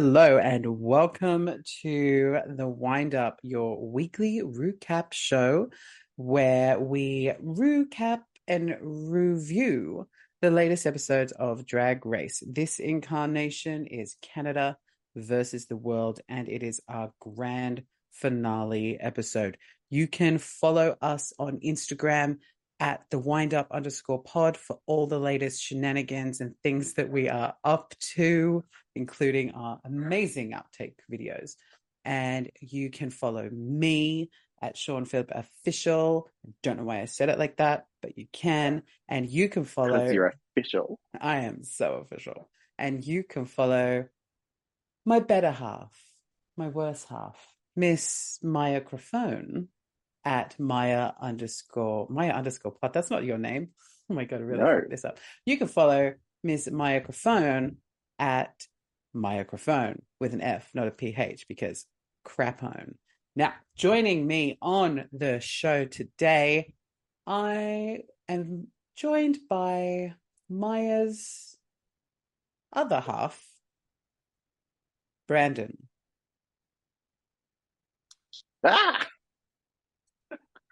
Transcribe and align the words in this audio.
Hello 0.00 0.38
and 0.38 0.64
welcome 0.78 1.52
to 1.82 2.38
the 2.46 2.68
Wind 2.68 3.16
Up, 3.16 3.40
your 3.42 3.84
weekly 3.84 4.40
recap 4.44 5.12
show 5.12 5.70
where 6.14 6.78
we 6.78 7.32
recap 7.44 8.20
and 8.46 8.76
review 8.80 10.06
the 10.40 10.52
latest 10.52 10.86
episodes 10.86 11.32
of 11.32 11.66
Drag 11.66 12.06
Race. 12.06 12.44
This 12.46 12.78
incarnation 12.78 13.86
is 13.86 14.14
Canada 14.22 14.76
versus 15.16 15.66
the 15.66 15.76
world, 15.76 16.20
and 16.28 16.48
it 16.48 16.62
is 16.62 16.80
our 16.88 17.12
grand 17.18 17.82
finale 18.12 19.00
episode. 19.00 19.58
You 19.90 20.06
can 20.06 20.38
follow 20.38 20.96
us 21.02 21.32
on 21.40 21.58
Instagram 21.58 22.36
at 22.80 23.04
the 23.10 23.18
wind 23.18 23.54
up 23.54 23.68
underscore 23.70 24.22
pod 24.22 24.56
for 24.56 24.78
all 24.86 25.06
the 25.06 25.18
latest 25.18 25.62
shenanigans 25.62 26.40
and 26.40 26.54
things 26.62 26.94
that 26.94 27.10
we 27.10 27.28
are 27.28 27.54
up 27.64 27.94
to, 27.98 28.64
including 28.94 29.52
our 29.52 29.80
amazing 29.84 30.52
outtake 30.52 30.94
videos. 31.10 31.54
And 32.04 32.50
you 32.60 32.90
can 32.90 33.10
follow 33.10 33.48
me 33.50 34.30
at 34.62 34.76
Sean 34.76 35.04
Phillip 35.04 35.30
Official. 35.32 36.30
Don't 36.62 36.78
know 36.78 36.84
why 36.84 37.00
I 37.00 37.06
said 37.06 37.28
it 37.28 37.38
like 37.38 37.56
that, 37.56 37.86
but 38.00 38.16
you 38.16 38.26
can. 38.32 38.82
And 39.08 39.28
you 39.28 39.48
can 39.48 39.64
follow. 39.64 40.08
You're 40.10 40.34
official. 40.56 40.98
I 41.20 41.38
am 41.40 41.64
so 41.64 41.94
official. 41.94 42.48
And 42.78 43.04
you 43.04 43.24
can 43.24 43.44
follow 43.44 44.06
my 45.04 45.20
better 45.20 45.50
half, 45.50 45.92
my 46.56 46.68
worse 46.68 47.04
half, 47.04 47.36
Miss 47.74 48.38
Maya 48.42 48.80
Crofone 48.80 49.68
at 50.24 50.58
Maya 50.58 51.12
underscore 51.20 52.06
Maya 52.10 52.32
underscore 52.32 52.72
plot. 52.72 52.92
That's 52.92 53.10
not 53.10 53.24
your 53.24 53.38
name. 53.38 53.70
Oh 54.10 54.14
my 54.14 54.24
god, 54.24 54.40
I 54.40 54.44
really 54.44 54.62
no. 54.62 54.80
this 54.88 55.04
up. 55.04 55.18
You 55.44 55.58
can 55.58 55.68
follow 55.68 56.14
Miss 56.42 56.70
Maya 56.70 57.00
Crofone 57.00 57.76
at 58.18 58.66
Maya 59.12 59.44
with 60.20 60.34
an 60.34 60.40
F, 60.40 60.70
not 60.74 60.88
a 60.88 60.90
PH, 60.90 61.46
because 61.48 61.84
crapone. 62.26 62.94
Now, 63.36 63.52
joining 63.76 64.26
me 64.26 64.58
on 64.60 65.08
the 65.12 65.40
show 65.40 65.84
today, 65.84 66.74
I 67.26 68.00
am 68.28 68.68
joined 68.96 69.38
by 69.48 70.14
Maya's 70.48 71.56
other 72.72 73.00
half, 73.00 73.44
Brandon. 75.26 75.76
Ah! 78.64 79.06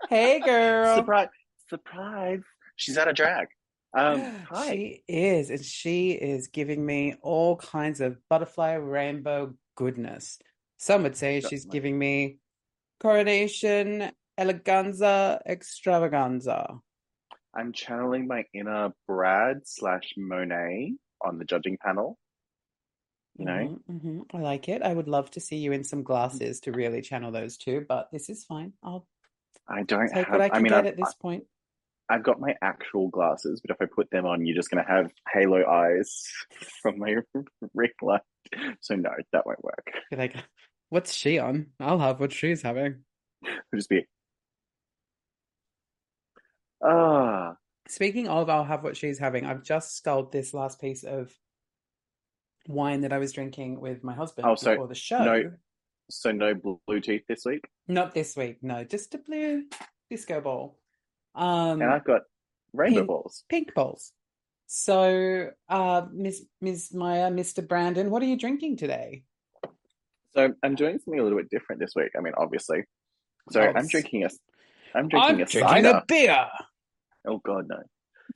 Hey, 0.08 0.40
girl. 0.44 0.96
Surprise. 0.96 1.28
Surprise. 1.68 2.42
She's 2.76 2.98
out 2.98 3.08
of 3.08 3.14
drag. 3.14 3.48
Um, 3.96 4.20
hi. 4.50 4.70
She 4.70 5.02
is, 5.08 5.50
and 5.50 5.64
she 5.64 6.10
is 6.10 6.48
giving 6.48 6.84
me 6.84 7.14
all 7.22 7.56
kinds 7.56 8.00
of 8.00 8.18
butterfly 8.28 8.74
rainbow 8.74 9.54
goodness. 9.76 10.38
Some 10.78 11.04
would 11.04 11.16
say 11.16 11.40
she's 11.40 11.64
giving 11.64 11.98
me 11.98 12.38
coronation 13.00 14.10
eleganza 14.38 15.40
extravaganza. 15.46 16.78
I'm 17.54 17.72
channeling 17.72 18.26
my 18.26 18.44
inner 18.52 18.92
Brad 19.08 19.62
slash 19.64 20.12
Monet 20.16 20.92
on 21.24 21.38
the 21.38 21.44
judging 21.46 21.78
panel. 21.78 22.18
You 23.38 23.44
know, 23.46 23.80
mm-hmm, 23.90 24.08
mm-hmm. 24.08 24.36
I 24.36 24.40
like 24.40 24.68
it. 24.68 24.82
I 24.82 24.92
would 24.92 25.08
love 25.08 25.30
to 25.32 25.40
see 25.40 25.56
you 25.56 25.72
in 25.72 25.84
some 25.84 26.02
glasses 26.02 26.60
to 26.60 26.72
really 26.72 27.02
channel 27.02 27.32
those 27.32 27.56
two, 27.56 27.84
but 27.86 28.08
this 28.12 28.30
is 28.30 28.44
fine. 28.44 28.72
I'll 28.82 29.06
I 29.68 29.82
don't 29.82 30.08
take 30.08 30.26
have. 30.26 30.30
what 30.30 30.40
I 30.40 30.48
can 30.48 30.58
I 30.58 30.60
mean, 30.60 30.70
get 30.70 30.78
I've, 30.78 30.86
at 30.86 30.96
this 30.96 31.14
point. 31.14 31.44
I've 32.08 32.22
got 32.22 32.40
my 32.40 32.54
actual 32.62 33.08
glasses, 33.08 33.60
but 33.60 33.74
if 33.74 33.82
I 33.82 33.86
put 33.92 34.10
them 34.10 34.26
on, 34.26 34.46
you're 34.46 34.56
just 34.56 34.70
going 34.70 34.84
to 34.84 34.90
have 34.90 35.10
halo 35.32 35.66
eyes 35.66 36.24
from 36.82 36.98
my 36.98 37.16
ring 37.74 37.90
light. 38.02 38.20
So 38.80 38.94
no, 38.94 39.10
that 39.32 39.46
won't 39.46 39.64
work. 39.64 39.92
You're 40.10 40.20
like, 40.20 40.36
what's 40.88 41.12
she 41.12 41.38
on? 41.38 41.66
I'll 41.80 41.98
have 41.98 42.20
what 42.20 42.32
she's 42.32 42.62
having. 42.62 43.02
It'll 43.44 43.78
just 43.78 43.88
be. 43.88 44.06
Ah. 46.82 47.54
Speaking 47.88 48.28
of, 48.28 48.48
I'll 48.50 48.64
have 48.64 48.82
what 48.82 48.96
she's 48.96 49.18
having. 49.18 49.44
I've 49.44 49.62
just 49.62 49.96
sculled 49.96 50.32
this 50.32 50.52
last 50.54 50.80
piece 50.80 51.04
of 51.04 51.32
wine 52.68 53.02
that 53.02 53.12
I 53.12 53.18
was 53.18 53.32
drinking 53.32 53.80
with 53.80 54.02
my 54.02 54.14
husband 54.14 54.46
oh, 54.46 54.54
so 54.54 54.72
before 54.72 54.88
the 54.88 54.94
show. 54.94 55.24
No, 55.24 55.52
so 56.10 56.32
no 56.32 56.54
blue 56.54 57.00
teeth 57.00 57.22
this 57.28 57.44
week. 57.44 57.68
Not 57.88 58.14
this 58.14 58.36
week. 58.36 58.58
No, 58.62 58.84
just 58.84 59.14
a 59.14 59.18
blue 59.18 59.64
disco 60.10 60.40
ball. 60.40 60.78
Um, 61.34 61.82
and 61.82 61.90
I've 61.90 62.04
got 62.04 62.22
rainbow 62.72 63.00
pink, 63.00 63.08
balls. 63.08 63.44
Pink 63.48 63.74
balls. 63.74 64.12
So, 64.66 65.50
uh, 65.68 66.02
Miss 66.12 66.42
Miss 66.60 66.92
Maya, 66.92 67.30
Mr. 67.30 67.66
Brandon, 67.66 68.10
what 68.10 68.22
are 68.22 68.26
you 68.26 68.36
drinking 68.38 68.76
today? 68.78 69.22
So 70.34 70.52
I'm 70.62 70.74
doing 70.74 70.98
something 70.98 71.18
a 71.18 71.22
little 71.22 71.38
bit 71.38 71.50
different 71.50 71.80
this 71.80 71.92
week. 71.96 72.10
I 72.16 72.20
mean, 72.20 72.34
obviously. 72.36 72.84
So 73.50 73.60
I'm 73.60 73.86
drinking 73.86 74.24
a 74.24 74.30
I'm 74.94 75.08
drinking 75.08 75.30
I'm 75.30 75.40
a 75.40 75.44
drinking 75.44 75.60
cider. 75.60 75.88
a 75.88 76.04
beer. 76.06 76.46
Oh 77.26 77.40
god, 77.44 77.66
no. 77.68 77.78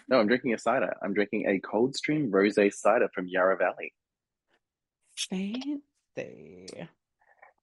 No, 0.09 0.21
I'm 0.21 0.27
drinking 0.27 0.55
a 0.55 0.59
cider. 0.59 0.95
I'm 1.03 1.15
drinking 1.15 1.47
a 1.47 1.61
Coldstream 1.61 2.31
Rosé 2.31 2.73
cider 2.73 3.09
from 3.15 3.29
Yarra 3.29 3.57
Valley. 3.57 3.93
Fancy. 5.29 5.83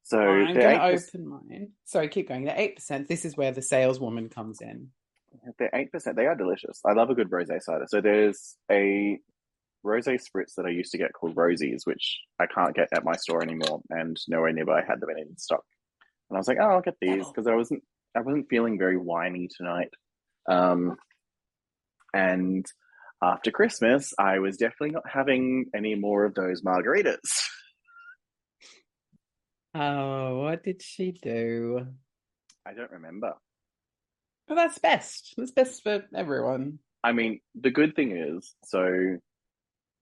So 0.07 0.21
I'm 0.21 0.53
going 0.53 0.55
to 0.55 0.83
open 0.85 1.27
mine. 1.27 1.71
Sorry, 1.83 2.07
keep 2.07 2.29
going. 2.29 2.45
The 2.45 2.57
eight 2.57 2.77
percent. 2.77 3.09
This 3.09 3.25
is 3.25 3.35
where 3.35 3.51
the 3.51 3.61
saleswoman 3.61 4.29
comes 4.29 4.61
in. 4.61 4.91
They're 5.59 5.69
eight 5.73 5.91
percent. 5.91 6.15
They 6.15 6.27
are 6.27 6.35
delicious. 6.35 6.79
I 6.85 6.93
love 6.93 7.09
a 7.09 7.13
good 7.13 7.29
rosé 7.29 7.61
cider. 7.61 7.87
So 7.89 7.99
there's 7.99 8.55
a 8.71 9.19
rosé 9.85 10.17
spritz 10.17 10.55
that 10.55 10.65
I 10.65 10.69
used 10.69 10.93
to 10.93 10.97
get 10.97 11.11
called 11.11 11.35
Rosies, 11.35 11.85
which 11.85 12.19
I 12.39 12.45
can't 12.45 12.73
get 12.73 12.87
at 12.93 13.03
my 13.03 13.17
store 13.17 13.43
anymore, 13.43 13.81
and 13.89 14.17
nowhere 14.29 14.53
nearby 14.53 14.79
I 14.79 14.85
had 14.85 15.01
them 15.01 15.09
in 15.09 15.37
stock. 15.37 15.65
And 16.29 16.37
I 16.37 16.39
was 16.39 16.47
like, 16.47 16.57
oh, 16.61 16.69
I'll 16.69 16.81
get 16.81 16.95
these 17.01 17.27
because 17.27 17.45
I 17.45 17.55
wasn't 17.55 17.83
I 18.15 18.21
wasn't 18.21 18.47
feeling 18.49 18.79
very 18.79 18.95
whiny 18.95 19.49
tonight. 19.57 19.89
Um, 20.47 20.95
and 22.13 22.65
after 23.21 23.51
Christmas, 23.51 24.13
I 24.17 24.39
was 24.39 24.55
definitely 24.55 24.91
not 24.91 25.09
having 25.09 25.65
any 25.75 25.95
more 25.95 26.23
of 26.23 26.33
those 26.33 26.61
margaritas. 26.61 27.19
Oh, 29.79 30.39
what 30.39 30.63
did 30.63 30.81
she 30.81 31.11
do? 31.11 31.85
I 32.65 32.73
don't 32.73 32.89
remember. 32.89 33.33
Well, 34.47 34.55
that's 34.55 34.79
best. 34.79 35.35
That's 35.37 35.51
best 35.51 35.83
for 35.83 36.03
everyone. 36.15 36.79
I 37.03 37.11
mean, 37.11 37.41
the 37.53 37.69
good 37.69 37.95
thing 37.95 38.17
is, 38.17 38.55
so, 38.63 39.17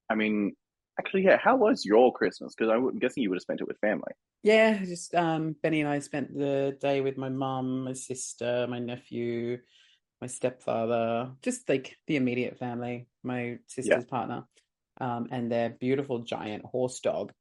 I 0.09 0.15
mean, 0.15 0.53
actually, 0.97 1.25
yeah. 1.25 1.37
How 1.43 1.57
was 1.57 1.83
your 1.83 2.13
Christmas? 2.13 2.55
Because 2.55 2.71
I'm 2.71 2.99
guessing 2.99 3.23
you 3.23 3.29
would 3.29 3.35
have 3.35 3.41
spent 3.41 3.59
it 3.59 3.67
with 3.67 3.77
family. 3.79 4.13
Yeah, 4.43 4.77
just 4.85 5.13
um, 5.13 5.57
Benny 5.61 5.81
and 5.81 5.89
I 5.89 5.99
spent 5.99 6.33
the 6.33 6.77
day 6.79 7.01
with 7.01 7.17
my 7.17 7.29
mum, 7.29 7.83
my 7.83 7.93
sister, 7.93 8.67
my 8.69 8.79
nephew, 8.79 9.57
my 10.21 10.27
stepfather, 10.27 11.31
just 11.41 11.67
like 11.67 11.97
the 12.07 12.15
immediate 12.15 12.57
family, 12.57 13.07
my 13.23 13.57
sister's 13.67 14.05
yeah. 14.05 14.09
partner, 14.09 14.43
um, 15.01 15.27
and 15.31 15.51
their 15.51 15.71
beautiful 15.71 16.19
giant 16.19 16.63
horse 16.63 17.01
dog 17.01 17.33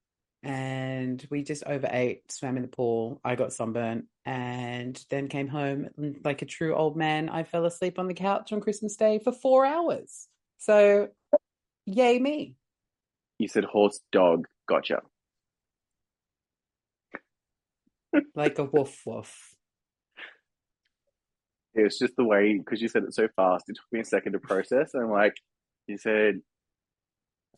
and 0.44 1.27
we 1.30 1.42
just 1.42 1.65
overate, 1.65 2.30
swam 2.30 2.57
in 2.57 2.63
the 2.63 2.69
pool. 2.69 3.21
I 3.24 3.34
got 3.34 3.53
sunburnt 3.53 4.07
and 4.27 5.03
then 5.10 5.28
came 5.28 5.48
home 5.48 5.89
like 6.24 6.42
a 6.42 6.47
true 6.47 6.74
old 6.74 6.97
man. 6.97 7.28
I 7.28 7.45
fell 7.45 7.65
asleep 7.65 7.98
on 7.98 8.09
the 8.09 8.15
couch 8.15 8.53
on 8.53 8.60
Christmas 8.60 8.97
Day 8.97 9.19
for 9.19 9.33
four 9.33 9.65
hours. 9.65 10.28
So, 10.59 11.09
yay 11.86 12.19
me. 12.19 12.57
You 13.39 13.48
said 13.48 13.65
horse 13.65 14.01
dog. 14.13 14.47
Gotcha. 14.69 15.01
like 18.34 18.59
a 18.59 18.65
woof 18.65 19.01
woof. 19.07 19.54
It's 21.74 21.98
just 21.98 22.15
the 22.16 22.24
way, 22.24 22.57
because 22.59 22.80
you 22.80 22.89
said 22.89 23.03
it 23.03 23.15
so 23.15 23.28
fast, 23.34 23.65
it 23.69 23.77
took 23.77 23.92
me 23.92 24.01
a 24.01 24.04
second 24.04 24.34
to 24.34 24.39
process. 24.39 24.95
And 24.95 25.03
I'm 25.03 25.10
like, 25.10 25.34
you 25.89 25.98
said 25.98 26.41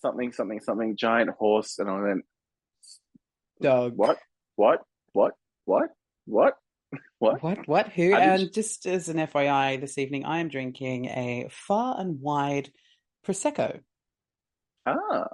something, 0.00 0.32
something, 0.32 0.60
something, 0.60 0.96
giant 0.96 1.30
horse. 1.30 1.78
And 1.78 1.90
I 1.90 2.00
went, 2.00 2.24
Doug. 3.60 3.96
What? 3.96 4.18
What? 4.56 4.82
What? 5.12 5.32
What? 5.64 5.90
What? 6.26 6.54
What? 7.18 7.42
What? 7.42 7.66
What? 7.66 7.88
Who? 7.92 8.14
And 8.14 8.52
just 8.52 8.86
as 8.86 9.08
an 9.08 9.16
FYI, 9.16 9.80
this 9.80 9.96
evening 9.98 10.24
I 10.26 10.38
am 10.38 10.48
drinking 10.48 11.06
a 11.06 11.48
far 11.50 11.98
and 11.98 12.20
wide 12.20 12.70
prosecco. 13.26 13.80
Ah, 14.84 15.28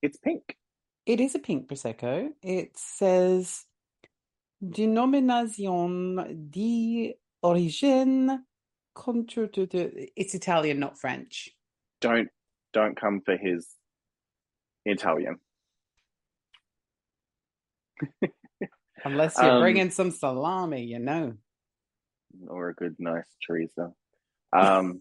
it's 0.00 0.16
pink. 0.16 0.56
It 1.06 1.20
is 1.20 1.34
a 1.34 1.38
pink 1.38 1.68
prosecco. 1.68 2.30
It 2.42 2.76
says 2.76 3.64
"Denomination 4.66 6.48
di 6.50 7.14
origine 7.42 8.44
contre." 8.94 9.48
It's 10.16 10.34
Italian, 10.34 10.80
not 10.80 10.98
French. 10.98 11.50
Don't 12.00 12.30
don't 12.72 12.96
come 12.98 13.20
for 13.20 13.36
his 13.36 13.68
Italian. 14.84 15.38
Unless 19.04 19.36
you're 19.38 19.50
um, 19.50 19.60
bringing 19.60 19.90
some 19.90 20.10
salami, 20.10 20.84
you 20.84 20.98
know. 20.98 21.34
Or 22.48 22.68
a 22.68 22.74
good, 22.74 22.96
nice 22.98 23.24
chorizo. 23.48 23.92
Um, 24.52 25.00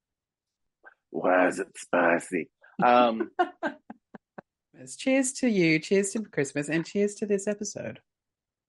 why 1.10 1.48
is 1.48 1.58
it 1.58 1.68
spicy? 1.76 2.48
Um, 2.82 3.30
Cheers 4.98 5.32
to 5.34 5.48
you. 5.48 5.78
Cheers 5.78 6.10
to 6.12 6.22
Christmas, 6.22 6.68
and 6.68 6.84
cheers 6.84 7.14
to 7.16 7.26
this 7.26 7.46
episode. 7.46 8.00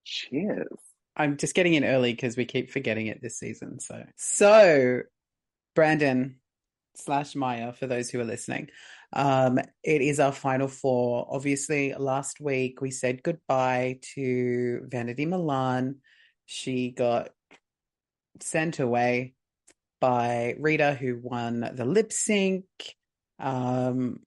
Cheers. 0.04 0.66
I'm 1.16 1.36
just 1.36 1.54
getting 1.54 1.74
in 1.74 1.84
early 1.84 2.12
because 2.12 2.36
we 2.36 2.44
keep 2.44 2.70
forgetting 2.70 3.08
it 3.08 3.20
this 3.20 3.38
season. 3.38 3.80
So, 3.80 4.04
so 4.16 5.02
Brandon 5.74 6.36
slash 6.94 7.34
Maya, 7.34 7.72
for 7.72 7.86
those 7.86 8.08
who 8.08 8.20
are 8.20 8.24
listening, 8.24 8.70
um, 9.12 9.58
it 9.82 10.02
is 10.02 10.20
our 10.20 10.32
final 10.32 10.68
four. 10.68 11.26
Obviously, 11.30 11.94
last 11.94 12.40
week 12.40 12.80
we 12.80 12.90
said 12.90 13.22
goodbye 13.22 14.00
to 14.14 14.82
Vanity 14.84 15.26
Milan. 15.26 15.96
She 16.46 16.90
got 16.90 17.30
sent 18.40 18.80
away 18.80 19.34
by 20.00 20.54
Rita, 20.58 20.94
who 20.94 21.18
won 21.22 21.70
the 21.74 21.84
lip 21.84 22.12
sync. 22.12 22.64
Um, 23.38 24.20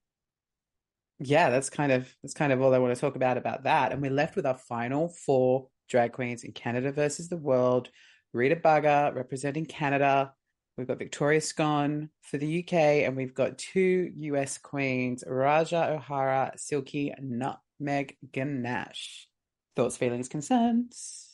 yeah, 1.20 1.50
that's 1.50 1.70
kind 1.70 1.92
of 1.92 2.14
that's 2.24 2.34
kind 2.34 2.52
of 2.52 2.62
all 2.62 2.74
I 2.74 2.80
want 2.80 2.96
to 2.96 3.00
talk 3.00 3.16
about 3.16 3.38
about 3.38 3.64
that. 3.64 3.92
And 3.92 4.02
we're 4.02 4.12
left 4.12 4.36
with 4.36 4.46
our 4.46 4.58
final 4.58 5.10
four 5.10 5.68
drag 5.88 6.14
queens 6.14 6.44
in 6.44 6.52
Canada 6.54 6.92
versus 6.92 7.30
the 7.30 7.38
world. 7.38 7.90
Rita 8.34 8.56
Baga 8.56 9.12
representing 9.14 9.66
Canada. 9.66 10.34
We've 10.78 10.88
got 10.88 11.00
Victoria 11.00 11.42
Scone 11.42 12.10
for 12.22 12.38
the 12.38 12.64
UK, 12.64 12.74
and 12.74 13.16
we've 13.16 13.34
got 13.34 13.58
two 13.58 14.12
US 14.16 14.58
queens, 14.58 15.24
Ra'Jah 15.28 15.92
O'Hara, 15.92 16.54
Silky 16.56 17.14
Nutmeg 17.20 18.18
Ganache. 18.32 19.28
Thoughts, 19.76 19.98
feelings, 19.98 20.30
concerns? 20.30 21.30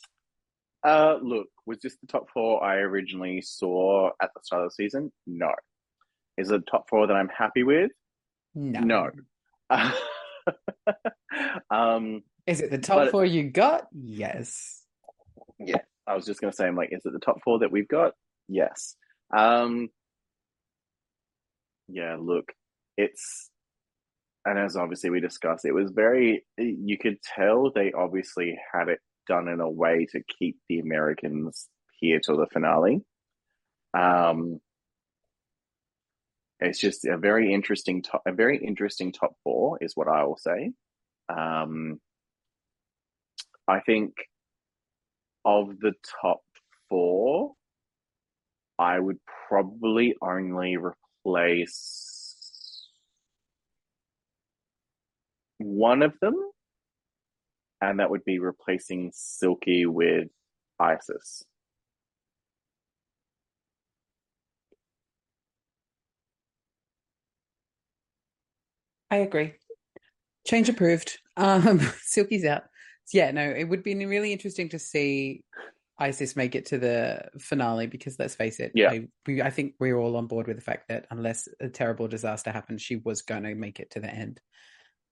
Uh, 0.84 1.18
look, 1.22 1.48
was 1.66 1.78
this 1.80 1.96
the 2.00 2.06
top 2.06 2.30
four 2.30 2.64
I 2.64 2.76
originally 2.76 3.40
saw 3.40 4.10
at 4.20 4.30
the 4.34 4.40
start 4.42 4.64
of 4.64 4.70
the 4.70 4.74
season? 4.74 5.12
No. 5.26 5.52
Is 6.36 6.50
it 6.50 6.62
top 6.70 6.88
four 6.88 7.06
that 7.06 7.14
I'm 7.14 7.28
happy 7.28 7.62
with? 7.62 7.90
No. 8.54 8.80
No. 8.80 9.10
um, 11.70 12.22
Is 12.46 12.60
it 12.60 12.70
the 12.70 12.78
top 12.78 13.10
four 13.10 13.24
you 13.24 13.50
got? 13.50 13.86
Yes. 13.92 14.84
yeah, 15.58 15.80
I 16.06 16.14
was 16.14 16.26
just 16.26 16.40
gonna 16.40 16.52
say, 16.52 16.66
I'm 16.66 16.76
like, 16.76 16.90
is 16.92 17.04
it 17.04 17.12
the 17.12 17.18
top 17.18 17.38
four 17.44 17.58
that 17.60 17.70
we've 17.70 17.88
got? 17.88 18.12
Yes. 18.48 18.96
Um, 19.36 19.90
yeah, 21.88 22.16
look, 22.20 22.52
it's, 22.96 23.50
and 24.44 24.58
as 24.58 24.76
obviously 24.76 25.10
we 25.10 25.20
discussed, 25.20 25.64
it 25.64 25.72
was 25.72 25.90
very, 25.90 26.44
you 26.56 26.98
could 26.98 27.18
tell 27.22 27.70
they 27.70 27.92
obviously 27.92 28.58
had 28.72 28.88
it 28.88 29.00
done 29.26 29.48
in 29.48 29.60
a 29.60 29.68
way 29.68 30.06
to 30.12 30.22
keep 30.38 30.56
the 30.68 30.80
Americans 30.80 31.68
here 32.00 32.20
till 32.20 32.36
the 32.36 32.46
finale. 32.52 33.02
Um, 33.94 34.60
it's 36.60 36.78
just 36.78 37.04
a 37.04 37.16
very 37.16 37.52
interesting 37.52 38.02
top, 38.02 38.22
a 38.26 38.32
very 38.32 38.58
interesting 38.58 39.12
top 39.12 39.34
four 39.44 39.78
is 39.80 39.92
what 39.94 40.08
I 40.08 40.24
will 40.24 40.36
say. 40.38 40.72
Um, 41.28 42.00
I 43.68 43.80
think 43.80 44.14
of 45.44 45.78
the 45.80 45.92
top 46.20 46.40
four, 46.88 47.52
I 48.78 49.00
would 49.00 49.18
probably 49.48 50.14
only 50.22 50.76
replace 50.76 52.88
one 55.58 56.02
of 56.02 56.14
them, 56.20 56.34
and 57.80 58.00
that 58.00 58.10
would 58.10 58.24
be 58.24 58.38
replacing 58.38 59.10
Silky 59.14 59.86
with 59.86 60.28
Icesis. 60.80 61.44
I 69.10 69.16
agree. 69.16 69.54
Change 70.46 70.68
approved. 70.68 71.18
Um, 71.36 71.80
Silky's 72.02 72.44
out. 72.44 72.64
Yeah, 73.12 73.30
no, 73.30 73.42
it 73.42 73.64
would 73.64 73.82
be 73.82 73.94
really 74.06 74.32
interesting 74.32 74.68
to 74.70 74.78
see 74.78 75.42
Icesis 75.98 76.36
make 76.36 76.54
it 76.54 76.66
to 76.66 76.78
the 76.78 77.28
finale 77.40 77.86
because 77.86 78.18
let's 78.18 78.34
face 78.34 78.60
it, 78.60 78.72
Yeah. 78.74 78.90
I, 78.90 79.08
we, 79.26 79.42
I 79.42 79.50
think 79.50 79.74
we're 79.80 79.96
all 79.96 80.16
on 80.16 80.26
board 80.26 80.46
with 80.46 80.56
the 80.56 80.62
fact 80.62 80.88
that 80.88 81.06
unless 81.10 81.48
a 81.60 81.68
terrible 81.68 82.06
disaster 82.06 82.52
happened, 82.52 82.80
she 82.80 82.96
was 82.96 83.22
going 83.22 83.42
to 83.42 83.54
make 83.54 83.80
it 83.80 83.90
to 83.92 84.00
the 84.00 84.08
end. 84.08 84.40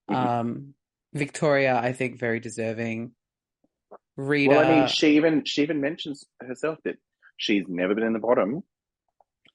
Mhm. 0.08 0.14
Um, 0.14 0.74
Victoria, 1.12 1.76
I 1.76 1.92
think, 1.92 2.18
very 2.18 2.38
deserving. 2.40 3.12
Rita, 4.16 4.50
Well, 4.50 4.64
I 4.64 4.78
mean, 4.80 4.88
she 4.88 5.16
even 5.16 5.44
she 5.44 5.62
even 5.62 5.80
mentions 5.80 6.24
herself 6.40 6.78
that 6.84 6.96
she's 7.36 7.64
never 7.68 7.94
been 7.94 8.04
in 8.04 8.12
the 8.12 8.18
bottom, 8.18 8.62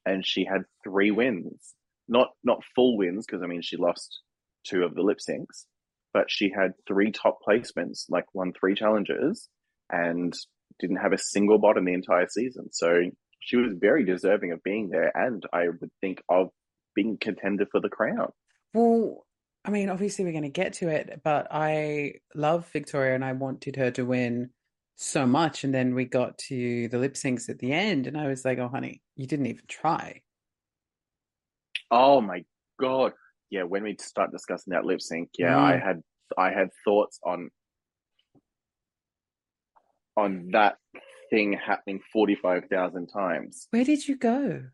and 0.04 0.24
she 0.26 0.44
had 0.44 0.64
three 0.84 1.10
wins. 1.10 1.74
Not 2.08 2.30
not 2.44 2.62
full 2.74 2.96
wins 2.96 3.26
because 3.26 3.42
I 3.42 3.46
mean 3.46 3.62
she 3.62 3.76
lost 3.76 4.20
two 4.64 4.84
of 4.84 4.94
the 4.94 5.02
lip 5.02 5.18
syncs, 5.18 5.64
but 6.12 6.30
she 6.30 6.50
had 6.50 6.74
three 6.86 7.10
top 7.10 7.38
placements, 7.46 8.04
like 8.08 8.26
won 8.34 8.52
three 8.52 8.74
challenges, 8.74 9.48
and 9.90 10.34
didn't 10.78 10.96
have 10.96 11.12
a 11.12 11.18
single 11.18 11.58
bot 11.58 11.76
in 11.78 11.84
the 11.84 11.94
entire 11.94 12.28
season. 12.28 12.72
So 12.72 13.02
she 13.40 13.56
was 13.56 13.74
very 13.74 14.04
deserving 14.04 14.52
of 14.52 14.62
being 14.62 14.88
there, 14.90 15.10
and 15.16 15.42
I 15.52 15.68
would 15.68 15.90
think 16.00 16.22
of 16.28 16.48
being 16.94 17.18
contender 17.18 17.66
for 17.70 17.80
the 17.80 17.88
crown. 17.88 18.30
Well, 18.74 19.26
I 19.64 19.70
mean, 19.70 19.88
obviously 19.90 20.24
we're 20.24 20.32
going 20.32 20.42
to 20.44 20.48
get 20.48 20.74
to 20.74 20.88
it, 20.88 21.20
but 21.24 21.48
I 21.50 22.14
love 22.34 22.68
Victoria 22.72 23.14
and 23.14 23.24
I 23.24 23.32
wanted 23.32 23.76
her 23.76 23.90
to 23.92 24.04
win 24.04 24.50
so 24.96 25.26
much. 25.26 25.64
And 25.64 25.74
then 25.74 25.94
we 25.94 26.04
got 26.04 26.38
to 26.48 26.88
the 26.88 26.98
lip 26.98 27.14
syncs 27.14 27.48
at 27.48 27.58
the 27.58 27.72
end, 27.72 28.06
and 28.06 28.16
I 28.18 28.26
was 28.28 28.44
like, 28.44 28.58
oh, 28.58 28.68
honey, 28.68 29.02
you 29.16 29.26
didn't 29.26 29.46
even 29.46 29.64
try. 29.68 30.22
Oh 31.90 32.20
my 32.20 32.44
god. 32.80 33.12
Yeah, 33.50 33.64
when 33.64 33.82
we 33.82 33.96
start 34.00 34.32
discussing 34.32 34.72
that 34.72 34.84
lip 34.84 35.00
sync, 35.02 35.30
yeah, 35.38 35.58
I 35.58 35.74
Mm. 35.74 35.82
had 35.82 36.02
I 36.38 36.50
had 36.50 36.70
thoughts 36.84 37.18
on 37.22 37.50
on 40.16 40.48
that 40.52 40.76
thing 41.30 41.54
happening 41.64 42.00
45,000 42.12 43.06
times. 43.08 43.66
Where 43.70 43.84
did 43.84 44.06
you 44.06 44.16
go? 44.16 44.64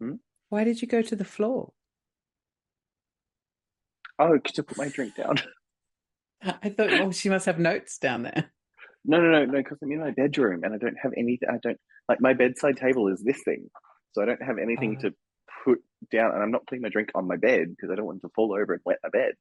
Hmm? 0.00 0.14
Why 0.48 0.64
did 0.64 0.82
you 0.82 0.88
go 0.88 1.02
to 1.02 1.16
the 1.16 1.24
floor? 1.24 1.72
Oh, 4.18 4.34
you 4.34 4.62
put 4.62 4.78
my 4.78 4.88
drink 4.88 5.16
down? 5.16 5.36
I 6.42 6.68
thought, 6.68 6.92
oh, 6.92 7.10
she 7.10 7.28
must 7.28 7.46
have 7.46 7.58
notes 7.58 7.98
down 7.98 8.22
there. 8.22 8.52
No, 9.04 9.20
no, 9.20 9.30
no, 9.30 9.44
no, 9.44 9.58
because 9.58 9.78
I'm 9.82 9.92
in 9.92 10.00
my 10.00 10.12
bedroom 10.12 10.62
and 10.64 10.74
I 10.74 10.78
don't 10.78 10.96
have 11.02 11.12
anything. 11.16 11.48
I 11.50 11.58
don't 11.62 11.78
like 12.08 12.20
my 12.20 12.32
bedside 12.32 12.76
table 12.76 13.08
is 13.08 13.22
this 13.22 13.40
thing, 13.44 13.68
so 14.12 14.22
I 14.22 14.26
don't 14.26 14.42
have 14.42 14.58
anything 14.58 14.96
Oh. 14.98 15.08
to 15.08 15.14
put 15.64 15.78
down, 16.12 16.32
and 16.32 16.42
I'm 16.42 16.50
not 16.50 16.66
putting 16.66 16.82
my 16.82 16.88
drink 16.90 17.10
on 17.14 17.26
my 17.26 17.36
bed 17.36 17.68
because 17.70 17.90
I 17.90 17.96
don't 17.96 18.06
want 18.06 18.18
it 18.18 18.26
to 18.26 18.32
fall 18.34 18.52
over 18.54 18.72
and 18.72 18.82
wet 18.84 18.98
my 19.02 19.08
bed. 19.10 19.32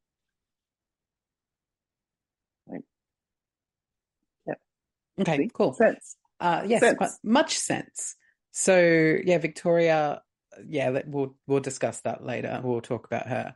Okay, 5.19 5.37
See? 5.37 5.51
cool. 5.53 5.73
Sense. 5.73 6.15
Uh, 6.39 6.63
yes, 6.65 6.81
Sense. 6.81 6.97
quite 6.97 7.11
much 7.23 7.57
sense. 7.57 8.15
So 8.51 9.17
yeah, 9.23 9.37
Victoria. 9.37 10.21
Yeah, 10.67 11.01
we'll 11.07 11.35
we'll 11.47 11.59
discuss 11.61 12.01
that 12.01 12.23
later. 12.23 12.61
We'll 12.63 12.81
talk 12.81 13.05
about 13.07 13.27
her. 13.27 13.55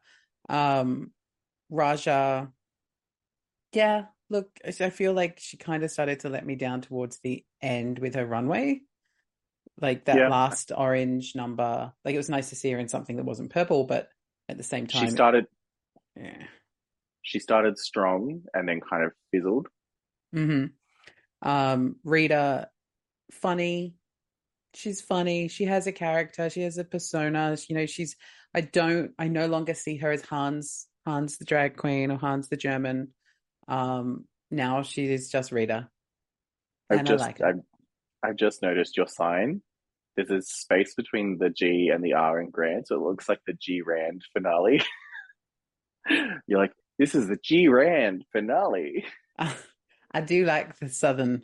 Um, 0.49 1.11
Ra'Jah. 1.71 2.51
Yeah, 3.73 4.05
look, 4.29 4.49
I 4.65 4.89
feel 4.89 5.13
like 5.13 5.39
she 5.39 5.57
kind 5.57 5.83
of 5.83 5.91
started 5.91 6.21
to 6.21 6.29
let 6.29 6.45
me 6.45 6.55
down 6.55 6.81
towards 6.81 7.19
the 7.19 7.43
end 7.61 7.99
with 7.99 8.15
her 8.15 8.25
runway. 8.25 8.81
Like 9.79 10.05
that 10.05 10.15
Yeah. 10.17 10.29
last 10.29 10.71
orange 10.75 11.35
number. 11.35 11.93
Like 12.03 12.15
it 12.15 12.17
was 12.17 12.29
nice 12.29 12.49
to 12.49 12.55
see 12.55 12.71
her 12.71 12.79
in 12.79 12.87
something 12.87 13.17
that 13.17 13.25
wasn't 13.25 13.51
purple, 13.51 13.83
but 13.83 14.09
at 14.49 14.57
the 14.57 14.63
same 14.63 14.87
time, 14.87 15.05
She 15.05 15.11
started. 15.11 15.45
yeah. 16.15 16.47
She 17.21 17.39
started 17.39 17.77
strong 17.77 18.43
and 18.53 18.67
then 18.67 18.79
kind 18.79 19.03
of 19.03 19.11
fizzled. 19.31 19.67
hmm 20.33 20.65
Um, 21.41 21.97
Rita, 22.03 22.69
funny. 23.31 23.95
She's 24.73 25.01
funny. 25.01 25.47
She 25.47 25.65
has 25.65 25.87
a 25.87 25.91
character. 25.91 26.49
She 26.49 26.61
has 26.61 26.77
a 26.77 26.83
persona. 26.83 27.57
You 27.67 27.75
know, 27.75 27.85
she's. 27.85 28.15
I 28.53 28.61
don't. 28.61 29.11
I 29.17 29.27
no 29.27 29.47
longer 29.47 29.73
see 29.73 29.97
her 29.97 30.11
as 30.11 30.21
Hans, 30.23 30.87
Hans 31.05 31.37
the 31.37 31.45
drag 31.45 31.77
queen 31.77 32.11
or 32.11 32.17
Hans 32.17 32.49
the 32.49 32.57
German. 32.57 33.13
Um, 33.67 34.25
now 34.49 34.81
she 34.81 35.11
is 35.11 35.29
just 35.29 35.51
Rita, 35.51 35.89
I've 36.89 36.99
and 36.99 37.07
just 37.07 37.23
I 37.23 37.27
like. 37.27 37.41
I've, 37.41 37.61
I've 38.23 38.35
just 38.35 38.61
noticed 38.61 38.97
your 38.97 39.07
sign. 39.07 39.61
There's 40.15 40.31
a 40.31 40.41
space 40.41 40.95
between 40.95 41.37
the 41.37 41.49
G 41.49 41.91
and 41.93 42.03
the 42.03 42.13
R 42.13 42.41
in 42.41 42.49
Grand, 42.49 42.87
so 42.87 42.95
it 42.95 43.01
looks 43.01 43.29
like 43.29 43.39
the 43.45 43.53
G 43.53 43.81
Rand 43.81 44.23
finale. 44.33 44.81
You're 46.47 46.59
like, 46.59 46.73
this 46.97 47.13
is 47.13 47.27
the 47.27 47.37
G 47.43 47.67
Rand 47.67 48.25
finale. 48.31 49.05
I 50.17 50.21
do 50.21 50.45
like 50.45 50.79
the 50.79 50.89
southern, 50.89 51.43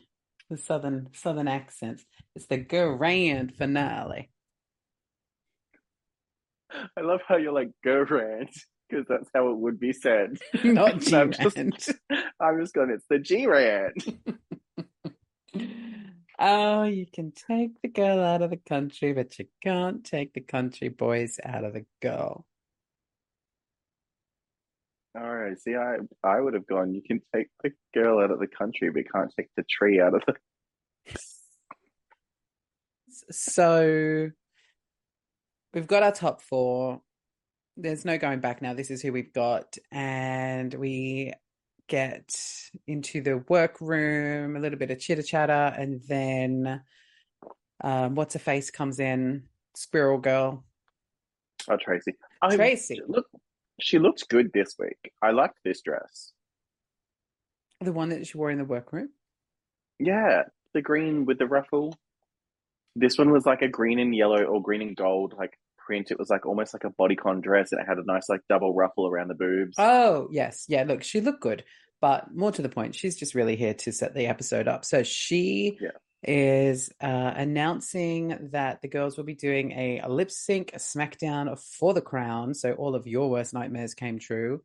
the 0.49 0.57
southern, 0.57 1.09
southern 1.13 1.47
accents. 1.47 2.03
It's 2.35 2.47
the 2.47 2.57
grand 2.57 3.53
finale. 3.55 4.31
I 6.97 7.01
love 7.01 7.19
how 7.27 7.37
you're 7.37 7.53
like, 7.53 7.69
go 7.83 8.03
Rand, 8.09 8.49
because 8.89 9.05
that's 9.07 9.29
how 9.35 9.49
it 9.51 9.57
would 9.57 9.79
be 9.79 9.93
said. 9.93 10.39
Not 10.63 10.93
And 11.05 11.13
I'm 11.13 11.31
just- 11.31 11.55
G-Rand. 11.55 11.87
I'm 12.39 12.59
just 12.59 12.73
going, 12.73 12.89
it's 12.89 13.05
the 13.07 13.19
G 13.19 13.45
Rand. 13.45 13.93
Oh, 16.39 16.83
you 16.85 17.05
can 17.05 17.31
take 17.31 17.79
the 17.83 17.89
girl 17.89 18.21
out 18.21 18.41
of 18.41 18.49
the 18.49 18.57
country, 18.57 19.13
but 19.13 19.37
you 19.37 19.45
can't 19.63 20.03
take 20.03 20.33
the 20.33 20.41
country 20.41 20.89
boys 20.89 21.39
out 21.45 21.63
of 21.63 21.73
the 21.73 21.85
girl. 22.01 22.43
All 25.15 25.35
right. 25.35 25.59
See, 25.59 25.75
I 25.75 25.97
I 26.23 26.39
would 26.39 26.53
have 26.53 26.65
gone. 26.67 26.93
You 26.93 27.01
can 27.01 27.21
take 27.35 27.47
the 27.63 27.71
girl 27.93 28.19
out 28.19 28.31
of 28.31 28.39
the 28.39 28.47
country, 28.47 28.89
but 28.89 28.99
you 28.99 29.05
can't 29.13 29.33
take 29.37 29.49
the 29.55 29.63
tree 29.69 30.01
out 30.01 30.15
of 30.15 30.23
the. 30.25 30.33
So 33.29 34.29
we've 35.73 35.87
got 35.87 36.03
our 36.03 36.11
top 36.11 36.41
four. 36.41 37.01
There's 37.77 38.05
no 38.05 38.17
going 38.17 38.39
back 38.39 38.61
now. 38.61 38.73
This 38.73 38.91
is 38.91 39.01
who 39.01 39.11
we've 39.11 39.33
got. 39.33 39.77
And 39.91 40.73
we 40.73 41.33
get 41.87 42.31
into 42.87 43.21
the 43.21 43.43
workroom, 43.47 44.55
a 44.55 44.59
little 44.59 44.79
bit 44.79 44.91
of 44.91 44.99
chitter 44.99 45.21
chatter, 45.21 45.73
and 45.77 46.01
then 46.07 46.81
um, 47.83 48.15
what's 48.15 48.35
a 48.35 48.39
face 48.39 48.71
comes 48.71 48.99
in, 48.99 49.43
Squirrel 49.75 50.17
Girl. 50.17 50.63
Oh, 51.69 51.77
Traci. 51.77 52.13
I, 52.41 52.55
Traci. 52.55 52.97
Look, 53.07 53.27
she 53.83 53.99
looked 53.99 54.29
good 54.29 54.51
this 54.53 54.75
week. 54.79 55.11
I 55.21 55.31
liked 55.31 55.59
this 55.65 55.81
dress. 55.81 56.31
The 57.81 57.91
one 57.91 58.09
that 58.09 58.25
she 58.25 58.37
wore 58.37 58.49
in 58.49 58.57
the 58.57 58.63
workroom. 58.63 59.09
Yeah, 59.99 60.43
the 60.73 60.81
green 60.81 61.25
with 61.25 61.37
the 61.37 61.47
ruffle. 61.47 61.93
This 62.95 63.17
one 63.17 63.31
was 63.31 63.45
like 63.45 63.61
a 63.61 63.67
green 63.67 63.99
and 63.99 64.15
yellow 64.15 64.43
or 64.43 64.61
green 64.61 64.81
and 64.81 64.95
gold 64.95 65.33
like 65.37 65.59
print. 65.77 66.11
It 66.11 66.17
was 66.17 66.29
like 66.29 66.45
almost 66.45 66.73
like 66.73 66.85
a 66.85 66.91
bodycon 66.91 67.41
dress, 67.41 67.73
and 67.73 67.81
it 67.81 67.87
had 67.87 67.97
a 67.97 68.05
nice 68.05 68.29
like 68.29 68.39
double 68.47 68.73
ruffle 68.73 69.05
around 69.07 69.27
the 69.27 69.35
boobs. 69.35 69.75
Oh 69.77 70.29
yes, 70.31 70.63
yeah. 70.69 70.83
Look, 70.83 71.03
she 71.03 71.19
looked 71.19 71.41
good, 71.41 71.65
but 71.99 72.33
more 72.33 72.53
to 72.53 72.61
the 72.61 72.69
point, 72.69 72.95
she's 72.95 73.17
just 73.17 73.35
really 73.35 73.57
here 73.57 73.73
to 73.73 73.91
set 73.91 74.15
the 74.15 74.27
episode 74.27 74.69
up. 74.69 74.85
So 74.85 75.03
she 75.03 75.77
Yeah. 75.81 75.89
Is 76.23 76.89
uh, 77.01 77.33
announcing 77.35 78.49
that 78.51 78.81
the 78.81 78.87
girls 78.87 79.17
will 79.17 79.23
be 79.23 79.35
doing 79.35 79.71
a, 79.71 79.99
a 79.99 80.09
lip 80.09 80.31
sync, 80.31 80.71
a 80.73 80.77
SmackDown 80.77 81.59
for 81.59 81.93
the 81.93 82.01
crown. 82.01 82.53
So 82.53 82.73
all 82.73 82.95
of 82.95 83.07
your 83.07 83.29
worst 83.29 83.53
nightmares 83.53 83.93
came 83.93 84.19
true. 84.19 84.61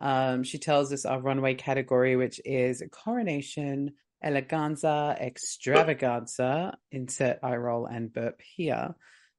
Um, 0.00 0.42
she 0.42 0.58
tells 0.58 0.92
us 0.92 1.04
our 1.04 1.20
runway 1.20 1.54
category, 1.54 2.16
which 2.16 2.40
is 2.44 2.82
coronation, 2.90 3.92
eleganza, 4.24 5.20
extravaganza. 5.20 6.76
Insert 6.90 7.38
eye 7.42 7.56
roll 7.56 7.86
and 7.86 8.12
burp 8.12 8.40
here. 8.40 8.94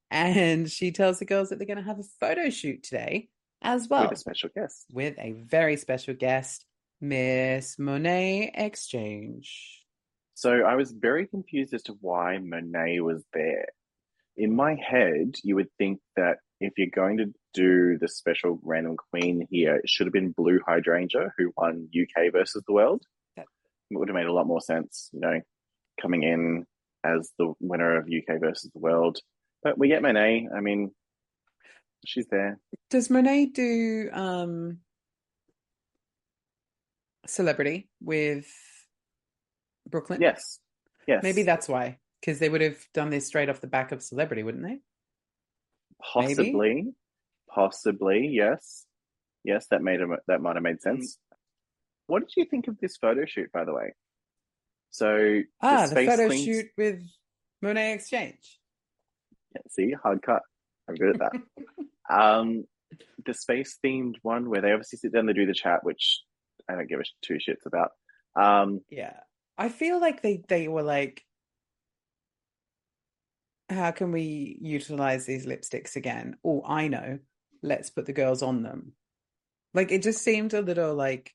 And 0.10 0.70
she 0.70 0.92
tells 0.92 1.20
the 1.20 1.26
girls 1.26 1.50
that 1.50 1.58
they're 1.58 1.68
going 1.68 1.78
to 1.78 1.84
have 1.84 2.00
a 2.00 2.04
photo 2.20 2.50
shoot 2.50 2.84
today 2.84 3.30
as 3.62 3.88
well 3.88 4.04
with 4.04 4.14
a 4.14 4.16
special 4.18 4.50
guest. 4.54 4.86
with 4.92 5.18
a 5.20 5.32
very 5.32 5.78
special 5.78 6.14
guest, 6.14 6.66
Miss 7.00 7.80
Monet 7.80 8.52
Exchange. 8.54 9.81
So 10.42 10.64
I 10.64 10.74
was 10.74 10.92
very 10.92 11.28
confused 11.28 11.72
as 11.76 11.84
to 11.84 11.94
why 12.02 12.40
Monet 12.40 13.00
was 13.02 13.24
there. 13.32 13.68
In 14.36 14.56
my 14.56 14.74
head, 14.74 15.36
you 15.44 15.54
would 15.54 15.68
think 15.78 16.00
that 16.16 16.38
if 16.60 16.74
you're 16.78 16.88
going 16.90 17.18
to 17.18 17.32
do 17.54 18.00
the 18.00 18.08
special 18.08 18.60
random 18.64 18.96
queen 19.12 19.46
here, 19.52 19.76
it 19.76 19.88
should 19.88 20.08
have 20.08 20.14
been 20.14 20.32
Blue 20.32 20.60
Hydrangea, 20.68 21.32
who 21.38 21.54
won 21.56 21.88
UK 21.94 22.32
versus 22.32 22.64
the 22.66 22.74
world. 22.74 23.04
That- 23.38 23.46
It 23.92 23.98
would 24.00 24.08
have 24.08 24.16
made 24.16 24.26
a 24.26 24.34
lot 24.34 24.48
more 24.48 24.62
sense, 24.62 25.12
you 25.14 25.20
know, 25.20 25.42
coming 26.02 26.24
in 26.24 26.66
as 27.04 27.32
the 27.38 27.54
winner 27.60 27.96
of 27.98 28.10
UK 28.10 28.40
versus 28.40 28.72
the 28.74 28.80
world. 28.80 29.20
But 29.62 29.78
we 29.78 29.90
get 29.90 30.02
Monet. 30.02 30.48
I 30.56 30.60
mean, 30.60 30.92
she's 32.04 32.26
there. 32.32 32.60
Does 32.90 33.12
Monet 33.12 33.46
do 33.54 34.10
um 34.12 34.80
celebrity 37.28 37.90
with 38.02 38.48
Brooklyn? 39.92 40.22
Yes. 40.22 40.60
Yes. 41.08 41.24
Maybe 41.24 41.44
that's 41.44 41.68
why. 41.68 41.98
Because 42.20 42.40
they 42.40 42.50
would 42.50 42.62
have 42.62 42.78
done 42.94 43.10
this 43.10 43.28
straight 43.28 43.50
off 43.50 43.62
the 43.62 43.68
back 43.68 43.92
of 43.92 44.02
celebrity, 44.02 44.44
wouldn't 44.44 44.64
they? 44.64 44.80
maybe? 46.16 46.36
Possibly. 46.36 46.94
Possibly, 47.54 48.28
yes. 48.32 48.86
Yes, 49.44 49.68
that 49.72 49.82
made 49.82 50.02
a, 50.02 50.08
that 50.28 50.42
might 50.42 50.56
have 50.56 50.64
made 50.64 50.82
sense. 50.82 51.18
What 52.08 52.22
did 52.22 52.32
you 52.38 52.46
think 52.46 52.68
of 52.68 52.78
this 52.80 52.98
photo 52.98 53.26
shoot, 53.26 53.52
by 53.52 53.66
the 53.66 53.74
way? 53.74 53.94
So 54.92 55.42
Ah, 55.62 55.82
the 55.84 55.88
Space 55.88 56.10
photo 56.10 56.30
shoot 56.36 56.66
with 56.78 57.02
Monét 57.64 57.94
X 57.96 58.10
Change. 58.10 58.60
Yeah, 59.56 59.62
see, 59.70 59.92
hard 59.92 60.22
cut. 60.22 60.42
I'm 60.88 60.96
good 60.96 61.22
at 61.22 61.32
that. 61.32 61.42
um, 62.14 62.66
the 63.26 63.34
space 63.34 63.78
themed 63.84 64.16
one 64.22 64.50
where 64.50 64.62
they 64.62 64.72
obviously 64.72 64.98
sit 65.00 65.14
down, 65.14 65.26
they 65.26 65.34
do 65.34 65.46
the 65.46 65.54
chat, 65.54 65.84
which 65.84 66.22
I 66.70 66.76
don't 66.76 66.88
give 66.90 67.00
a 67.00 67.04
sh- 67.04 67.14
two 67.22 67.36
shits 67.36 67.66
about. 67.66 67.92
Um, 68.36 68.82
Yeah. 68.90 69.14
I 69.62 69.70
feel 69.70 70.00
like 70.00 70.22
they 70.22 70.44
they 70.48 70.68
were 70.68 70.84
like 70.84 71.24
how 73.70 73.92
can 73.92 74.12
we 74.12 74.58
utilize 74.62 75.26
these 75.26 75.46
lipsticks 75.46 75.96
again? 75.96 76.36
Oh, 76.44 76.62
I 76.66 76.88
know. 76.90 77.20
Let's 77.64 77.90
put 77.90 78.06
the 78.06 78.12
girls 78.14 78.42
on 78.44 78.64
them. 78.64 78.94
Like 79.74 79.92
it 79.92 80.04
just 80.04 80.22
seemed 80.24 80.54
a 80.54 80.62
little 80.62 80.94
like 80.94 81.34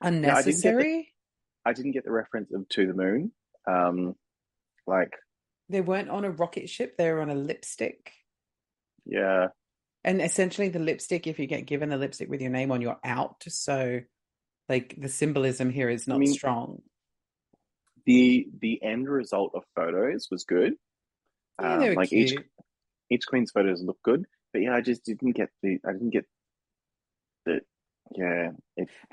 I 0.00 0.10
didn't 0.10 0.22
the- 0.22 0.28
unnecessary. 0.28 1.08
I 1.64 1.72
didn't 1.72 1.92
get 1.92 2.04
the 2.04 2.10
reference 2.12 2.52
of 2.52 2.68
To 2.70 2.86
the 2.86 2.92
Moon. 2.94 3.32
Um, 3.66 4.16
like, 4.86 5.12
They 5.68 5.80
weren't 5.80 6.10
on 6.10 6.24
a 6.24 6.30
rocket 6.30 6.68
ship, 6.68 6.96
they 6.98 7.10
were 7.12 7.20
on 7.20 7.30
a 7.30 7.36
lipstick. 7.36 8.10
yeah, 9.06 9.46
And 10.02 10.20
essentially 10.20 10.68
the 10.70 10.80
lipstick, 10.80 11.28
if 11.28 11.38
you 11.38 11.46
get 11.46 11.66
given 11.66 11.92
a 11.92 11.96
lipstick 11.96 12.28
with 12.28 12.40
your 12.42 12.50
name 12.50 12.72
on, 12.72 12.80
you're 12.82 12.98
out. 13.04 13.44
So 13.46 14.00
like 14.72 14.96
the 14.98 15.08
symbolism 15.08 15.70
here 15.70 15.90
is 15.90 16.06
not 16.08 16.18
mean, 16.18 16.26
strong. 16.26 16.82
the 18.06 18.48
the 18.60 18.82
end 18.82 19.08
result 19.08 19.52
of 19.54 19.64
photos 19.74 20.28
was 20.30 20.44
good. 20.44 20.74
Yeah, 21.60 21.90
Um, 21.90 21.94
like 21.94 22.10
each 22.12 22.34
cute. 22.34 22.46
each 23.10 23.26
queen's 23.28 23.52
photos 23.52 23.82
look 23.82 23.98
good, 24.04 24.26
but 24.52 24.62
yeah, 24.62 24.74
I 24.76 24.82
just 24.82 25.04
didn't 25.04 25.32
get 25.32 25.50
the 25.62 25.78
I 25.86 25.92
didn't 25.92 26.10
get 26.10 26.26
the 27.46 27.60
yeah. 28.14 28.50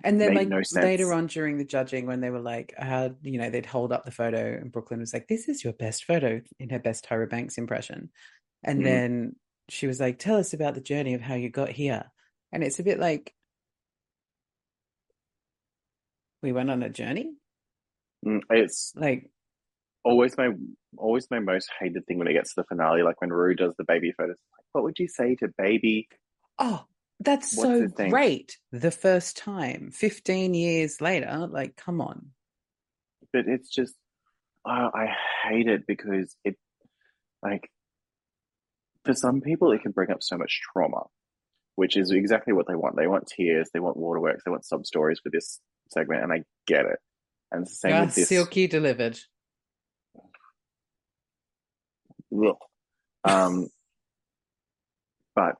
And 0.03 0.19
then, 0.19 0.33
like 0.33 0.49
no 0.49 0.61
later 0.71 1.13
on 1.13 1.27
during 1.27 1.57
the 1.57 1.65
judging, 1.65 2.05
when 2.05 2.21
they 2.21 2.29
were 2.29 2.39
like, 2.39 2.73
how 2.77 3.15
you 3.21 3.37
know, 3.37 3.49
they'd 3.49 3.65
hold 3.65 3.91
up 3.91 4.05
the 4.05 4.11
photo, 4.11 4.55
and 4.55 4.71
Brooklyn 4.71 4.99
was 4.99 5.13
like, 5.13 5.27
"This 5.27 5.47
is 5.49 5.63
your 5.63 5.73
best 5.73 6.05
photo" 6.05 6.41
in 6.59 6.69
her 6.69 6.79
best 6.79 7.05
Tyra 7.05 7.29
Banks 7.29 7.57
impression, 7.57 8.11
and 8.63 8.85
Mhm. 8.85 8.85
then 8.85 9.35
she 9.69 9.87
was 9.87 9.99
like, 9.99 10.19
"Tell 10.19 10.37
us 10.37 10.53
about 10.53 10.75
the 10.75 10.81
journey 10.81 11.13
of 11.15 11.21
how 11.21 11.35
you 11.35 11.49
got 11.49 11.69
here," 11.69 12.11
and 12.51 12.63
it's 12.63 12.79
a 12.79 12.83
bit 12.83 12.99
like 12.99 13.35
we 16.41 16.51
went 16.51 16.69
on 16.71 16.83
a 16.83 16.89
journey, 16.89 17.31
mm, 18.25 18.41
it's 18.49 18.93
like 18.95 19.29
always 20.03 20.37
my 20.37 20.49
always 20.97 21.27
my 21.29 21.39
most 21.39 21.69
hated 21.79 22.05
thing 22.05 22.17
when 22.17 22.27
it 22.27 22.33
gets 22.33 22.53
to 22.53 22.61
the 22.61 22.67
finale, 22.67 23.03
like 23.03 23.19
when 23.21 23.31
Rue 23.31 23.55
does 23.55 23.75
the 23.77 23.83
baby 23.83 24.11
photos. 24.11 24.37
Like, 24.57 24.65
what 24.71 24.83
would 24.83 24.99
you 24.99 25.07
say 25.07 25.35
to 25.35 25.49
baby? 25.57 26.07
oh, 26.57 26.85
that's 27.19 27.55
What's 27.55 27.69
so 27.69 27.87
the 27.87 28.09
great. 28.09 28.57
The 28.71 28.91
first 28.91 29.37
time, 29.37 29.91
fifteen 29.91 30.53
years 30.53 31.01
later, 31.01 31.47
like, 31.49 31.75
come 31.75 32.01
on, 32.01 32.31
But 33.33 33.47
it's 33.47 33.69
just 33.69 33.95
oh, 34.65 34.89
I 34.93 35.13
hate 35.43 35.67
it 35.67 35.85
because 35.87 36.35
it 36.43 36.55
like 37.43 37.69
for 39.05 39.13
some 39.13 39.41
people 39.41 39.71
it 39.71 39.81
can 39.81 39.91
bring 39.91 40.11
up 40.11 40.21
so 40.21 40.37
much 40.37 40.61
trauma, 40.71 41.03
which 41.75 41.97
is 41.97 42.11
exactly 42.11 42.53
what 42.53 42.67
they 42.67 42.75
want. 42.75 42.95
They 42.95 43.07
want 43.07 43.27
tears, 43.27 43.69
they 43.73 43.79
want 43.79 43.97
waterworks, 43.97 44.43
they 44.45 44.51
want 44.51 44.65
sub 44.65 44.85
stories 44.85 45.19
for 45.21 45.29
this 45.29 45.59
segment, 45.89 46.23
and 46.23 46.33
I 46.33 46.43
get 46.67 46.85
it. 46.85 46.99
And 47.51 47.63
it's 47.63 47.71
the 47.71 47.75
same 47.77 47.91
yeah, 47.91 48.05
with 48.05 48.15
this. 48.15 48.29
silky 48.29 48.67
delivered. 48.67 49.19
Ugh. 52.33 52.57
Um, 53.23 53.67
but 55.35 55.55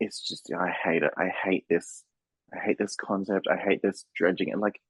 it's 0.00 0.26
just 0.26 0.50
I 0.52 0.70
hate 0.70 1.02
it. 1.02 1.12
I 1.16 1.28
hate 1.28 1.64
this. 1.68 2.04
I 2.54 2.58
hate 2.58 2.78
this 2.78 2.96
concept. 2.96 3.48
I 3.50 3.56
hate 3.56 3.80
this 3.82 4.04
dredging. 4.14 4.52
And 4.52 4.60
like, 4.60 4.80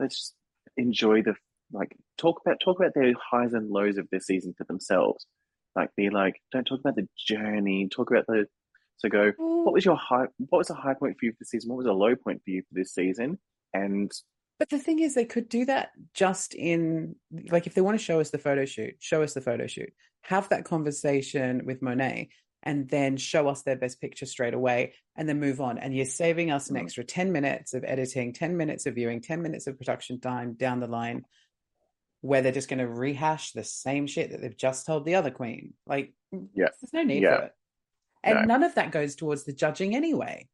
let's 0.00 0.16
just 0.16 0.34
enjoy 0.76 1.22
the 1.22 1.34
like 1.72 1.94
talk 2.16 2.40
about 2.44 2.58
talk 2.60 2.80
about 2.80 2.94
their 2.94 3.12
highs 3.30 3.52
and 3.52 3.70
lows 3.70 3.98
of 3.98 4.08
this 4.10 4.26
season 4.26 4.54
for 4.56 4.64
themselves. 4.64 5.26
Like, 5.76 5.94
be 5.96 6.10
like, 6.10 6.40
don't 6.50 6.64
talk 6.64 6.80
about 6.80 6.96
the 6.96 7.08
journey. 7.16 7.88
Talk 7.88 8.10
about 8.10 8.26
the. 8.26 8.46
So 8.96 9.08
go. 9.08 9.32
What 9.36 9.74
was 9.74 9.84
your 9.84 9.96
high? 9.96 10.26
What 10.38 10.58
was 10.58 10.70
a 10.70 10.74
high 10.74 10.94
point 10.94 11.16
for 11.18 11.26
you 11.26 11.32
for 11.32 11.38
this 11.40 11.50
season? 11.50 11.70
What 11.70 11.78
was 11.78 11.86
a 11.86 11.92
low 11.92 12.16
point 12.16 12.42
for 12.44 12.50
you 12.50 12.62
for 12.62 12.74
this 12.74 12.92
season? 12.92 13.38
And 13.74 14.10
But 14.58 14.70
the 14.70 14.78
thing 14.78 14.98
is, 15.00 15.14
they 15.14 15.24
could 15.24 15.48
do 15.48 15.64
that 15.66 15.90
just 16.14 16.54
in, 16.54 17.16
like, 17.50 17.66
if 17.66 17.74
they 17.74 17.80
want 17.80 17.98
to 17.98 18.04
show 18.04 18.20
us 18.20 18.30
the 18.30 18.38
photo 18.38 18.64
shoot, 18.64 18.94
show 19.00 19.22
us 19.22 19.34
the 19.34 19.40
photo 19.40 19.66
shoot, 19.66 19.92
have 20.22 20.48
that 20.48 20.64
conversation 20.64 21.64
with 21.64 21.80
Monet, 21.82 22.30
and 22.64 22.88
then 22.88 23.16
show 23.16 23.46
us 23.48 23.62
their 23.62 23.76
best 23.76 24.00
picture 24.00 24.26
straight 24.26 24.54
away, 24.54 24.94
and 25.14 25.28
then 25.28 25.38
move 25.38 25.60
on. 25.60 25.78
And 25.78 25.94
you're 25.94 26.04
saving 26.06 26.50
us 26.50 26.70
an 26.70 26.76
Mhm. 26.76 26.82
extra 26.82 27.04
10 27.04 27.30
minutes 27.30 27.72
of 27.72 27.84
editing, 27.84 28.32
10 28.32 28.56
minutes 28.56 28.84
of 28.86 28.96
viewing, 28.96 29.20
10 29.20 29.42
minutes 29.42 29.66
of 29.68 29.78
production 29.78 30.18
time 30.20 30.54
down 30.54 30.80
the 30.80 30.88
line, 30.88 31.24
where 32.20 32.42
they're 32.42 32.50
just 32.50 32.68
going 32.68 32.80
to 32.80 32.88
rehash 32.88 33.52
the 33.52 33.62
same 33.62 34.08
shit 34.08 34.32
that 34.32 34.40
they've 34.40 34.56
just 34.56 34.86
told 34.86 35.04
the 35.04 35.14
other 35.14 35.30
queen. 35.30 35.74
Like, 35.86 36.14
Yeah. 36.32 36.70
there's 36.80 36.92
no 36.92 37.04
need 37.04 37.22
Yeah. 37.22 37.36
for 37.36 37.42
it. 37.44 37.52
And 38.24 38.38
No. 38.40 38.44
none 38.46 38.64
of 38.64 38.74
that 38.74 38.90
goes 38.90 39.14
towards 39.14 39.44
the 39.44 39.52
judging 39.52 39.94
anyway. 39.94 40.48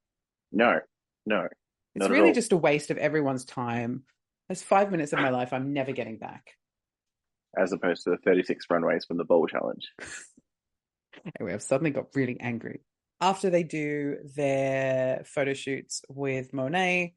no, 0.52 0.80
no, 1.26 1.48
It's 1.94 2.08
really 2.08 2.32
just 2.32 2.52
a 2.52 2.56
waste 2.56 2.90
of 2.90 2.98
everyone's 2.98 3.44
time. 3.44 4.02
That's 4.48 4.62
five 4.62 4.90
minutes 4.90 5.12
of 5.12 5.20
my 5.20 5.30
life 5.30 5.52
I'm 5.52 5.72
never 5.72 5.92
getting 5.92 6.18
back. 6.18 6.50
as 7.56 7.72
opposed 7.72 8.04
to 8.04 8.10
the 8.10 8.16
thirty-six 8.18 8.66
runways 8.68 9.04
from 9.04 9.16
the 9.16 9.24
bowl 9.24 9.46
challenge. 9.46 9.90
Anyway, 11.38 11.54
I've 11.54 11.62
suddenly 11.62 11.90
got 11.92 12.06
really 12.14 12.38
angry. 12.40 12.80
after 13.20 13.48
they 13.48 13.62
do 13.62 14.16
their 14.34 15.22
photo 15.24 15.54
shoots 15.54 16.02
with 16.08 16.52
Monet, 16.52 17.14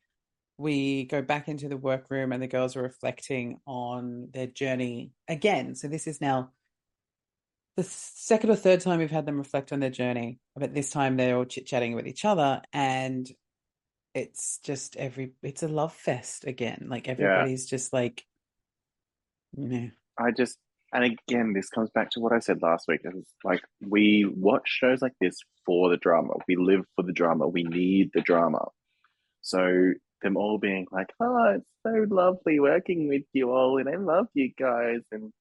we 0.60 1.06
go 1.06 1.22
back 1.24 1.48
into 1.50 1.68
the 1.68 1.76
workroom 1.78 2.32
and 2.32 2.42
the 2.42 2.48
girls 2.48 2.76
are 2.76 2.84
reflecting 2.84 3.60
on 3.66 4.30
their 4.34 4.48
journey 4.48 5.12
again. 5.28 5.74
So 5.76 5.88
this 5.88 6.06
is 6.08 6.22
now 6.22 6.52
the 7.76 7.84
second 7.84 8.52
or 8.52 8.56
third 8.56 8.82
time 8.82 9.00
we've 9.00 9.12
had 9.12 9.26
them 9.26 9.40
reflect 9.40 9.74
on 9.74 9.80
their 9.80 9.90
journey, 9.90 10.40
but 10.56 10.74
this 10.74 10.92
time 10.92 11.18
they're 11.18 11.36
all 11.36 11.46
chit 11.46 11.66
chatting 11.66 11.94
with 11.96 12.08
each 12.08 12.24
other, 12.24 12.62
and 12.72 13.28
it's 14.18 14.60
just 14.64 14.96
every 14.96 15.34
it's 15.44 15.64
a 15.64 15.68
love 15.68 15.94
fest 15.94 16.46
again. 16.46 16.88
Like 16.90 17.08
everybody's 17.08 17.66
yeah. 17.66 17.78
just 17.78 17.94
like, 17.94 18.26
you 19.56 19.68
know. 19.68 19.90
I 20.20 20.32
just 20.32 20.58
and 20.94 21.04
again, 21.04 21.54
this 21.54 21.70
comes 21.70 21.90
back 21.92 22.10
to 22.12 22.20
what 22.20 22.34
I 22.34 22.40
said 22.40 22.62
last 22.62 22.88
week. 22.88 23.02
It's 23.04 23.34
like 23.44 23.62
we 23.86 24.26
watch 24.26 24.64
shows 24.66 25.02
like 25.02 25.14
this 25.22 25.38
for 25.66 25.90
the 25.90 25.98
drama. 25.98 26.34
We 26.48 26.56
live 26.56 26.86
for 26.96 27.04
the 27.04 27.14
drama. 27.14 27.48
We 27.48 27.64
need 27.64 28.10
the 28.14 28.22
drama. 28.22 28.66
So 29.42 29.94
them 30.24 30.36
all 30.36 30.58
being 30.58 30.88
like, 30.92 31.14
"Oh, 31.20 31.56
it's 31.56 31.66
so 31.86 32.06
lovely 32.10 32.60
working 32.60 33.08
with 33.08 33.24
you 33.34 33.52
all, 33.52 33.78
and 33.78 33.88
I 33.88 33.98
love 33.98 34.28
you 34.34 34.52
guys," 34.58 35.02
and 35.12 35.32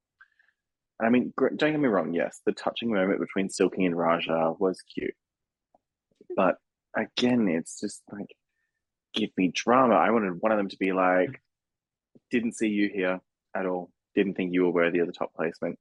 I 1.00 1.08
mean, 1.08 1.32
don't 1.38 1.58
get 1.58 1.80
me 1.80 1.88
wrong. 1.88 2.12
Yes, 2.12 2.40
the 2.44 2.52
touching 2.52 2.92
moment 2.92 3.20
between 3.20 3.48
Silky 3.48 3.84
and 3.86 3.94
Ra'Jah 3.94 4.60
was 4.60 4.82
cute, 4.82 5.14
but 6.36 6.56
again, 6.96 7.48
it's 7.48 7.80
just 7.80 8.02
like, 8.12 8.34
give 9.16 9.30
me 9.36 9.50
drama. 9.52 9.94
I 9.94 10.10
wanted 10.10 10.40
one 10.40 10.52
of 10.52 10.58
them 10.58 10.68
to 10.68 10.76
be 10.78 10.92
like, 10.92 11.42
"Didn't 12.30 12.52
see 12.52 12.68
you 12.68 12.88
here 12.92 13.20
at 13.54 13.66
all. 13.66 13.90
Didn't 14.14 14.34
think 14.34 14.52
you 14.52 14.64
were 14.64 14.70
worthy 14.70 15.00
of 15.00 15.06
the 15.06 15.12
top 15.12 15.34
placement," 15.34 15.78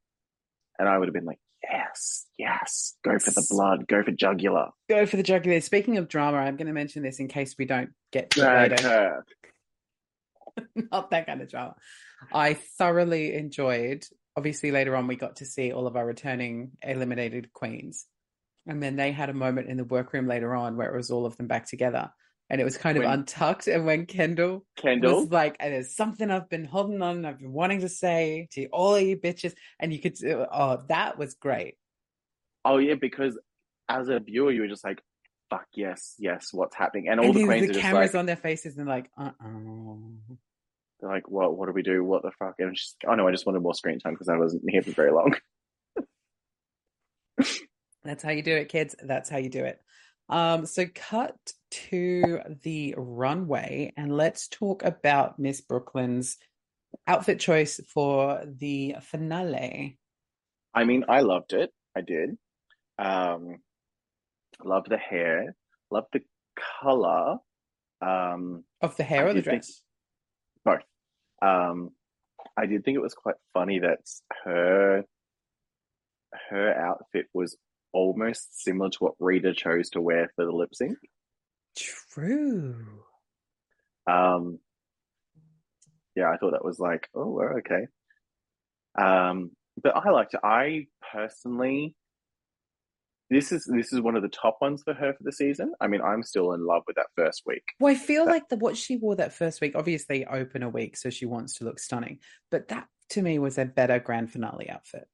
and 0.80 0.89
I 0.89 0.98
would 0.98 1.08
have 1.08 1.13
been 1.13 1.25
like, 1.25 1.39
"Yes, 1.62 2.25
yes, 2.38 2.96
go 3.04 3.20
for 3.20 3.32
the 3.32 3.46
blood, 3.50 3.88
go 3.88 4.01
for 4.04 4.12
jugular, 4.12 4.70
go 4.89 5.06
for 5.06 5.18
the 5.18 5.24
jugular." 5.24 5.60
Speaking 5.62 5.98
of 5.98 6.08
drama, 6.08 6.38
I'm 6.38 6.56
going 6.56 6.68
to 6.68 6.74
mention 6.74 7.04
this 7.04 7.20
in 7.20 7.27
case 7.27 7.56
we 7.60 7.65
don't 7.65 7.92
get 8.12 8.32
to 8.32 8.42
it 8.42 8.72
later. 8.72 9.25
Not 10.92 11.12
that 11.12 11.27
kind 11.27 11.42
of 11.42 11.50
drama. 11.50 11.75
I 12.34 12.54
thoroughly 12.54 13.36
enjoyed 13.36 14.06
obviously 14.38 14.72
later 14.72 14.96
on 14.96 15.08
we 15.08 15.15
got 15.15 15.38
to 15.38 15.46
see 15.46 15.72
all 15.72 15.88
of 15.88 15.96
our 15.96 16.06
returning 16.06 16.72
eliminated 16.82 17.54
queens. 17.54 18.06
And 18.68 18.82
then 18.82 18.96
they 18.96 19.12
had 19.12 19.30
a 19.30 19.34
moment 19.34 19.70
in 19.70 19.77
the 19.77 19.84
workroom 19.84 20.27
later 20.27 20.56
on 20.56 20.75
where 20.75 20.94
it 20.94 20.98
was 20.98 21.12
all 21.12 21.25
of 21.25 21.38
them 21.38 21.48
back 21.48 21.68
together. 21.68 22.12
And 22.49 22.61
it 22.61 22.63
was 22.63 22.77
kind 22.77 22.97
when, 22.97 23.07
of 23.07 23.13
untucked. 23.13 23.67
And 23.67 23.85
when 23.85 24.05
Kendall, 24.05 24.65
Kendall 24.75 25.21
was 25.21 25.31
like, 25.31 25.57
there's 25.57 25.95
something 25.95 26.29
I've 26.29 26.49
been 26.49 26.65
holding 26.65 27.01
on, 27.01 27.25
I've 27.25 27.39
been 27.39 27.53
wanting 27.53 27.81
to 27.81 27.89
say 27.89 28.47
to 28.51 28.67
all 28.67 28.95
of 28.95 29.01
you 29.01 29.17
bitches. 29.17 29.53
And 29.79 29.91
you 29.91 29.99
could, 29.99 30.15
oh, 30.23 30.83
that 30.89 31.17
was 31.17 31.33
great. 31.33 31.75
Oh, 32.63 32.77
yeah, 32.77 32.95
because 32.95 33.37
as 33.89 34.09
a 34.09 34.19
viewer, 34.19 34.51
you 34.51 34.61
were 34.61 34.67
just 34.67 34.83
like, 34.83 35.01
fuck 35.49 35.67
yes, 35.73 36.15
yes, 36.17 36.49
what's 36.51 36.75
happening? 36.75 37.07
And 37.09 37.19
all 37.19 37.27
and 37.27 37.35
the 37.35 37.45
queens 37.45 37.67
the 37.67 37.79
cameras 37.79 38.13
like, 38.13 38.19
on 38.19 38.25
their 38.25 38.35
faces 38.35 38.77
and 38.77 38.87
like, 38.87 39.09
uh 39.17 39.31
oh. 39.43 39.99
They're 40.99 41.09
like, 41.09 41.29
what? 41.29 41.57
What 41.57 41.67
do 41.67 41.73
we 41.73 41.83
do? 41.83 42.03
What 42.03 42.23
the 42.23 42.31
fuck? 42.39 42.55
And 42.59 42.77
she's, 42.77 42.95
like, 43.03 43.12
oh 43.12 43.15
no, 43.15 43.27
I 43.27 43.31
just 43.31 43.45
wanted 43.45 43.62
more 43.62 43.73
screen 43.73 43.99
time 43.99 44.13
because 44.13 44.29
I 44.29 44.38
wasn't 44.38 44.63
here 44.67 44.81
for 44.81 44.91
very 44.91 45.12
long. 45.12 45.36
That's 48.03 48.23
how 48.23 48.31
you 48.31 48.43
do 48.43 48.55
it, 48.55 48.69
kids. 48.69 48.95
That's 49.01 49.29
how 49.29 49.38
you 49.38 49.49
do 49.49 49.65
it. 49.65 49.81
Um, 50.29 50.65
so 50.65 50.85
cut 50.93 51.35
to 51.71 52.39
the 52.63 52.95
runway 52.97 53.93
and 53.95 54.15
let's 54.15 54.47
talk 54.47 54.83
about 54.83 55.38
Miss 55.38 55.61
Brooklyn's 55.61 56.38
outfit 57.07 57.39
choice 57.39 57.79
for 57.93 58.43
the 58.45 58.95
finale. 59.01 59.99
I 60.73 60.83
mean, 60.83 61.05
I 61.07 61.21
loved 61.21 61.53
it. 61.53 61.71
I 61.95 62.01
did. 62.01 62.38
Um, 62.97 63.57
loved 64.63 64.89
the 64.89 64.97
hair. 64.97 65.55
Loved 65.91 66.07
the 66.13 66.21
color. 66.81 67.38
Um, 68.01 68.63
of 68.81 68.97
the 68.97 69.03
hair 69.03 69.27
I 69.27 69.29
or 69.29 69.33
the 69.33 69.41
dress? 69.41 69.83
Think, 70.65 70.81
both. 71.41 71.47
Um, 71.47 71.91
I 72.57 72.65
did 72.65 72.83
think 72.83 72.95
it 72.95 73.01
was 73.01 73.13
quite 73.13 73.35
funny 73.53 73.79
that 73.79 73.99
her 74.43 75.03
her 76.49 76.73
outfit 76.73 77.27
was 77.33 77.55
almost 77.95 78.62
similar 78.63 78.89
to 78.89 78.97
what 78.99 79.13
Rita 79.19 79.53
chose 79.53 79.89
to 79.91 80.01
wear 80.01 80.29
for 80.36 80.45
the 80.45 80.51
lip 80.51 80.75
sync. 80.75 80.97
True. 81.77 82.75
Um, 84.08 84.60
yeah, 86.15 86.29
I 86.29 86.38
thought 86.38 86.51
that 86.51 86.65
was 86.65 86.79
like, 86.79 87.08
oh, 87.15 87.41
okay. 87.58 87.88
Um, 88.97 89.51
but 89.81 89.95
I 89.95 90.10
liked 90.10 90.34
it. 90.34 90.41
I 90.43 90.88
personally 91.12 91.95
this 93.29 93.51
is 93.51 93.65
this 93.65 93.91
is 93.91 94.01
one 94.01 94.15
of 94.15 94.21
the 94.21 94.29
top 94.29 94.58
ones 94.62 94.84
for 94.84 94.93
her 94.93 95.13
for 95.13 95.23
the 95.23 95.31
season. 95.31 95.73
I 95.81 95.88
mean, 95.88 96.01
I'm 96.01 96.21
still 96.21 96.53
in 96.53 96.65
love 96.65 96.84
with 96.86 96.95
that 96.97 97.08
first 97.15 97.41
week. 97.45 97.63
Well, 97.79 97.91
I 97.91 97.97
feel 97.97 98.25
that, 98.25 98.31
like 98.31 98.49
the 98.49 98.58
what 98.58 98.77
she 98.77 98.97
wore 98.97 99.15
that 99.15 99.34
first 99.34 99.62
week, 99.62 99.73
obviously 99.75 100.25
open 100.25 100.62
a 100.62 100.69
week, 100.69 100.95
so 100.95 101.10
she 101.10 101.25
wants 101.25 101.55
to 101.55 101.65
look 101.65 101.79
stunning. 101.79 102.19
But 102.51 102.67
that 102.67 102.88
to 103.12 103.21
me 103.21 103.39
was 103.39 103.58
a 103.58 103.65
better 103.65 103.99
grand 103.99 104.31
finale 104.31 104.69
outfit. 104.69 105.08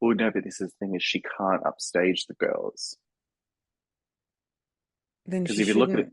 Well, 0.00 0.14
no, 0.14 0.30
but 0.30 0.44
this 0.44 0.60
is 0.60 0.70
the 0.70 0.86
thing 0.86 0.94
is 0.94 1.02
she 1.02 1.20
can't 1.20 1.66
upstage 1.66 2.26
the 2.26 2.34
girls. 2.34 2.96
Then 5.26 5.42
because 5.42 5.58
if 5.58 5.68
you 5.68 5.74
look 5.74 5.92
at 5.92 5.98
it, 5.98 6.10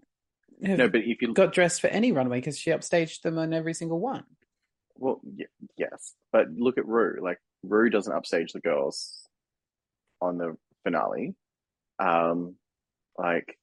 no, 0.60 0.90
but 0.90 1.02
if 1.02 1.22
you 1.22 1.34
got 1.34 1.54
dressed 1.54 1.82
for 1.82 1.88
any 1.88 2.12
runway 2.12 2.40
because 2.40 2.58
she 2.58 2.72
upstaged 2.72 3.22
them 3.22 3.38
on 3.38 3.54
every 3.54 3.74
single 3.74 4.00
one. 4.00 4.24
Well, 4.98 5.22
yeah, 5.36 5.48
yes, 5.78 6.14
but 6.32 6.50
look 6.50 6.78
at 6.78 6.88
Rue. 6.88 7.20
Like 7.22 7.40
Rue 7.64 7.90
doesn't 7.90 8.12
upstage 8.12 8.54
the 8.54 8.60
girls 8.60 9.28
on 10.22 10.38
the 10.38 10.56
finale. 10.84 11.36
Um, 12.00 12.56
like 13.18 13.58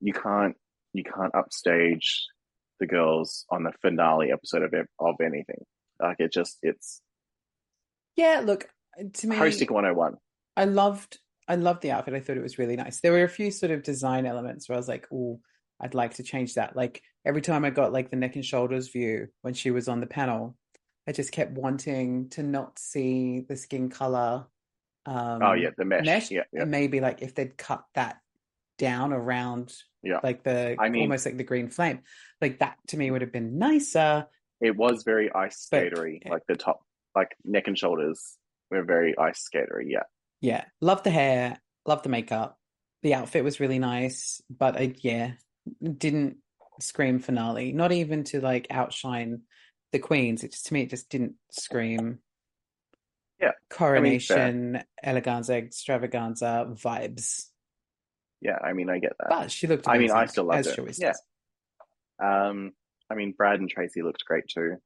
you 0.00 0.12
can't 0.12 0.56
you 0.92 1.04
can't 1.04 1.34
upstage 1.34 2.26
the 2.80 2.86
girls 2.86 3.44
on 3.50 3.62
the 3.62 3.72
finale 3.80 4.32
episode 4.32 4.62
of 4.62 4.74
of 4.98 5.14
anything. 5.20 5.64
Like 6.00 6.16
it 6.18 6.32
just 6.32 6.58
it's 6.62 7.00
yeah. 8.16 8.42
Look 8.44 8.68
to 9.14 9.26
me, 9.26 9.36
hosting 9.36 9.72
one 9.72 9.84
hundred 9.84 9.94
oh 9.94 9.98
one. 9.98 10.16
I 10.56 10.64
loved 10.64 11.18
I 11.48 11.56
loved 11.56 11.82
the 11.82 11.92
outfit. 11.92 12.14
I 12.14 12.20
thought 12.20 12.36
it 12.36 12.42
was 12.42 12.58
really 12.58 12.76
nice. 12.76 13.00
There 13.00 13.12
were 13.12 13.24
a 13.24 13.28
few 13.28 13.50
sort 13.50 13.72
of 13.72 13.82
design 13.82 14.26
elements 14.26 14.68
where 14.68 14.76
I 14.76 14.78
was 14.78 14.88
like, 14.88 15.06
oh, 15.12 15.40
I'd 15.80 15.94
like 15.94 16.14
to 16.14 16.22
change 16.22 16.54
that. 16.54 16.76
Like 16.76 17.02
every 17.24 17.42
time 17.42 17.64
I 17.64 17.70
got 17.70 17.92
like 17.92 18.10
the 18.10 18.16
neck 18.16 18.36
and 18.36 18.44
shoulders 18.44 18.88
view 18.88 19.28
when 19.42 19.54
she 19.54 19.70
was 19.70 19.88
on 19.88 20.00
the 20.00 20.06
panel, 20.06 20.56
I 21.06 21.12
just 21.12 21.32
kept 21.32 21.52
wanting 21.52 22.30
to 22.30 22.42
not 22.42 22.78
see 22.78 23.44
the 23.48 23.56
skin 23.56 23.90
color 23.90 24.46
um, 25.04 25.42
oh 25.42 25.52
yeah, 25.52 25.70
the 25.76 25.84
mesh. 25.84 26.04
mesh 26.04 26.30
yeah, 26.30 26.42
yeah. 26.52 26.62
And 26.62 26.70
maybe 26.70 27.00
like 27.00 27.22
if 27.22 27.34
they'd 27.34 27.56
cut 27.56 27.84
that 27.94 28.18
down 28.78 29.12
around, 29.12 29.74
yeah, 30.02 30.20
like 30.22 30.44
the 30.44 30.76
I 30.78 30.88
mean, 30.88 31.02
almost 31.02 31.26
like 31.26 31.36
the 31.36 31.44
green 31.44 31.68
flame, 31.68 32.00
like 32.40 32.60
that 32.60 32.76
to 32.88 32.96
me 32.96 33.10
would 33.10 33.22
have 33.22 33.32
been 33.32 33.58
nicer. 33.58 34.26
It 34.60 34.76
was 34.76 35.02
very 35.02 35.32
ice 35.32 35.68
skatery, 35.68 36.20
but, 36.22 36.32
like 36.32 36.46
the 36.46 36.54
top, 36.54 36.84
like 37.16 37.34
neck 37.44 37.66
and 37.66 37.76
shoulders 37.76 38.36
were 38.78 38.84
very 38.84 39.16
ice 39.16 39.48
skatery. 39.48 39.86
Yeah, 39.88 40.04
yeah. 40.40 40.64
Love 40.80 41.02
the 41.02 41.10
hair, 41.10 41.58
love 41.86 42.02
the 42.02 42.08
makeup. 42.08 42.58
The 43.02 43.14
outfit 43.14 43.44
was 43.44 43.60
really 43.60 43.78
nice, 43.78 44.40
but 44.48 44.76
I, 44.76 44.94
yeah, 45.00 45.32
didn't 45.82 46.36
scream 46.80 47.18
finale. 47.18 47.72
Not 47.72 47.92
even 47.92 48.24
to 48.24 48.40
like 48.40 48.68
outshine 48.70 49.42
the 49.92 49.98
queens. 49.98 50.44
It 50.44 50.52
just 50.52 50.66
to 50.66 50.74
me, 50.74 50.82
it 50.82 50.90
just 50.90 51.08
didn't 51.08 51.34
scream 51.50 52.20
yeah 53.42 53.50
coronation 53.68 54.76
I 54.76 54.78
mean, 54.78 54.84
eleganza 55.04 55.56
extravaganza 55.56 56.68
vibes 56.70 57.46
yeah 58.40 58.58
i 58.62 58.72
mean 58.72 58.88
i 58.88 58.98
get 58.98 59.12
that 59.18 59.28
but 59.28 59.50
she 59.50 59.66
looked 59.66 59.88
i 59.88 59.98
mean 59.98 60.10
i 60.10 60.26
still 60.26 60.44
loved 60.44 60.66
it 60.66 60.98
yeah 60.98 61.12
um 62.22 62.72
i 63.10 63.14
mean 63.14 63.34
brad 63.36 63.60
and 63.60 63.68
tracy 63.68 64.02
looked 64.02 64.24
great 64.24 64.44
too 64.46 64.76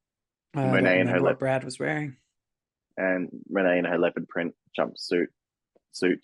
uh, 0.56 0.70
renee 0.72 1.00
and 1.00 1.10
her 1.10 1.22
what 1.22 1.38
brad 1.38 1.62
was 1.62 1.78
wearing 1.78 2.16
and 2.96 3.28
renee 3.50 3.78
in 3.78 3.84
her 3.84 3.98
leopard 3.98 4.28
print 4.28 4.54
jumpsuit 4.78 5.26
suit 5.92 6.20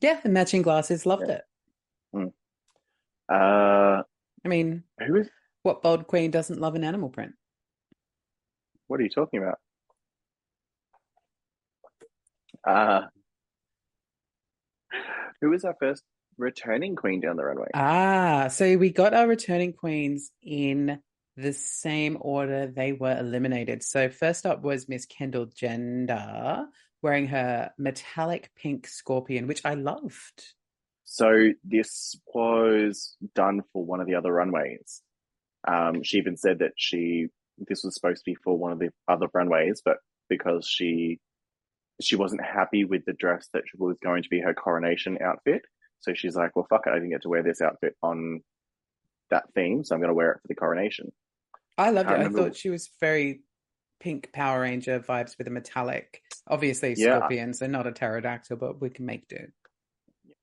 yeah 0.00 0.20
and 0.24 0.32
matching 0.32 0.62
glasses 0.62 1.06
loved 1.06 1.24
yeah. 1.28 1.34
it 1.34 1.42
mm. 2.14 2.32
uh 3.32 4.02
i 4.44 4.48
mean 4.48 4.82
who 5.06 5.16
is 5.16 5.28
what 5.62 5.82
bold 5.82 6.06
queen 6.06 6.30
doesn't 6.30 6.60
love 6.60 6.74
an 6.74 6.84
animal 6.84 7.08
print 7.08 7.32
what 8.86 9.00
are 9.00 9.02
you 9.02 9.10
talking 9.10 9.42
about 9.42 9.58
uh, 12.66 13.02
who 15.40 15.50
was 15.50 15.64
our 15.64 15.76
first 15.78 16.02
returning 16.36 16.96
queen 16.96 17.20
down 17.20 17.36
the 17.36 17.44
runway? 17.44 17.68
Ah, 17.74 18.48
so 18.48 18.76
we 18.76 18.90
got 18.90 19.14
our 19.14 19.26
returning 19.26 19.72
queens 19.72 20.30
in 20.42 20.98
the 21.36 21.52
same 21.52 22.16
order 22.20 22.66
they 22.66 22.92
were 22.92 23.18
eliminated. 23.18 23.82
So 23.82 24.08
first 24.08 24.46
up 24.46 24.62
was 24.62 24.88
Miss 24.88 25.06
Kendall 25.06 25.46
Gender 25.46 26.66
wearing 27.02 27.28
her 27.28 27.70
metallic 27.78 28.50
pink 28.56 28.86
scorpion, 28.86 29.46
which 29.46 29.64
I 29.64 29.74
loved. 29.74 30.42
So 31.04 31.52
this 31.62 32.18
was 32.34 33.16
done 33.34 33.62
for 33.72 33.84
one 33.84 34.00
of 34.00 34.06
the 34.06 34.14
other 34.14 34.32
runways. 34.32 35.02
Um, 35.68 36.02
she 36.02 36.18
even 36.18 36.36
said 36.36 36.60
that 36.60 36.72
she 36.76 37.28
this 37.58 37.84
was 37.84 37.94
supposed 37.94 38.24
to 38.24 38.30
be 38.30 38.34
for 38.34 38.56
one 38.56 38.72
of 38.72 38.78
the 38.78 38.90
other 39.08 39.28
runways, 39.32 39.82
but 39.84 39.98
because 40.28 40.66
she 40.68 41.20
she 42.00 42.16
wasn't 42.16 42.44
happy 42.44 42.84
with 42.84 43.04
the 43.06 43.14
dress 43.14 43.48
that 43.52 43.62
was 43.78 43.96
going 44.02 44.22
to 44.22 44.28
be 44.28 44.40
her 44.40 44.52
coronation 44.52 45.18
outfit. 45.22 45.62
So 46.00 46.12
she's 46.14 46.36
like, 46.36 46.54
well, 46.54 46.66
fuck 46.68 46.86
it, 46.86 46.90
I 46.90 46.94
didn't 46.94 47.10
get 47.10 47.22
to 47.22 47.28
wear 47.28 47.42
this 47.42 47.62
outfit 47.62 47.96
on 48.02 48.42
that 49.30 49.44
theme, 49.54 49.82
so 49.82 49.94
I'm 49.94 50.00
going 50.00 50.10
to 50.10 50.14
wear 50.14 50.32
it 50.32 50.40
for 50.42 50.48
the 50.48 50.54
coronation. 50.54 51.12
I 51.78 51.90
loved 51.90 52.08
I 52.08 52.14
it. 52.22 52.26
I 52.26 52.28
thought 52.30 52.56
she 52.56 52.70
was 52.70 52.90
very 53.00 53.42
pink 54.00 54.32
Power 54.32 54.60
Ranger 54.62 55.00
vibes 55.00 55.36
with 55.38 55.46
a 55.46 55.50
metallic. 55.50 56.22
Obviously, 56.48 56.94
Yeah. 56.96 57.16
scorpion, 57.18 57.52
so 57.54 57.66
not 57.66 57.86
a 57.86 57.92
pterodactyl, 57.92 58.56
but 58.56 58.80
we 58.80 58.90
can 58.90 59.06
make 59.06 59.26
do. 59.28 59.48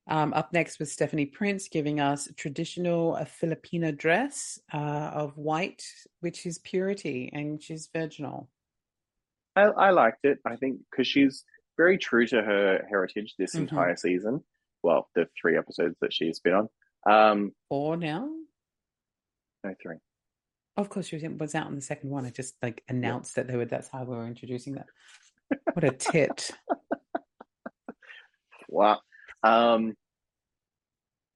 Um, 0.05 0.33
up 0.33 0.51
next 0.51 0.79
was 0.79 0.91
Stephanie 0.91 1.25
Prince 1.27 1.69
giving 1.69 2.01
us 2.01 2.27
a 2.27 2.33
traditional 2.33 3.15
uh, 3.15 3.23
Filipino 3.25 3.91
dress 3.91 4.59
uh, 4.73 4.77
of 5.13 5.37
white, 5.37 5.85
which 6.19 6.45
is 6.45 6.59
purity, 6.59 7.29
and 7.31 7.61
she's 7.63 7.87
virginal. 7.93 8.49
I, 9.55 9.61
I 9.63 9.89
liked 9.91 10.25
it. 10.25 10.39
I 10.45 10.57
think 10.57 10.81
because 10.91 11.07
she's 11.07 11.45
very 11.77 11.97
true 11.97 12.27
to 12.27 12.41
her 12.41 12.85
heritage 12.89 13.35
this 13.37 13.55
Mhm. 13.55 13.59
entire 13.61 13.95
season. 13.95 14.43
Well, 14.81 15.09
the 15.15 15.29
three 15.39 15.57
episodes 15.57 15.95
that 16.01 16.11
she's 16.11 16.39
been 16.39 16.53
on. 16.53 16.69
Um, 17.09 17.55
Or 17.69 17.95
now, 17.95 18.29
no, 19.63 19.73
three. 19.81 19.97
Of 20.77 20.89
course, 20.89 21.07
she 21.07 21.15
was, 21.15 21.23
was 21.37 21.55
out 21.55 21.67
in 21.69 21.75
the 21.75 21.81
second 21.81 22.09
one. 22.09 22.25
I 22.25 22.29
just 22.29 22.55
like 22.63 22.83
announced 22.89 23.35
that 23.35 23.47
they 23.47 23.55
were. 23.55 23.65
That's 23.65 23.89
how 23.89 24.03
we 24.03 24.15
were 24.15 24.27
introducing 24.27 24.73
that. 24.75 24.87
What 25.73 25.83
a 25.83 25.91
tit! 25.91 26.49
Wow. 28.69 28.99
Um, 29.43 29.93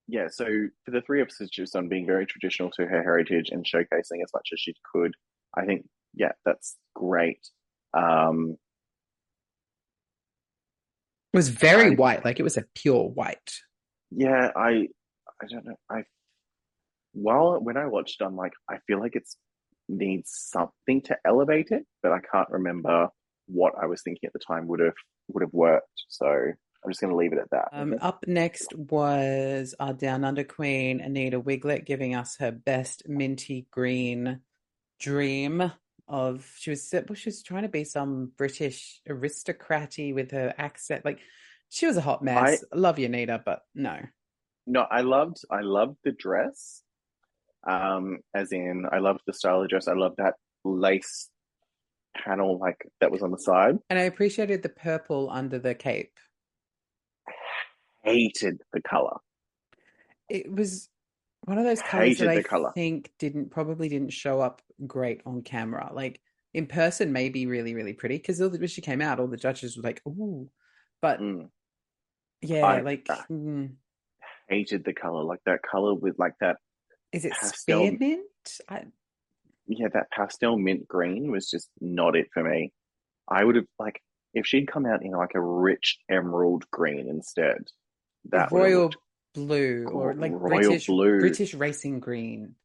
yeah, 0.07 0.27
so 0.29 0.45
for 0.85 0.91
the 0.91 1.01
three 1.01 1.21
episodes 1.21 1.51
she's 1.53 1.75
on 1.75 1.87
being 1.89 2.05
very 2.07 2.25
traditional 2.25 2.71
to 2.71 2.85
her 2.85 3.03
heritage 3.03 3.49
and 3.51 3.65
showcasing 3.65 4.23
as 4.23 4.31
much 4.33 4.49
as 4.53 4.59
she 4.59 4.73
could, 4.91 5.13
I 5.55 5.65
think, 5.65 5.85
yeah, 6.15 6.31
that's 6.45 6.77
great. 6.95 7.47
Um, 7.93 8.57
It 11.33 11.37
was 11.37 11.49
very 11.49 11.91
I- 11.91 11.95
white, 11.95 12.25
like 12.25 12.39
it 12.39 12.43
was 12.43 12.57
a 12.57 12.65
pure 12.73 13.03
white. 13.09 13.51
yeah, 14.11 14.51
I, 14.55 14.87
I 15.41 15.45
don't 15.49 15.65
know. 15.65 15.75
I, 15.91 16.03
while 17.17 17.59
when 17.59 17.77
I 17.77 17.87
watched, 17.87 18.21
I'm 18.21 18.35
like, 18.35 18.53
I 18.69 18.77
feel 18.87 18.99
like 18.99 19.15
it's 19.15 19.37
needs 19.89 20.31
something 20.51 21.01
to 21.01 21.17
elevate 21.25 21.69
it, 21.71 21.85
but 22.03 22.11
I 22.11 22.19
can't 22.31 22.49
remember 22.49 23.09
what 23.47 23.73
I 23.81 23.85
was 23.85 24.01
thinking 24.01 24.27
at 24.27 24.33
the 24.33 24.39
time 24.39 24.67
would 24.67 24.79
have 24.79 24.93
would 25.29 25.41
have 25.41 25.53
worked. 25.53 26.03
So 26.09 26.27
I'm 26.27 26.91
just 26.91 27.01
going 27.01 27.11
to 27.11 27.17
leave 27.17 27.33
it 27.33 27.39
at 27.39 27.49
that. 27.51 27.69
Um, 27.71 27.95
up 28.01 28.25
next 28.27 28.73
was 28.75 29.73
our 29.79 29.93
Down 29.93 30.23
Under 30.23 30.43
Queen, 30.43 30.99
Anita 31.01 31.39
Wiglet, 31.39 31.85
giving 31.85 32.15
us 32.15 32.37
her 32.39 32.51
best 32.51 33.07
minty 33.07 33.67
green 33.71 34.41
dream 34.99 35.71
of 36.07 36.49
she 36.57 36.69
was 36.69 36.89
well, 36.93 37.15
she 37.15 37.29
was 37.29 37.43
trying 37.43 37.63
to 37.63 37.69
be 37.69 37.83
some 37.83 38.31
British 38.37 39.01
aristocraty 39.09 40.13
with 40.13 40.31
her 40.31 40.53
accent. 40.57 41.03
Like 41.03 41.19
she 41.69 41.87
was 41.87 41.97
a 41.97 42.01
hot 42.01 42.23
mess. 42.23 42.63
I, 42.71 42.75
Love 42.75 42.99
you, 42.99 43.07
Anita, 43.07 43.41
but 43.43 43.61
no. 43.75 43.99
No, 44.65 44.81
I 44.81 45.01
loved 45.01 45.37
I 45.49 45.61
loved 45.61 45.97
the 46.03 46.11
dress. 46.11 46.83
Um, 47.65 48.19
as 48.33 48.51
in 48.51 48.85
I 48.91 48.99
loved 48.99 49.21
the 49.25 49.33
style 49.33 49.61
of 49.61 49.69
dress. 49.69 49.87
I 49.87 49.93
loved 49.93 50.17
that 50.17 50.35
lace 50.63 51.29
panel 52.15 52.57
like 52.57 52.87
that 53.01 53.11
was 53.11 53.21
on 53.21 53.31
the 53.31 53.37
side. 53.39 53.77
And 53.89 53.99
I 53.99 54.03
appreciated 54.03 54.63
the 54.63 54.69
purple 54.69 55.29
under 55.31 55.59
the 55.59 55.75
cape. 55.75 56.13
Hated 58.03 58.61
the 58.73 58.81
color. 58.81 59.17
It 60.29 60.51
was 60.51 60.89
one 61.45 61.57
of 61.57 61.65
those 61.65 61.81
colors 61.81 62.17
that 62.19 62.29
I 62.29 62.41
colour. 62.41 62.71
think 62.73 63.11
didn't 63.19 63.51
probably 63.51 63.89
didn't 63.89 64.13
show 64.13 64.39
up 64.41 64.61
great 64.85 65.21
on 65.25 65.41
camera. 65.41 65.91
Like 65.93 66.21
in 66.53 66.67
person, 66.67 67.11
maybe 67.11 67.45
really 67.47 67.73
really 67.73 67.93
pretty 67.93 68.17
because 68.17 68.39
when 68.39 68.67
she 68.67 68.81
came 68.81 69.01
out, 69.01 69.19
all 69.19 69.27
the 69.27 69.37
judges 69.37 69.75
were 69.77 69.83
like, 69.83 70.01
"Ooh," 70.07 70.49
but 71.01 71.19
Mm, 71.19 71.49
yeah, 72.41 72.65
I- 72.65 72.81
like 72.81 73.05
uh, 73.09 73.21
mm, 73.29 73.71
hated 74.47 74.83
the 74.85 74.93
color. 74.93 75.23
Like 75.23 75.41
that 75.45 75.61
color 75.61 75.93
with 75.93 76.17
like 76.17 76.33
that 76.39 76.57
is 77.17 77.25
it 77.25 77.33
pastel- 77.33 77.85
spearmint? 77.87 78.21
I, 78.69 78.83
yeah, 79.67 79.87
that 79.93 80.09
pastel 80.11 80.57
mint 80.57 80.87
green 80.87 81.31
was 81.31 81.49
just 81.49 81.69
not 81.81 82.15
it 82.15 82.27
for 82.33 82.43
me. 82.43 82.71
I 83.27 83.43
would 83.43 83.55
have 83.55 83.65
like 83.77 84.01
if 84.33 84.45
she'd 84.45 84.67
come 84.71 84.85
out 84.85 85.03
in 85.03 85.11
like 85.11 85.35
a 85.35 85.41
rich 85.41 85.97
emerald 86.09 86.65
green 86.71 87.09
instead. 87.09 87.67
That 88.29 88.51
royal 88.51 88.91
blue 89.33 89.87
or 89.91 90.11
oh, 90.11 90.15
like 90.15 90.31
royal 90.31 90.61
British 90.61 90.87
blue. 90.87 91.19
British 91.19 91.53
racing 91.53 91.99
green. 91.99 92.55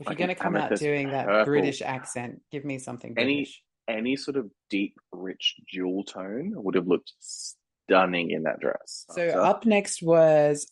If 0.00 0.06
Like 0.06 0.18
you're 0.18 0.26
going 0.26 0.36
to 0.36 0.42
come 0.42 0.56
out 0.56 0.76
doing 0.76 1.10
that 1.10 1.26
purple. 1.26 1.52
British 1.52 1.80
accent, 1.80 2.42
give 2.52 2.64
me 2.64 2.78
something 2.78 3.14
Any- 3.16 3.36
British. 3.36 3.62
any 3.88 4.16
sort 4.16 4.36
of 4.36 4.50
deep, 4.68 4.94
rich 5.10 5.54
jewel 5.66 6.04
tone 6.04 6.52
would 6.54 6.74
have 6.74 6.86
looked 6.86 7.12
stunning 7.18 8.30
in 8.30 8.42
that 8.42 8.60
dress. 8.60 9.06
So 9.10 9.22
up 9.22 9.64
next 9.64 10.02
was 10.02 10.66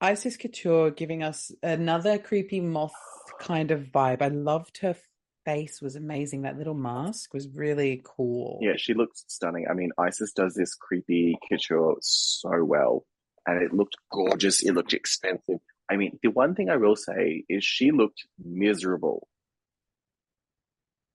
Icesis 0.00 0.36
Couture 0.36 0.90
giving 0.90 1.22
us 1.22 1.50
another 1.62 2.18
creepy 2.18 2.60
moth 2.60 2.92
kind 3.40 3.70
of 3.70 3.80
vibe. 3.92 4.22
I 4.22 4.28
loved 4.28 4.78
her 4.78 4.96
face 5.44 5.80
was 5.80 5.96
amazing. 5.96 6.42
That 6.42 6.58
little 6.58 6.74
mask 6.74 7.32
was 7.32 7.48
really 7.48 8.02
cool. 8.04 8.58
yeah, 8.60 8.74
she 8.76 8.94
looks 8.94 9.24
stunning. 9.28 9.66
I 9.68 9.74
mean, 9.74 9.90
Icesis 9.98 10.32
does 10.32 10.54
this 10.54 10.74
creepy 10.74 11.38
couture 11.48 11.96
so 12.00 12.62
well, 12.64 13.06
and 13.46 13.62
it 13.62 13.72
looked 13.72 13.96
gorgeous. 14.12 14.62
It 14.62 14.72
looked 14.72 14.92
expensive. 14.92 15.58
I 15.90 15.96
mean, 15.96 16.18
the 16.22 16.28
one 16.28 16.54
thing 16.54 16.68
I 16.68 16.76
will 16.76 16.96
say 16.96 17.44
is 17.48 17.64
she 17.64 17.90
looked 17.92 18.26
miserable. 18.38 19.26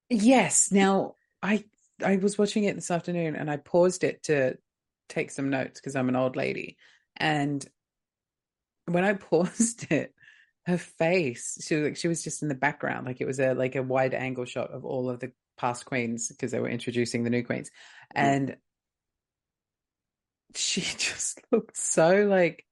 Yes. 0.10 0.72
Now 0.72 1.16
I 1.42 1.64
I 2.04 2.18
was 2.18 2.38
watching 2.38 2.64
it 2.64 2.76
this 2.76 2.92
afternoon 2.92 3.36
and 3.36 3.50
I 3.50 3.58
paused 3.58 4.04
it 4.04 4.24
to 4.24 4.58
take 5.10 5.32
some 5.32 5.50
notes 5.50 5.80
because 5.80 5.96
I'm 5.96 6.10
an 6.10 6.16
old 6.16 6.36
lady. 6.36 6.78
And 7.18 7.66
when 8.86 9.04
I 9.04 9.14
paused 9.14 9.92
it, 9.92 10.14
her 10.66 10.78
face, 10.78 11.58
she 11.66 11.76
was 11.76 11.84
like 11.84 11.98
she 11.98 12.08
was 12.08 12.24
just 12.24 12.42
in 12.42 12.48
the 12.48 12.56
background, 12.56 13.06
like 13.06 13.22
it 13.22 13.26
was 13.28 13.40
a 13.40 13.54
like 13.54 13.76
a 13.76 13.84
wide 13.84 14.14
angle 14.14 14.46
shot 14.46 14.72
of 14.72 14.86
all 14.86 15.10
of 15.10 15.20
the 15.20 15.32
past 15.58 15.86
queens 15.86 16.30
because 16.30 16.52
they 16.52 16.60
were 16.60 16.70
introducing 16.70 17.24
the 17.24 17.30
new 17.30 17.44
queens. 17.44 17.70
And 18.16 18.56
she 20.56 20.82
just 20.98 21.42
looked 21.52 21.78
so 21.78 22.26
like 22.30 22.66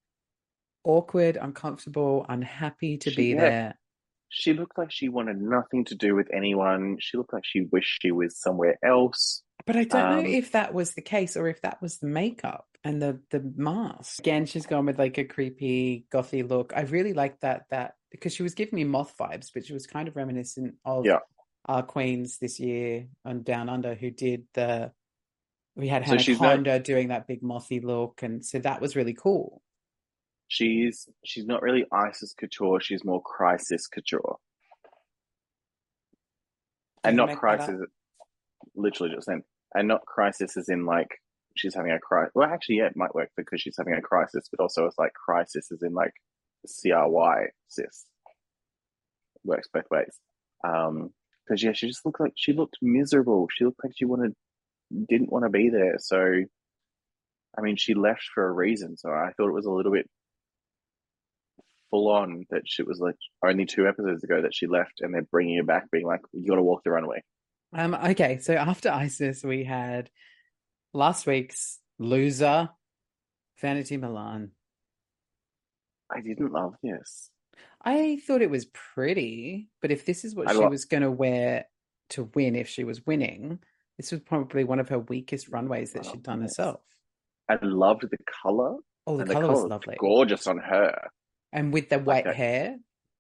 awkward, 0.84 1.38
uncomfortable, 1.38 2.26
unhappy 2.28 2.98
to 3.00 3.10
She- 3.10 3.16
be 3.16 3.34
there. 3.34 3.78
She 4.34 4.54
looked 4.54 4.78
like 4.78 4.92
she 4.94 5.10
wanted 5.10 5.42
nothing 5.42 5.84
to 5.86 5.96
do 5.96 6.16
with 6.16 6.30
anyone. 6.34 6.96
She 7.02 7.18
looked 7.18 7.34
like 7.34 7.44
she 7.46 7.68
wished 7.70 8.02
she 8.02 8.12
was 8.12 8.40
somewhere 8.40 8.80
else. 8.82 9.44
But 9.66 9.76
I 9.76 9.84
don't 9.84 10.02
Um, 10.02 10.24
know 10.24 10.30
if 10.30 10.52
that 10.54 10.74
was 10.74 10.94
the 10.94 11.02
case 11.02 11.38
or 11.38 11.48
if 11.48 11.62
that 11.62 11.82
was 11.82 12.00
the 12.00 12.08
makeup 12.08 12.68
and 12.84 13.02
the 13.02 13.22
the 13.30 13.40
mask. 13.56 14.20
Again, 14.20 14.46
she's 14.46 14.66
gone 14.66 14.86
with 14.86 14.98
like 15.00 15.18
a 15.18 15.26
creepy 15.26 16.06
gothy 16.12 16.48
look. 16.48 16.74
I 16.76 16.82
really 16.82 17.14
liked 17.14 17.42
that 17.42 17.66
that 17.70 17.96
because 18.10 18.34
she 18.34 18.44
was 18.44 18.56
giving 18.56 18.76
me 18.76 18.84
moth 18.84 19.16
vibes, 19.18 19.52
but 19.54 19.66
she 19.66 19.74
was 19.74 19.88
kind 19.88 20.08
of 20.08 20.16
reminiscent 20.16 20.76
of 20.84 21.06
Yeah. 21.06 21.20
our 21.66 21.84
queens 21.84 22.38
this 22.40 22.60
year 22.60 23.08
on 23.24 23.44
Down 23.44 23.70
Under 23.70 23.94
who 23.96 24.10
did 24.12 24.48
the 24.54 24.92
we 25.76 25.88
had 25.88 26.04
So 26.04 26.12
Hannah 26.12 26.20
she's 26.24 26.42
not- 26.42 26.84
doing 26.84 27.08
that 27.10 27.28
big 27.28 27.42
mothy 27.42 27.80
look 27.80 28.24
and 28.24 28.46
so 28.46 28.60
that 28.60 28.82
was 28.82 28.96
really 28.96 29.14
cool. 29.14 29.62
She's 30.48 31.08
she's 31.24 31.46
not 31.46 31.62
really 31.62 31.86
Icesis 31.94 32.34
couture. 32.36 32.82
She's 32.82 33.06
more 33.06 33.22
crisis 33.22 33.88
couture, 33.88 34.36
Can 37.04 37.12
and 37.12 37.18
not 37.18 37.38
crisis. 37.38 37.80
Literally 38.76 39.14
just 39.16 39.28
then, 39.28 39.44
and 39.74 39.88
not 39.88 40.06
crisis 40.06 40.58
as 40.58 40.70
in 40.70 40.86
like 40.86 41.10
she's 41.56 41.76
having 41.76 41.92
a 41.92 42.00
crisis. 42.00 42.32
Well, 42.36 42.50
actually, 42.50 42.78
yeah, 42.78 42.88
it 42.88 42.96
might 42.96 43.16
work 43.16 43.30
because 43.38 43.62
she's 43.62 43.78
having 43.78 43.94
a 43.94 44.02
crisis, 44.02 44.48
but 44.52 44.62
also 44.62 44.86
it's 44.86 44.98
like 44.98 45.14
crisis 45.14 45.72
as 45.72 45.82
in 45.82 45.94
like 45.94 46.14
C 46.66 46.92
R 46.92 47.10
Y 47.10 47.46
sis. 47.68 48.06
Works 49.44 49.70
both 49.74 49.90
ways. 49.90 50.20
Um, 50.64 51.10
because 51.46 51.64
yeah, 51.64 51.74
she 51.74 51.88
just 51.88 52.06
looked 52.06 52.20
like 52.20 52.34
she 52.36 52.54
looked 52.54 52.78
miserable. 52.82 53.48
She 53.52 53.66
looked 53.66 53.84
like 53.84 53.94
she 53.98 54.06
wanted 54.06 54.34
didn't 55.10 55.32
want 55.32 55.46
to 55.46 55.50
be 55.50 55.70
there. 55.70 55.96
So, 55.98 56.44
I 57.58 57.62
mean, 57.62 57.76
she 57.78 57.94
left 57.94 58.24
for 58.34 58.48
a 58.48 58.52
reason. 58.52 58.98
So 58.98 59.10
I 59.10 59.32
thought 59.36 59.50
it 59.50 59.54
was 59.54 59.66
a 59.66 59.72
little 59.72 59.92
bit 59.92 60.10
full 61.90 62.10
on 62.10 62.46
that 62.52 62.64
she 62.66 62.84
was 62.84 63.00
like 63.00 63.16
only 63.44 63.66
two 63.66 63.88
episodes 63.88 64.24
ago 64.24 64.42
that 64.44 64.56
she 64.56 64.68
left, 64.68 65.02
and 65.02 65.14
they're 65.14 65.24
bringing 65.24 65.58
her 65.58 65.64
back, 65.64 65.90
being 65.92 66.06
like, 66.06 66.22
"You 66.32 66.50
got 66.50 66.56
to 66.56 66.64
walk 66.64 66.84
the 66.84 66.92
runway." 66.92 67.22
Um 67.74 67.94
okay, 67.96 68.40
so 68.40 68.54
after 68.54 68.90
Icesis 68.90 69.44
we 69.44 69.64
had 69.64 70.10
last 70.94 71.26
week's 71.26 71.80
loser 72.00 72.70
Vanity 73.60 73.98
Milan. 73.98 74.52
I 76.14 76.20
didn't 76.22 76.52
love 76.52 76.76
this. 76.84 77.30
I 77.84 78.20
thought 78.28 78.42
it 78.42 78.50
was 78.50 78.66
pretty, 78.66 79.70
but 79.82 79.92
if 79.92 80.06
this 80.06 80.26
is 80.26 80.36
what 80.36 80.50
I 80.50 80.54
she 80.54 80.58
lo- 80.58 80.68
was 80.70 80.86
going 80.86 81.04
to 81.04 81.12
wear 81.12 81.66
to 82.10 82.30
win, 82.36 82.56
if 82.56 82.68
she 82.68 82.84
was 82.84 83.06
winning, 83.06 83.60
this 83.98 84.12
was 84.12 84.20
probably 84.20 84.64
one 84.64 84.80
of 84.80 84.90
her 84.90 85.00
weakest 85.00 85.48
runways 85.50 85.94
that 85.94 86.06
she'd 86.06 86.24
done 86.24 86.42
yes. 86.42 86.58
herself. 86.58 86.82
I 87.50 87.58
loved 87.62 88.02
the 88.10 88.18
color. 88.44 88.78
Oh, 89.08 89.18
the 89.18 89.26
color 89.26 89.48
the 89.48 89.54
was 89.54 89.64
lovely, 89.64 89.96
gorgeous 90.00 90.48
on 90.48 90.58
her. 90.58 91.10
and 91.54 91.72
with 91.72 91.90
the 91.90 92.00
white 92.00 92.26
that- 92.26 92.36
hair. 92.36 92.78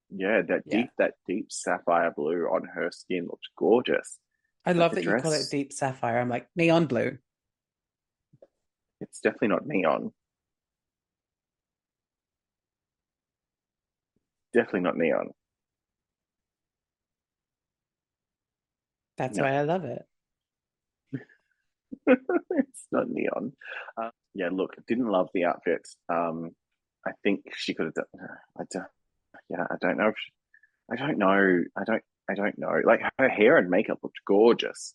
Yeah, 0.09 0.41
that 0.41 0.63
Yeah. 0.65 0.77
deep, 0.81 0.89
that 0.97 1.13
deep 1.27 1.51
sapphire 1.51 2.11
blue 2.15 2.43
on 2.45 2.65
her 2.75 2.89
skin 2.91 3.23
looked 3.27 3.47
gorgeous. 3.57 4.19
I 4.65 4.73
love 4.73 4.93
that 4.95 5.03
you 5.03 5.17
call 5.17 5.31
it 5.33 5.47
deep 5.49 5.73
sapphire. 5.73 6.19
I'm 6.19 6.29
like 6.29 6.47
neon 6.55 6.85
blue. 6.85 7.17
It's 8.99 9.19
definitely 9.19 9.49
not 9.49 9.65
neon. 9.65 10.11
definitely 14.53 14.81
not 14.81 14.97
neon. 14.97 15.31
That's 19.17 19.37
No. 19.37 19.43
why 19.43 19.51
I 19.53 19.61
love 19.61 19.85
it. 19.85 20.05
it's 22.07 22.87
not 22.91 23.09
neon. 23.09 23.53
Uh, 23.97 24.09
yeah, 24.33 24.49
look, 24.51 24.75
didn't 24.87 25.07
love 25.07 25.29
the 25.33 25.45
outfit. 25.45 25.87
Um, 26.09 26.51
I 27.05 27.11
think 27.23 27.43
she 27.55 27.73
could 27.73 27.85
have 27.85 27.93
done. 27.93 28.05
I 28.59 28.63
don't. 28.71 28.87
Yeah, 29.49 29.65
I 29.69 29.75
don't 29.81 29.97
know. 29.97 30.09
If 30.09 30.15
she, 30.17 30.31
I 30.91 30.95
don't 30.95 31.17
know. 31.17 31.63
I 31.77 31.83
don't. 31.85 32.03
I 32.31 32.35
don't 32.35 32.57
know. 32.57 32.79
Like 32.85 33.01
her 33.19 33.29
hair 33.29 33.57
and 33.57 33.69
makeup 33.69 33.99
looked 34.01 34.21
gorgeous, 34.25 34.93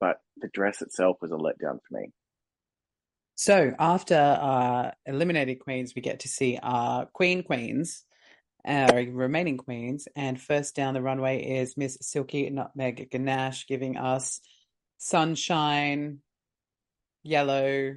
but 0.00 0.16
the 0.38 0.48
dress 0.48 0.80
itself 0.80 1.18
was 1.20 1.30
a 1.30 1.34
letdown 1.34 1.78
for 1.86 2.00
me. 2.00 2.10
So 3.34 3.72
after 3.78 4.16
our 4.16 4.94
eliminated 5.04 5.60
queens, 5.60 5.94
we 5.94 6.00
get 6.00 6.20
to 6.20 6.28
see 6.28 6.58
our 6.62 7.06
queen 7.06 7.42
queens, 7.42 8.04
our 8.64 9.04
remaining 9.10 9.58
queens, 9.58 10.08
and 10.16 10.40
first 10.40 10.74
down 10.74 10.94
the 10.94 11.02
runway 11.02 11.42
is 11.42 11.76
Miss 11.76 11.98
Silky 12.00 12.48
Nutmeg 12.48 13.10
Ganache 13.10 13.66
giving 13.66 13.98
us 13.98 14.40
sunshine, 14.96 16.20
yellow, 17.22 17.96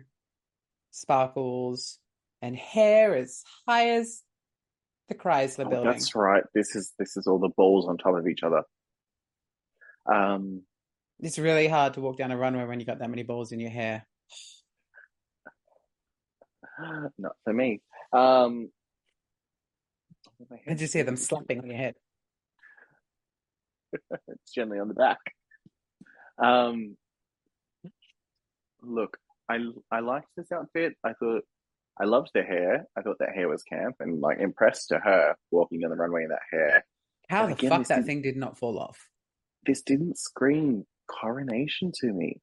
sparkles, 0.91 1.99
and 2.41 2.55
hair 2.55 3.15
as 3.15 3.43
high 3.67 3.91
as 3.91 4.23
the 5.09 5.15
Chrysler 5.15 5.65
Oh, 5.65 5.69
building. 5.69 5.91
that's 5.91 6.15
right. 6.15 6.43
This 6.53 6.75
is 6.75 6.93
this 6.97 7.15
is 7.17 7.27
all 7.27 7.39
the 7.39 7.49
balls 7.49 7.87
on 7.87 7.97
top 7.97 8.15
of 8.15 8.27
each 8.27 8.43
other. 8.43 8.63
Um, 10.05 10.63
It's 11.19 11.39
really 11.39 11.67
hard 11.67 11.93
to 11.95 12.01
walk 12.01 12.17
down 12.17 12.31
a 12.31 12.37
runway 12.37 12.65
when 12.65 12.79
you've 12.79 12.87
got 12.87 12.99
that 12.99 13.09
many 13.09 13.23
balls 13.23 13.51
in 13.51 13.59
your 13.59 13.69
hair. 13.71 14.05
not 17.17 17.35
for 17.43 17.53
me. 17.53 17.81
Um, 18.11 18.69
I 20.67 20.73
just 20.73 20.93
hear 20.93 21.03
them 21.03 21.15
slapping 21.15 21.59
on 21.61 21.67
your 21.67 21.77
head. 21.77 21.95
it's 24.27 24.51
generally 24.53 24.79
on 24.79 24.87
the 24.89 24.93
back. 24.93 25.19
Um, 26.37 26.97
look, 28.81 29.17
I 29.49 29.59
I 29.89 30.01
liked 30.01 30.27
this 30.35 30.51
outfit. 30.51 30.95
I 31.03 31.13
thought 31.13 31.43
I 31.99 32.05
loved 32.05 32.31
the 32.33 32.43
hair. 32.43 32.87
I 32.97 33.01
thought 33.01 33.17
that 33.19 33.33
hair 33.35 33.47
was 33.47 33.63
camp 33.63 33.95
and 33.99 34.19
like 34.19 34.39
impressed 34.39 34.89
to 34.89 34.99
her 34.99 35.35
walking 35.51 35.83
on 35.83 35.89
the 35.91 35.95
runway 35.95 36.23
in 36.23 36.29
that 36.29 36.39
hair. 36.51 36.85
How 37.29 37.43
But 37.47 37.57
the 37.59 37.67
again, 37.67 37.69
fuck 37.69 37.87
that 37.87 38.05
thing 38.05 38.21
did 38.21 38.35
not 38.37 38.57
fall 38.57 38.77
off? 38.77 39.07
This 39.65 39.81
didn't 39.81 40.17
scream 40.17 40.85
coronation 41.07 41.91
to 42.01 42.07
me. 42.11 42.41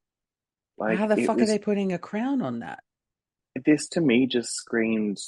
Like 0.78 0.98
How 0.98 1.06
the 1.06 1.24
fuck 1.24 1.36
was, 1.36 1.48
are 1.48 1.52
they 1.52 1.58
putting 1.58 1.92
a 1.92 1.98
crown 1.98 2.40
on 2.42 2.60
that? 2.60 2.80
This 3.64 3.88
to 3.90 4.00
me 4.00 4.26
just 4.26 4.54
screamed 4.54 5.18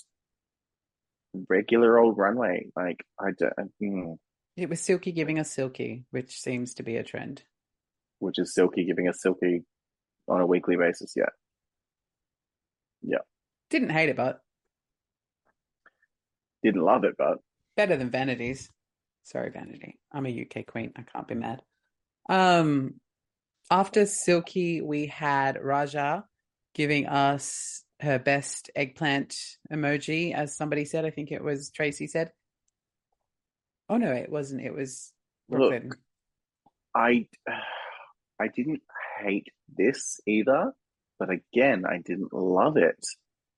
regular 1.49 1.99
old 1.99 2.17
runway. 2.17 2.67
Like 2.75 3.05
I 3.21 3.31
don't, 3.39 3.73
mm, 3.83 4.17
It 4.57 4.69
was 4.71 4.81
Silky 4.81 5.13
giving 5.13 5.39
us 5.39 5.51
Silky, 5.51 6.05
which 6.11 6.41
seems 6.41 6.75
to 6.75 6.83
be 6.83 6.97
a 6.97 7.05
trend. 7.05 7.43
which 8.21 8.39
is 8.39 8.55
Silky 8.55 8.85
giving 8.87 9.07
us 9.09 9.21
Silky 9.21 9.65
on 10.29 10.41
a 10.41 10.47
weekly 10.47 10.77
basis. 10.77 11.13
Yeah. 11.15 11.29
Yeah, 13.07 13.19
Didn't 13.75 13.91
hate 13.91 14.09
it, 14.09 14.15
but 14.17 14.39
didn't 16.63 16.83
love 16.83 17.03
it, 17.03 17.17
but 17.19 17.39
better 17.77 17.97
than 17.97 18.09
Vanities. 18.09 18.71
Sorry, 19.25 19.51
Vanity. 19.51 19.99
I'm 20.13 20.27
a 20.27 20.43
UK 20.43 20.65
queen. 20.65 20.93
I 20.95 21.03
can't 21.03 21.27
be 21.27 21.35
mad. 21.35 21.61
Um, 22.29 23.01
after 23.73 24.07
Silky, 24.07 24.81
we 24.81 25.07
had 25.07 25.57
Ra'Jah 25.57 26.23
giving 26.77 27.09
us 27.09 27.83
her 27.99 28.21
best 28.21 28.71
eggplant 28.77 29.35
emoji, 29.73 30.33
as 30.33 30.57
somebody 30.57 30.85
said. 30.85 31.05
I 31.05 31.11
think 31.11 31.33
it 31.33 31.43
was 31.43 31.73
Traci 31.77 32.09
said. 32.09 32.31
Oh 33.89 33.97
no, 33.97 34.13
it 34.13 34.31
wasn't. 34.31 34.63
It 34.63 34.73
was 34.73 35.13
Look, 35.49 35.59
Brooklyn. 35.59 35.91
I 36.95 37.27
I 38.41 38.47
didn't 38.55 38.83
hate 39.21 39.49
this 39.77 40.21
either, 40.29 40.75
but 41.19 41.31
again, 41.31 41.83
I 41.85 41.99
didn't 41.99 42.33
love 42.33 42.77
it. 42.77 43.05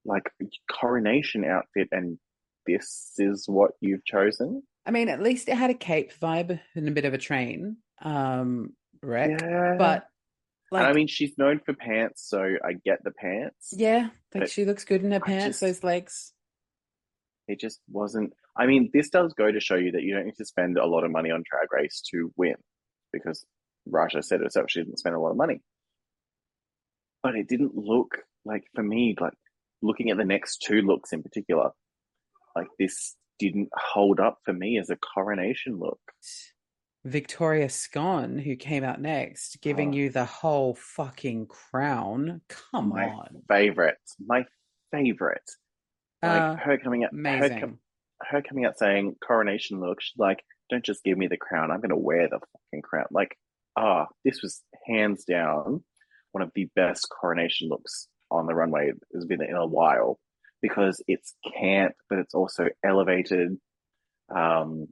Like 0.07 0.23
coronation 0.71 1.45
outfit, 1.45 1.89
and 1.93 2.19
this 2.67 3.13
is 3.19 3.45
what 3.49 3.73
you've 3.81 4.05
chosen. 4.05 4.63
I 4.87 4.93
mean, 4.93 5.09
at 5.09 5.21
least 5.23 5.49
it 5.49 5.57
had 5.57 5.71
a 5.71 5.75
cape 5.75 6.13
vibe 6.23 6.61
and 6.77 6.89
a 6.89 6.93
bit 6.93 7.05
of 7.05 7.13
a 7.15 7.19
train 7.19 7.79
um 8.03 8.73
wreck, 9.03 9.41
Yeah, 9.41 9.75
but 9.79 10.07
like 10.71 10.87
I 10.87 10.93
mean, 10.93 11.07
she's 11.09 11.37
known 11.39 11.61
for 11.65 11.75
pants, 11.75 12.29
so 12.29 12.41
I 12.65 12.75
get 12.85 13.03
the 13.05 13.11
pants. 13.11 13.73
yeah, 13.77 14.11
like 14.35 14.43
but 14.43 14.51
she 14.51 14.65
looks 14.65 14.85
good 14.85 15.03
in 15.03 15.11
her 15.13 15.21
I 15.23 15.27
pants, 15.27 15.47
just- 15.47 15.61
those 15.61 15.83
legs. 15.85 16.33
It 17.49 17.61
just 17.61 17.81
wasn't. 17.89 18.33
I 18.57 18.67
mean, 18.67 18.91
this 18.93 19.09
does 19.11 19.33
go 19.35 19.51
to 19.53 19.61
show 19.61 19.77
you 19.77 19.93
that 19.93 20.03
you 20.03 20.15
don't 20.15 20.25
need 20.27 20.37
to 20.39 20.45
spend 20.45 20.79
a 20.79 20.87
lot 20.87 21.05
of 21.05 21.11
money 21.13 21.31
on 21.31 21.43
Drag 21.49 21.73
Race 21.73 22.03
to 22.11 22.33
win, 22.37 22.57
because 23.13 23.45
Ra'Jah 23.89 24.25
said 24.25 24.41
herself 24.41 24.67
she 24.69 24.81
didn't 24.81 24.99
spend 24.99 25.15
a 25.15 25.21
lot 25.21 25.31
of 25.31 25.37
money. 25.37 25.61
But 27.23 27.37
it 27.37 27.49
didn't 27.49 27.77
look 27.77 28.19
like 28.45 28.65
for 28.75 28.83
me, 28.83 29.15
like 29.21 29.35
looking 29.87 30.11
at 30.11 30.17
the 30.17 30.25
next 30.25 30.59
two 30.67 30.83
looks 30.83 31.13
in 31.13 31.23
particular, 31.23 31.71
like 32.55 32.69
this 32.79 33.17
didn't 33.39 33.69
hold 33.75 34.19
up 34.21 34.39
for 34.45 34.53
me 34.53 34.79
as 34.79 34.91
a 34.91 34.97
coronation 34.97 35.79
look. 35.79 36.01
Victoria 37.05 37.69
Scone, 37.69 38.39
who 38.39 38.57
came 38.57 38.83
out 38.83 39.01
next, 39.01 39.59
giving 39.63 39.91
Oh. 39.91 39.97
you 39.97 40.11
the 40.11 40.25
whole 40.25 40.75
fucking 40.75 41.47
crown. 41.47 42.41
Come 42.49 42.89
My 42.91 43.09
on. 43.09 43.43
Favorite, 43.49 43.99
my 44.25 44.45
favorite. 44.91 45.49
Like 46.23 46.41
Uh, 46.43 46.57
her 46.57 46.79
coming 46.79 47.05
out, 47.05 47.13
her, 47.13 47.19
amazing. 47.19 47.61
com- 47.61 47.79
her 48.23 48.43
coming 48.43 48.65
out 48.65 48.79
saying 48.79 49.17
coronation 49.25 49.79
look. 49.81 50.01
She's 50.01 50.19
like, 50.19 50.43
don't 50.71 50.85
just 50.85 51.05
give 51.05 51.17
me 51.17 51.29
the 51.29 51.37
crown. 51.37 51.71
I'm 51.71 51.81
going 51.81 51.91
to 51.91 51.97
wear 51.97 52.29
the 52.29 52.41
fucking 52.41 52.83
crown. 52.83 53.07
Like, 53.13 53.37
ah, 53.77 54.09
this 54.25 54.43
was 54.43 54.63
hands 54.87 55.25
down 55.25 55.85
one 56.33 56.43
of 56.43 56.51
the 56.55 56.69
best 56.75 57.09
coronation 57.09 57.69
looks 57.69 58.09
on 58.31 58.47
the 58.47 58.55
runway. 58.55 58.93
It's 59.11 59.25
been 59.27 59.43
in 59.43 59.57
a 59.57 59.67
while 59.67 60.19
because 60.63 61.03
it's 61.07 61.35
camp, 61.59 61.95
but 62.09 62.19
it's 62.19 62.35
also 62.35 62.69
elevated. 62.85 63.57
Um, 64.35 64.89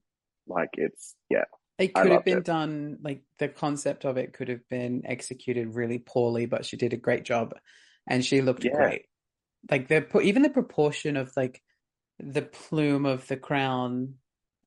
like 0.46 0.70
it's 0.74 1.14
yeah, 1.30 1.44
It 1.78 1.94
could 1.94 2.12
have 2.12 2.24
been 2.24 2.38
it. 2.38 2.44
done, 2.44 2.98
like 3.02 3.22
the 3.38 3.48
concept 3.48 4.04
of 4.04 4.16
it 4.16 4.32
could 4.32 4.48
have 4.48 4.68
been 4.68 5.02
executed 5.06 5.74
really 5.74 5.98
poorly, 5.98 6.46
but 6.46 6.64
she 6.64 6.76
did 6.76 6.92
a 6.92 6.98
great 6.98 7.24
job 7.24 7.54
and 8.08 8.24
she 8.24 8.42
looked 8.42 8.64
Yeah. 8.64 8.76
great. 8.76 9.02
Like 9.70 9.88
the 9.88 10.06
even 10.20 10.42
the 10.42 10.50
proportion 10.50 11.16
of 11.16 11.32
like 11.36 11.62
the 12.18 12.42
plume 12.42 13.06
of 13.06 13.26
the 13.26 13.36
crown 13.36 14.14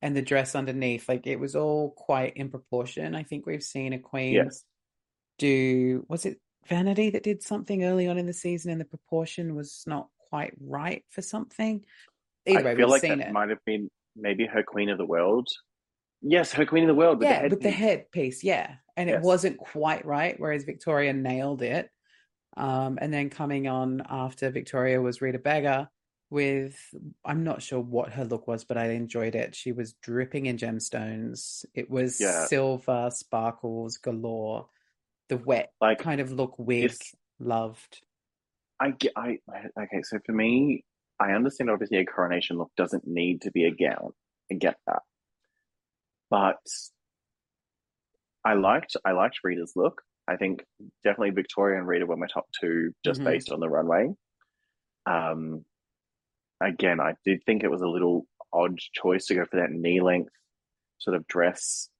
and 0.02 0.16
the 0.16 0.22
dress 0.22 0.54
underneath, 0.54 1.08
like 1.08 1.26
it 1.26 1.40
was 1.40 1.54
all 1.56 1.92
quite 1.96 2.36
in 2.36 2.50
proportion. 2.50 3.14
I 3.14 3.22
think 3.22 3.46
we've 3.46 3.62
seen 3.62 3.92
a 3.92 3.98
queen 3.98 4.34
yes, 4.34 4.64
do, 5.38 6.04
was 6.08 6.26
it 6.26 6.38
Vanity 6.68 7.10
that 7.10 7.22
did 7.22 7.42
something 7.42 7.84
early 7.84 8.06
on 8.08 8.18
in 8.18 8.26
the 8.26 8.32
season 8.32 8.70
and 8.70 8.80
the 8.80 8.84
proportion 8.84 9.54
was 9.54 9.82
not 9.86 10.08
quite 10.28 10.54
right 10.60 11.04
for 11.10 11.22
something? 11.22 11.84
Either 12.46 12.60
I 12.60 12.62
way, 12.62 12.76
feel 12.76 12.88
like 12.88 13.02
that 13.02 13.20
it. 13.20 13.32
might 13.32 13.48
have 13.50 13.64
been 13.64 13.90
maybe 14.16 14.46
her 14.46 14.62
Queen 14.62 14.88
of 14.90 14.98
the 14.98 15.06
World. 15.06 15.48
Yes, 16.20 16.52
her 16.52 16.66
Queen 16.66 16.84
of 16.84 16.88
the 16.88 16.94
World 16.94 17.18
with 17.18 17.28
yeah, 17.28 17.42
the 17.42 17.48
with 17.50 17.60
the 17.62 17.70
headpiece. 17.70 18.42
yeah. 18.42 18.76
And 18.96 19.08
it 19.08 19.20
wasn't 19.20 19.58
quite 19.58 20.04
right, 20.04 20.34
whereas 20.40 20.64
Victoria 20.64 21.12
nailed 21.12 21.62
it. 21.62 21.88
Um, 22.56 22.98
and 23.00 23.12
then 23.14 23.30
coming 23.30 23.68
on 23.68 24.02
after 24.08 24.50
Victoria 24.50 25.00
was 25.00 25.20
Rita 25.22 25.38
Baga 25.38 25.88
with, 26.30 26.76
I'm 27.24 27.44
not 27.44 27.62
sure 27.62 27.80
what 27.80 28.12
her 28.14 28.24
look 28.24 28.48
was, 28.48 28.64
but 28.64 28.76
I 28.76 28.90
enjoyed 28.90 29.36
it. 29.36 29.54
She 29.54 29.70
was 29.70 29.92
dripping 30.02 30.46
in 30.46 30.56
gemstones. 30.58 31.64
It 31.74 31.88
was 31.88 32.20
Yeah. 32.20 32.46
silver 32.46 33.10
sparkles 33.12 33.98
galore. 33.98 34.68
The 35.28 35.36
wet 35.36 35.72
Like 35.80 35.98
kind 35.98 36.20
of 36.20 36.32
look 36.32 36.58
wig, 36.58 36.92
loved. 37.38 38.00
I 38.80 38.92
get, 38.92 39.12
I, 39.16 39.38
okay, 39.80 40.02
so 40.02 40.18
for 40.24 40.32
me, 40.32 40.84
I 41.20 41.32
understand 41.32 41.68
obviously 41.70 41.98
a 41.98 42.04
coronation 42.06 42.56
look 42.58 42.70
doesn't 42.76 43.06
need 43.06 43.42
to 43.42 43.50
be 43.50 43.64
a 43.64 43.70
gown. 43.70 44.12
I 44.50 44.54
get 44.54 44.76
that. 44.86 45.02
But 46.30 46.58
I 48.44 48.54
liked, 48.54 48.96
I 49.04 49.12
liked 49.12 49.40
Rita's 49.44 49.72
look. 49.76 50.00
I 50.28 50.36
think 50.36 50.64
definitely 51.04 51.30
Victoria 51.30 51.78
and 51.78 51.88
Rita 51.88 52.06
were 52.06 52.16
my 52.16 52.26
top 52.26 52.46
two 52.60 52.92
just 53.04 53.20
Mhm. 53.20 53.24
based 53.24 53.50
on 53.50 53.60
the 53.60 53.68
runway. 53.68 54.14
Um, 55.06 55.64
again, 56.60 57.00
I 57.00 57.14
did 57.24 57.42
think 57.44 57.64
it 57.64 57.70
was 57.70 57.82
a 57.82 57.88
little 57.88 58.26
odd 58.52 58.78
choice 58.92 59.26
to 59.26 59.34
go 59.34 59.44
for 59.46 59.56
that 59.56 59.70
knee 59.70 60.00
length 60.00 60.32
sort 60.98 61.16
of 61.16 61.26
dress. 61.26 61.90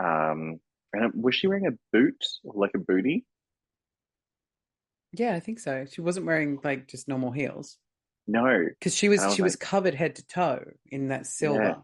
Um, 0.00 0.60
and 0.92 1.12
was 1.22 1.34
she 1.34 1.46
wearing 1.46 1.66
a 1.66 1.78
boot, 1.92 2.22
or 2.44 2.54
like 2.56 2.72
a 2.74 2.78
booty? 2.78 3.24
Yeah, 5.12 5.34
I 5.34 5.40
think 5.40 5.58
so. 5.58 5.86
She 5.90 6.00
wasn't 6.00 6.26
wearing 6.26 6.60
like 6.62 6.86
just 6.86 7.08
normal 7.08 7.32
heels 7.32 7.78
No. 8.26 8.66
because 8.68 8.94
she 8.94 9.08
was 9.08 9.24
was 9.24 9.34
she 9.34 9.42
was 9.42 9.56
covered 9.56 9.94
head 9.94 10.16
to 10.16 10.26
toe 10.26 10.64
in 10.86 11.08
that 11.08 11.26
silver. 11.26 11.82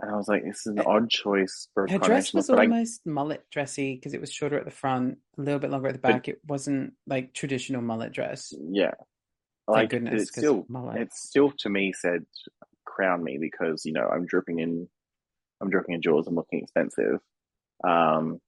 And 0.00 0.10
I 0.10 0.16
was 0.16 0.26
like, 0.28 0.42
this 0.44 0.58
is 0.66 0.66
an 0.66 0.80
Uh, 0.80 0.84
odd 0.86 1.08
choice 1.08 1.68
for 1.72 1.84
a 1.84 1.90
Her 1.92 1.98
dress 1.98 2.34
was 2.34 2.48
look, 2.48 2.56
but 2.58 2.62
I, 2.62 2.66
almost 2.66 3.06
mullet 3.06 3.48
dressy 3.50 3.94
because 3.94 4.12
it 4.12 4.20
was 4.20 4.30
shorter 4.32 4.58
at 4.58 4.64
the 4.64 4.70
front, 4.72 5.18
a 5.38 5.40
little 5.40 5.60
bit 5.60 5.70
longer 5.70 5.88
at 5.88 5.94
the 5.94 6.00
But- 6.00 6.08
back. 6.12 6.28
It 6.28 6.40
wasn't 6.46 6.94
like 7.06 7.32
traditional 7.32 7.80
mullet 7.80 8.12
dress. 8.12 8.52
yeah, 8.58 8.92
like 9.68 9.90
but 9.90 9.90
goodness, 9.90 10.22
it's 10.22 10.32
still, 10.36 10.66
mullet. 10.68 11.00
it's 11.00 11.22
still 11.22 11.52
to 11.58 11.68
me 11.70 11.92
said 11.92 12.26
crown 12.84 13.22
me 13.24 13.38
because 13.38 13.86
you 13.86 13.92
know 13.92 14.06
I'm 14.06 14.26
dripping 14.26 14.58
in, 14.58 14.88
I'm 15.62 15.70
dripping 15.70 15.94
in 15.94 16.02
jewels 16.02 16.26
I'm 16.26 16.34
looking 16.34 16.60
expensive. 16.62 17.20
Um, 17.86 18.38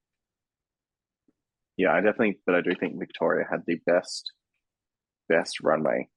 yeah, 1.76 1.92
I 1.92 1.96
definitely, 1.96 2.38
but 2.46 2.54
I 2.54 2.60
do 2.62 2.72
think 2.78 2.98
Victoria 2.98 3.46
had 3.50 3.60
the 3.66 3.78
best, 3.86 4.32
best 5.28 5.60
runway 5.60 6.08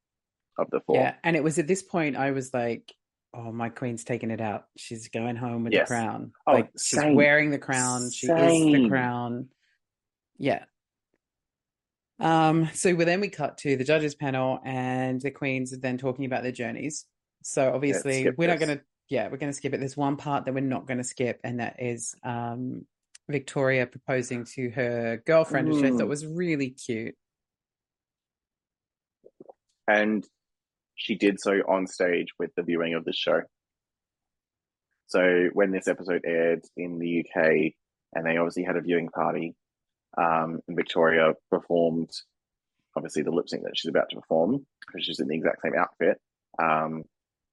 of 0.57 0.69
the 0.71 0.79
four. 0.85 0.95
Yeah, 0.97 1.15
and 1.23 1.35
it 1.35 1.43
was 1.43 1.59
at 1.59 1.67
this 1.67 1.81
point 1.83 2.15
I 2.15 2.31
was 2.31 2.53
like, 2.53 2.93
"Oh, 3.33 3.51
my 3.51 3.69
queen's 3.69 4.03
taking 4.05 4.31
it 4.31 4.39
out. 4.41 4.65
She's 4.77 5.09
going 5.09 5.35
home 5.35 5.65
with 5.65 5.73
Yes. 5.73 5.89
the 5.89 5.95
crown. 5.95 6.31
Oh, 6.47 6.53
like 6.53 6.69
she's 6.77 6.99
same. 6.99 7.15
wearing 7.15 7.51
the 7.51 7.59
crown. 7.59 8.09
She 8.11 8.27
is 8.27 8.71
the 8.73 8.87
crown. 8.89 9.49
Yeah. 10.37 10.63
Um. 12.19 12.69
So 12.73 12.93
then 12.95 13.19
we 13.21 13.29
cut 13.29 13.57
to 13.59 13.75
the 13.75 13.83
judges 13.83 14.15
panel, 14.15 14.59
and 14.63 15.19
the 15.21 15.31
queens 15.31 15.73
are 15.73 15.77
then 15.77 15.97
talking 15.97 16.25
about 16.25 16.43
their 16.43 16.51
journeys. 16.53 17.05
So 17.43 17.73
obviously, 17.73 18.21
skip 18.21 18.37
we're 18.37 18.47
not 18.49 18.59
going 18.59 18.77
to. 18.77 18.83
Yeah, 19.09 19.27
we're 19.29 19.37
going 19.37 19.51
to 19.51 19.57
skip 19.57 19.73
it. 19.73 19.79
There's 19.79 19.97
one 19.97 20.17
part 20.17 20.45
that 20.45 20.53
we're 20.53 20.59
not 20.59 20.85
going 20.85 20.99
to 20.99 21.03
skip, 21.03 21.39
and 21.43 21.59
that 21.59 21.81
is 21.81 22.15
um 22.23 22.85
Victoria 23.39 23.85
proposing 23.85 24.43
to 24.55 24.69
her 24.71 25.17
girlfriend, 25.25 25.67
which 25.69 25.83
I 25.83 25.89
Mm. 25.91 25.99
thought 25.99 26.07
was 26.07 26.25
really 26.25 26.71
cute. 26.71 27.15
and 29.91 30.23
she 30.93 31.15
did 31.15 31.39
so 31.39 31.61
on 31.67 31.87
stage 31.87 32.27
with 32.37 32.53
the 32.53 32.61
viewing 32.61 32.93
of 32.93 33.03
the 33.05 33.11
show. 33.11 33.41
So 35.07 35.47
when 35.53 35.71
this 35.71 35.87
episode 35.87 36.21
aired 36.27 36.61
in 36.77 36.99
the 36.99 37.07
UK, 37.25 37.75
and 38.13 38.23
they 38.23 38.37
obviously 38.37 38.61
had 38.65 38.75
a 38.75 38.81
viewing 38.81 39.09
party, 39.09 39.55
um, 40.15 40.61
and 40.67 40.77
Victoria 40.77 41.33
performed 41.49 42.11
obviously 42.95 43.23
the 43.23 43.31
lip 43.31 43.49
sync 43.49 43.63
that 43.63 43.75
she's 43.75 43.89
about 43.89 44.11
to 44.11 44.17
perform, 44.17 44.67
because 44.85 45.03
she's 45.05 45.19
in 45.19 45.27
the 45.27 45.35
exact 45.35 45.63
same 45.63 45.73
outfit. 45.75 46.21
Um, 46.59 47.03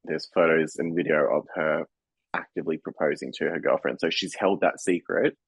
there's 0.05 0.27
photos 0.35 0.77
and 0.77 0.95
video 0.95 1.35
of 1.35 1.47
her 1.55 1.87
actively 2.35 2.77
proposing 2.77 3.33
to 3.39 3.49
her 3.49 3.59
girlfriend. 3.61 3.99
So 3.99 4.11
she's 4.11 4.35
held 4.35 4.61
that 4.61 4.79
secret 4.79 5.39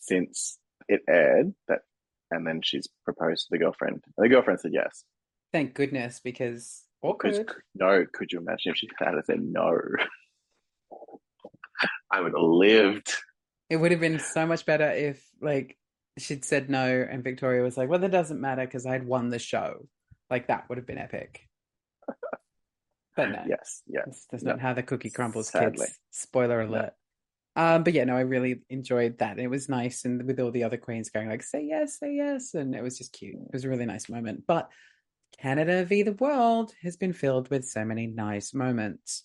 since 0.00 0.58
it 0.88 1.00
aired 1.08 1.54
that 1.68 1.80
and 2.30 2.46
then 2.46 2.60
she's 2.62 2.88
proposed 3.04 3.42
to 3.42 3.46
the 3.50 3.58
girlfriend. 3.58 4.02
And 4.16 4.24
the 4.24 4.28
girlfriend 4.28 4.60
said 4.60 4.72
yes. 4.72 5.04
Thank 5.52 5.74
goodness, 5.74 6.20
because 6.22 6.82
Could, 7.02 7.08
awkward. 7.08 7.50
no, 7.74 8.06
could 8.12 8.30
you 8.32 8.38
imagine 8.38 8.72
if 8.72 8.76
she 8.76 8.88
had 8.98 9.14
said 9.24 9.40
no? 9.42 9.76
I 12.10 12.20
would 12.20 12.32
have 12.32 12.42
lived. 12.42 13.12
It 13.68 13.76
would 13.76 13.90
have 13.92 14.00
been 14.00 14.18
so 14.18 14.46
much 14.46 14.66
better 14.66 14.90
if, 14.90 15.24
like, 15.40 15.76
she'd 16.18 16.44
said 16.44 16.68
no 16.68 16.84
and 17.08 17.22
Victoria 17.24 17.62
was 17.62 17.76
like, 17.76 17.88
well, 17.88 18.00
that 18.00 18.10
doesn't 18.10 18.40
matter 18.40 18.64
because 18.64 18.84
I'd 18.86 19.06
won 19.06 19.30
the 19.30 19.38
show. 19.38 19.86
Like, 20.28 20.48
that 20.48 20.68
would 20.68 20.78
have 20.78 20.86
been 20.86 20.98
epic. 20.98 21.40
But 23.16 23.30
no, 23.32 23.42
Yes, 23.46 23.82
yes. 23.88 24.04
that's, 24.06 24.26
that's 24.30 24.42
No. 24.44 24.52
not 24.52 24.60
how 24.60 24.72
the 24.72 24.84
cookie 24.84 25.10
crumbles, 25.10 25.48
Sadly. 25.48 25.78
kids. 25.86 25.98
Spoiler 26.12 26.60
alert. 26.60 26.92
Um, 27.60 27.84
but 27.84 27.92
yeah, 27.92 28.04
no, 28.04 28.16
I 28.16 28.20
really 28.20 28.62
enjoyed 28.70 29.18
that. 29.18 29.38
It 29.38 29.48
was 29.48 29.68
nice, 29.68 30.06
and 30.06 30.24
with 30.26 30.40
all 30.40 30.50
the 30.50 30.64
other 30.64 30.78
queens 30.78 31.10
going 31.10 31.28
like, 31.28 31.42
"Say 31.42 31.62
yes, 31.66 31.98
say 31.98 32.14
yes," 32.14 32.54
and 32.54 32.74
it 32.74 32.82
was 32.82 32.96
just 32.96 33.12
cute. 33.12 33.34
It 33.34 33.52
was 33.52 33.66
a 33.66 33.68
really 33.68 33.84
nice 33.84 34.08
moment. 34.08 34.46
But 34.46 34.70
Canada 35.36 35.84
v 35.84 36.02
the 36.02 36.14
World 36.14 36.72
has 36.82 36.96
been 36.96 37.12
filled 37.12 37.50
with 37.50 37.68
so 37.68 37.84
many 37.84 38.06
nice 38.06 38.54
moments. 38.54 39.24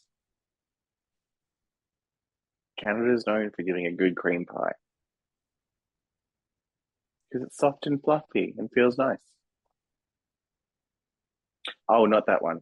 Canada 2.77 3.13
is 3.13 3.25
known 3.25 3.51
for 3.55 3.63
giving 3.63 3.85
a 3.85 3.93
good 3.93 4.17
cream 4.17 4.45
pie 4.45 4.73
because 7.31 7.47
it's 7.47 7.57
soft 7.57 7.87
and 7.87 8.03
fluffy 8.03 8.53
and 8.57 8.69
feels 8.73 8.97
nice. 8.97 9.17
Oh, 11.87 12.05
not 12.05 12.25
that 12.27 12.41
one. 12.41 12.59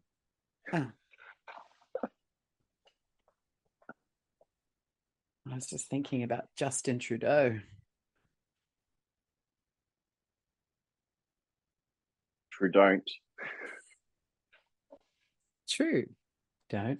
I 5.49 5.55
was 5.55 5.67
just 5.67 5.89
thinking 5.89 6.23
about 6.23 6.45
Justin 6.55 6.99
Trudeau. 6.99 7.59
True, 12.51 12.71
don't. 12.71 13.09
True. 15.69 16.05
Don't. 16.69 16.99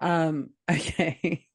Um, 0.00 0.50
okay. 0.70 1.46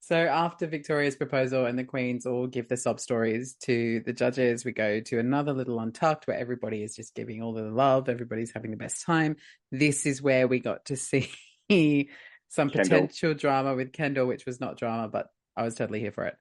So 0.00 0.16
after 0.16 0.66
Victoria's 0.66 1.16
proposal 1.16 1.66
and 1.66 1.78
the 1.78 1.84
queens 1.84 2.24
all 2.24 2.46
give 2.46 2.66
the 2.66 2.78
sob 2.78 2.98
stories 2.98 3.56
to 3.64 4.00
the 4.06 4.12
judges, 4.14 4.64
we 4.64 4.72
go 4.72 5.00
to 5.00 5.18
another 5.18 5.52
little 5.52 5.78
untucked 5.80 6.26
where 6.26 6.38
everybody 6.38 6.82
is 6.82 6.96
just 6.96 7.14
giving 7.14 7.42
all 7.42 7.52
the 7.52 7.64
love. 7.64 8.08
Everybody's 8.08 8.52
having 8.52 8.70
the 8.70 8.78
best 8.78 9.04
time. 9.04 9.36
This 9.70 10.06
is 10.06 10.22
where 10.22 10.48
we 10.48 10.60
got 10.60 10.86
to 10.86 10.96
see 11.68 12.08
some 12.48 12.70
Kendall. 12.70 13.00
potential 13.00 13.34
drama 13.34 13.74
with 13.74 13.92
Kendall, 13.92 14.26
which 14.26 14.46
was 14.46 14.60
not 14.60 14.78
drama, 14.78 15.08
but 15.08 15.28
I 15.56 15.62
was 15.62 15.74
totally 15.74 16.00
here 16.00 16.12
for 16.12 16.26
it. 16.26 16.36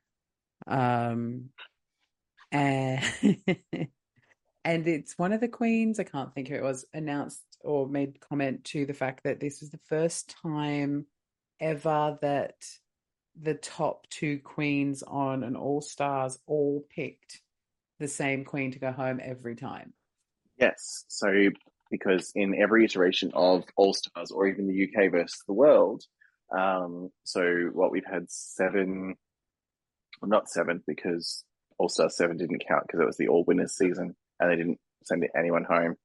Um, 0.65 1.50
and 2.52 3.04
and 4.63 4.88
it's 4.88 5.17
one 5.17 5.34
of 5.34 5.41
the 5.41 5.48
queens, 5.48 6.00
I 6.00 6.04
can't 6.04 6.34
think 6.34 6.48
who 6.48 6.56
it 6.56 6.63
was, 6.63 6.86
announced 6.93 7.43
or 7.62 7.88
made 7.88 8.20
comment 8.20 8.63
to 8.65 8.86
the 8.86 8.93
fact 8.93 9.24
that 9.24 9.39
this 9.39 9.62
is 9.62 9.70
the 9.70 9.80
first 9.89 10.36
time 10.41 11.06
ever 11.60 12.17
that 12.22 12.65
the 13.41 13.56
top 13.56 14.08
two 14.10 14.39
queens 14.39 15.04
on 15.04 15.43
an 15.43 15.56
All 15.56 15.82
Stars 15.82 16.39
all 16.48 16.86
picked 16.89 17.41
the 18.00 18.08
same 18.08 18.46
queen 18.46 18.72
to 18.72 18.80
go 18.80 18.91
home 18.91 19.20
every 19.24 19.56
time. 19.56 19.93
Yes. 20.58 21.06
So, 21.08 21.50
because 21.89 22.32
in 22.36 22.56
every 22.56 22.86
iteration 22.86 23.32
of 23.34 23.63
All 23.76 23.93
Stars 23.93 24.32
or 24.32 24.47
even 24.47 24.67
the 24.67 24.84
UK 24.84 25.12
versus 25.12 25.41
the 25.47 25.54
world, 25.54 26.04
um, 26.56 27.10
so 27.23 27.69
what 27.73 27.91
we've 27.91 28.06
had 28.06 28.30
seven, 28.30 29.15
well, 30.21 30.30
not 30.30 30.50
seven 30.50 30.84
because 30.88 31.43
All 31.78 31.89
Star 31.89 32.10
7 32.10 32.38
didn't 32.38 32.63
count 32.67 32.84
because 32.88 33.02
it 33.02 33.06
was 33.06 33.17
the 33.17 33.28
All 33.28 33.43
Winners 33.45 33.76
season 33.76 34.15
and 34.39 34.52
they 34.52 34.56
didn't 34.56 34.80
send 35.04 35.26
anyone 35.38 35.65
home. 35.65 35.95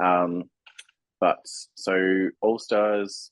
Um, 0.00 0.44
but 1.20 1.38
so 1.74 2.28
All 2.40 2.58
Stars 2.58 3.30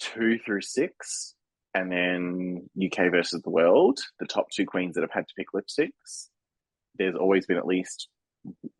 2 0.00 0.38
through 0.44 0.62
6, 0.62 1.34
and 1.74 1.90
then 1.90 2.68
UK 2.82 3.10
versus 3.10 3.40
the 3.42 3.50
world, 3.50 4.00
the 4.18 4.26
top 4.26 4.50
two 4.50 4.66
queens 4.66 4.94
that 4.94 5.02
have 5.02 5.12
had 5.12 5.26
to 5.28 5.34
pick 5.36 5.52
lipsticks. 5.54 6.28
There's 6.98 7.14
always 7.14 7.46
been 7.46 7.56
at 7.56 7.66
least 7.66 8.08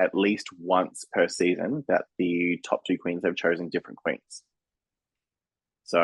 at 0.01 0.15
least 0.15 0.49
once 0.59 1.05
per 1.13 1.29
season 1.29 1.85
that 1.89 2.05
the 2.19 2.59
top 2.65 2.85
two 2.85 2.99
queens 2.99 3.23
have 3.25 3.37
chosen 3.37 3.69
different 3.69 3.99
queens. 3.99 4.43
So, 5.85 6.03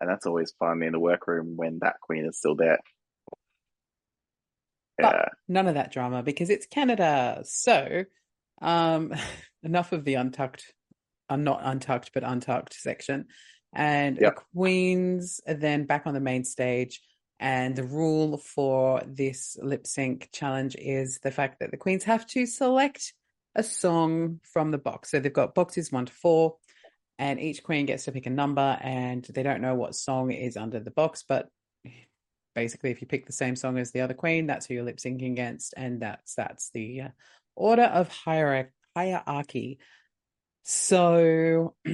and 0.00 0.10
that's 0.10 0.26
always 0.26 0.52
fun 0.58 0.82
in 0.82 0.92
the 0.92 1.00
workroom 1.00 1.54
when 1.56 1.78
that 1.82 2.00
queen 2.00 2.24
is 2.26 2.38
still 2.38 2.54
there. 2.56 2.78
But- 4.96 5.14
Yeah, 5.14 5.28
None 5.48 5.66
of 5.68 5.74
that 5.74 5.92
drama 5.92 6.22
because 6.22 6.50
it's 6.50 6.66
Canada. 6.66 7.42
So, 7.44 8.04
um, 8.60 9.14
enough 9.62 9.92
of 9.92 10.04
the 10.04 10.14
untucked, 10.14 10.72
uh, 11.28 11.36
not 11.36 11.60
untucked, 11.62 12.10
but 12.12 12.24
untucked 12.24 12.74
section. 12.74 13.26
And 13.74 14.18
Yep. 14.18 14.34
the 14.36 14.40
Queens 14.54 15.40
are 15.46 15.54
then 15.54 15.84
back 15.84 16.06
on 16.06 16.14
the 16.14 16.20
main 16.20 16.44
stage. 16.44 17.00
And 17.40 17.76
the 17.76 17.84
rule 17.84 18.36
for 18.36 19.00
this 19.06 19.56
lip 19.62 19.86
sync 19.86 20.28
challenge 20.32 20.74
is 20.76 21.20
the 21.22 21.30
fact 21.30 21.60
that 21.60 21.70
the 21.70 21.76
Queens 21.76 22.04
have 22.04 22.26
to 22.28 22.46
select 22.46 23.12
a 23.54 23.62
song 23.62 24.40
from 24.42 24.70
the 24.70 24.78
box. 24.78 25.10
So 25.10 25.20
they've 25.20 25.32
got 25.32 25.54
boxes 25.54 25.92
one 25.92 26.06
to 26.06 26.12
four, 26.12 26.56
and 27.18 27.40
each 27.40 27.62
queen 27.62 27.86
gets 27.86 28.04
to 28.04 28.12
pick 28.12 28.26
a 28.26 28.30
number, 28.30 28.78
and 28.80 29.24
they 29.24 29.42
don't 29.42 29.62
know 29.62 29.74
what 29.74 29.94
song 29.94 30.30
is 30.30 30.56
under 30.56 30.80
the 30.80 30.90
box, 30.90 31.24
but 31.28 31.48
basically 32.58 32.90
if 32.90 33.00
you 33.00 33.06
pick 33.06 33.24
the 33.24 33.32
same 33.32 33.54
song 33.54 33.78
as 33.78 33.92
the 33.92 34.00
other 34.00 34.14
queen 34.14 34.48
that's 34.48 34.66
who 34.66 34.74
you're 34.74 34.82
lip 34.82 34.96
syncing 34.96 35.30
against 35.30 35.74
and 35.76 36.02
that's 36.02 36.34
that's 36.34 36.70
the 36.70 37.02
uh, 37.02 37.08
order 37.54 37.84
of 37.84 38.08
hierarchy 38.08 38.70
hierarchy 38.96 39.78
so 40.64 41.74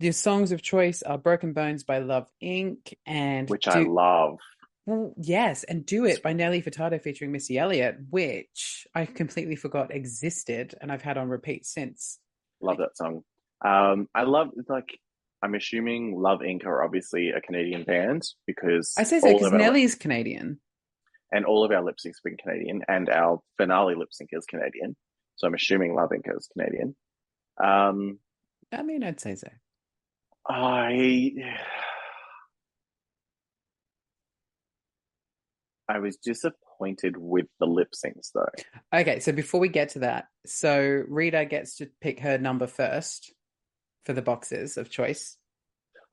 the 0.00 0.12
songs 0.12 0.52
of 0.52 0.62
choice 0.62 1.02
are 1.02 1.18
broken 1.18 1.52
bones 1.52 1.84
by 1.84 1.98
love 1.98 2.26
inc 2.42 2.94
and 3.04 3.50
which 3.50 3.64
Do- 3.64 3.70
I 3.72 3.82
love. 3.82 4.38
Well, 4.86 5.12
yes 5.18 5.64
and 5.64 5.84
do 5.84 6.04
it 6.04 6.22
by 6.22 6.32
nelly 6.32 6.62
furtado 6.62 7.00
featuring 7.00 7.32
missy 7.32 7.58
elliott 7.58 7.96
which 8.10 8.86
i 8.94 9.04
completely 9.04 9.56
forgot 9.56 9.92
existed 9.92 10.74
and 10.80 10.90
i've 10.90 11.02
had 11.02 11.18
on 11.18 11.28
repeat 11.28 11.66
since 11.66 12.18
Love 12.60 12.78
that 12.78 12.96
song. 12.96 13.22
Um, 13.64 14.08
I 14.14 14.22
love 14.22 14.48
like 14.68 14.98
I'm 15.42 15.54
assuming 15.54 16.14
Love 16.16 16.40
Inc 16.40 16.64
are 16.64 16.82
obviously 16.82 17.30
a 17.30 17.40
Canadian 17.40 17.84
band 17.84 18.22
because 18.46 18.94
i 18.98 19.02
say 19.02 19.20
so 19.20 19.32
because 19.32 19.52
nelly's 19.52 19.94
canadian 19.94 20.58
and 21.32 21.44
all 21.44 21.64
of 21.64 21.70
our 21.70 21.82
lip 21.82 21.96
syncs 21.96 22.14
have 22.16 22.22
been 22.24 22.36
Canadian, 22.36 22.82
and 22.88 23.10
our 23.10 23.40
finale 23.58 23.96
lip 23.96 24.08
sync 24.12 24.30
is 24.32 24.46
Canadian. 24.46 24.94
So 25.34 25.48
I'm 25.48 25.54
assuming 25.54 25.94
Love 25.94 26.10
Inc 26.10 26.34
is 26.36 26.48
Canadian. 26.52 26.94
Um, 27.62 28.18
i 28.72 28.82
mean 28.82 29.02
i'd 29.02 29.20
say 29.20 29.34
so 29.34 29.48
I 30.48 31.32
I 35.88 35.98
was 35.98 36.16
disappointed 36.16 37.16
with 37.16 37.46
the 37.60 37.66
lip 37.66 37.92
syncs 37.92 38.30
though. 38.34 38.48
Okay, 38.92 39.20
so 39.20 39.32
before 39.32 39.60
we 39.60 39.68
get 39.68 39.90
to 39.90 40.00
that, 40.00 40.26
so 40.44 41.02
Rita 41.08 41.44
gets 41.44 41.76
to 41.76 41.88
pick 42.00 42.20
her 42.20 42.38
number 42.38 42.66
first 42.66 43.32
for 44.04 44.12
the 44.12 44.22
boxes 44.22 44.76
of 44.76 44.90
choice. 44.90 45.36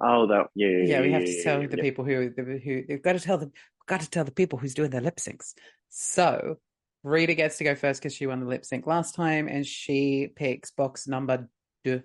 Oh, 0.02 0.28
that 0.28 0.48
yeah, 0.56 0.68
yeah, 0.68 0.84
Yeah, 0.86 1.02
we 1.02 1.12
have 1.12 1.26
to 1.26 1.44
tell 1.44 1.62
yeah, 1.62 1.68
the 1.68 1.78
yeah. 1.78 1.84
people 1.84 2.06
who 2.06 2.32
who 2.36 2.84
they've 2.88 3.02
got 3.02 3.14
to 3.14 3.20
tell 3.20 3.38
them 3.38 3.52
got 3.88 4.02
to 4.02 4.10
tell 4.10 4.26
the 4.26 4.32
people 4.32 4.60
who's 4.60 4.74
doing 4.74 4.90
their 4.90 5.02
lip 5.02 5.18
syncs. 5.18 5.54
So 5.90 6.58
Rita 7.04 7.34
gets 7.36 7.58
to 7.58 7.64
go 7.64 7.76
first 7.76 8.02
because 8.02 8.14
she 8.14 8.28
won 8.28 8.40
the 8.40 8.48
lip 8.48 8.66
sync 8.66 8.88
last 8.88 9.16
time, 9.16 9.48
and 9.48 9.66
she 9.66 10.30
picks 10.36 10.72
box 10.72 11.08
number 11.08 11.50
deux, 11.84 12.02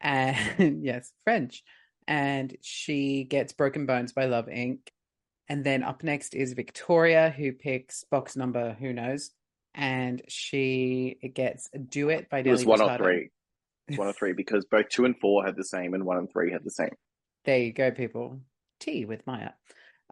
and 0.00 0.84
yes, 0.84 1.12
French, 1.24 1.62
and 2.06 2.56
she 2.60 3.24
gets 3.24 3.52
Broken 3.52 3.86
Bones 3.86 4.12
by 4.12 4.26
Love 4.26 4.46
Inc. 4.46 4.80
And 5.52 5.62
then 5.62 5.82
up 5.82 6.02
next 6.02 6.34
is 6.34 6.54
Victoria, 6.54 7.28
who 7.28 7.52
picks 7.52 8.04
box 8.04 8.36
number 8.36 8.72
who 8.80 8.94
knows, 8.94 9.32
and 9.74 10.22
she 10.26 11.18
gets 11.34 11.68
Do 11.90 12.08
It 12.08 12.30
by 12.30 12.38
It 12.38 12.46
was 12.46 12.64
Nelly 12.64 12.80
one 12.80 12.90
or 12.90 12.96
three. 12.96 13.28
It's 13.86 13.98
one 13.98 14.08
or 14.08 14.14
three 14.14 14.32
because 14.32 14.64
both 14.64 14.88
two 14.88 15.04
and 15.04 15.14
four 15.20 15.44
had 15.44 15.54
the 15.54 15.64
same, 15.64 15.92
and 15.92 16.06
one 16.06 16.16
and 16.16 16.32
three 16.32 16.52
had 16.52 16.64
the 16.64 16.70
same. 16.70 16.94
There 17.44 17.58
you 17.58 17.70
go, 17.70 17.90
people. 17.90 18.40
Tea 18.80 19.04
with 19.04 19.26
Maya. 19.26 19.50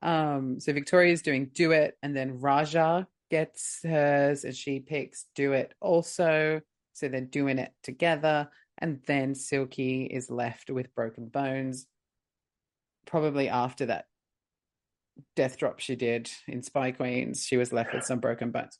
Um, 0.02 0.60
so 0.60 0.74
Victoria's 0.74 1.22
doing 1.22 1.50
Do 1.54 1.72
It, 1.72 1.96
and 2.02 2.14
then 2.14 2.40
Ra'Jah 2.40 3.06
gets 3.30 3.80
hers, 3.82 4.44
and 4.44 4.54
she 4.54 4.78
picks 4.78 5.24
Do 5.34 5.54
It 5.54 5.72
also. 5.80 6.60
So 6.92 7.08
they're 7.08 7.22
doing 7.22 7.58
it 7.58 7.72
together, 7.82 8.50
and 8.76 9.00
then 9.06 9.34
Silky 9.34 10.02
is 10.02 10.30
left 10.30 10.68
with 10.68 10.94
Broken 10.94 11.28
Bones. 11.28 11.86
Probably 13.06 13.48
after 13.48 13.86
that 13.86 14.04
death 15.36 15.58
drop 15.58 15.80
she 15.80 15.96
did 15.96 16.30
in 16.46 16.62
Spy 16.62 16.92
Queens, 16.92 17.44
she 17.44 17.56
was 17.56 17.72
left 17.72 17.94
with 17.94 18.04
some 18.04 18.20
broken 18.20 18.50
bones. 18.50 18.78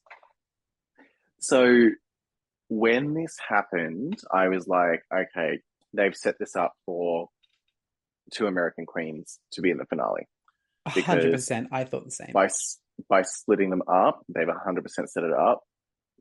So 1.38 1.90
when 2.68 3.14
this 3.14 3.36
happened, 3.46 4.18
I 4.32 4.48
was 4.48 4.68
like, 4.68 5.02
okay, 5.12 5.60
they've 5.92 6.14
set 6.14 6.38
this 6.38 6.56
up 6.56 6.72
for 6.86 7.28
two 8.32 8.46
American 8.46 8.86
queens 8.86 9.38
to 9.52 9.60
be 9.60 9.70
in 9.70 9.78
the 9.78 9.86
finale. 9.86 10.28
Hundred 10.86 11.32
percent. 11.32 11.68
I 11.72 11.84
thought 11.84 12.04
the 12.04 12.10
same. 12.10 12.30
By 12.32 12.48
by 13.08 13.22
splitting 13.22 13.70
them 13.70 13.82
up, 13.88 14.24
they've 14.28 14.46
100% 14.46 14.84
set 15.08 15.24
it 15.24 15.32
up 15.32 15.62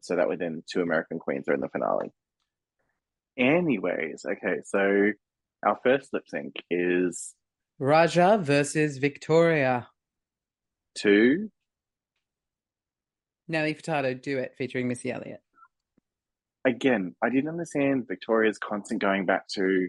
so 0.01 0.15
that 0.15 0.29
within 0.29 0.63
two 0.71 0.81
American 0.81 1.19
queens 1.19 1.47
are 1.47 1.53
in 1.53 1.59
the 1.59 1.69
finale. 1.69 2.11
Anyways, 3.37 4.25
okay, 4.25 4.61
so 4.65 5.11
our 5.65 5.77
first 5.83 6.13
lip 6.13 6.23
sync 6.27 6.55
is 6.69 7.33
Ra'Jah 7.81 8.41
versus 8.41 8.97
Victoria. 8.97 9.87
Two. 10.95 11.49
Nelly 13.47 13.73
Furtado, 13.73 14.19
duet 14.19 14.55
featuring 14.57 14.87
Missy 14.87 15.11
Elliott. 15.11 15.41
Again, 16.65 17.15
I 17.23 17.29
didn't 17.29 17.49
understand 17.49 18.07
Victoria's 18.07 18.57
constant 18.59 19.01
going 19.01 19.25
back 19.25 19.47
to 19.55 19.87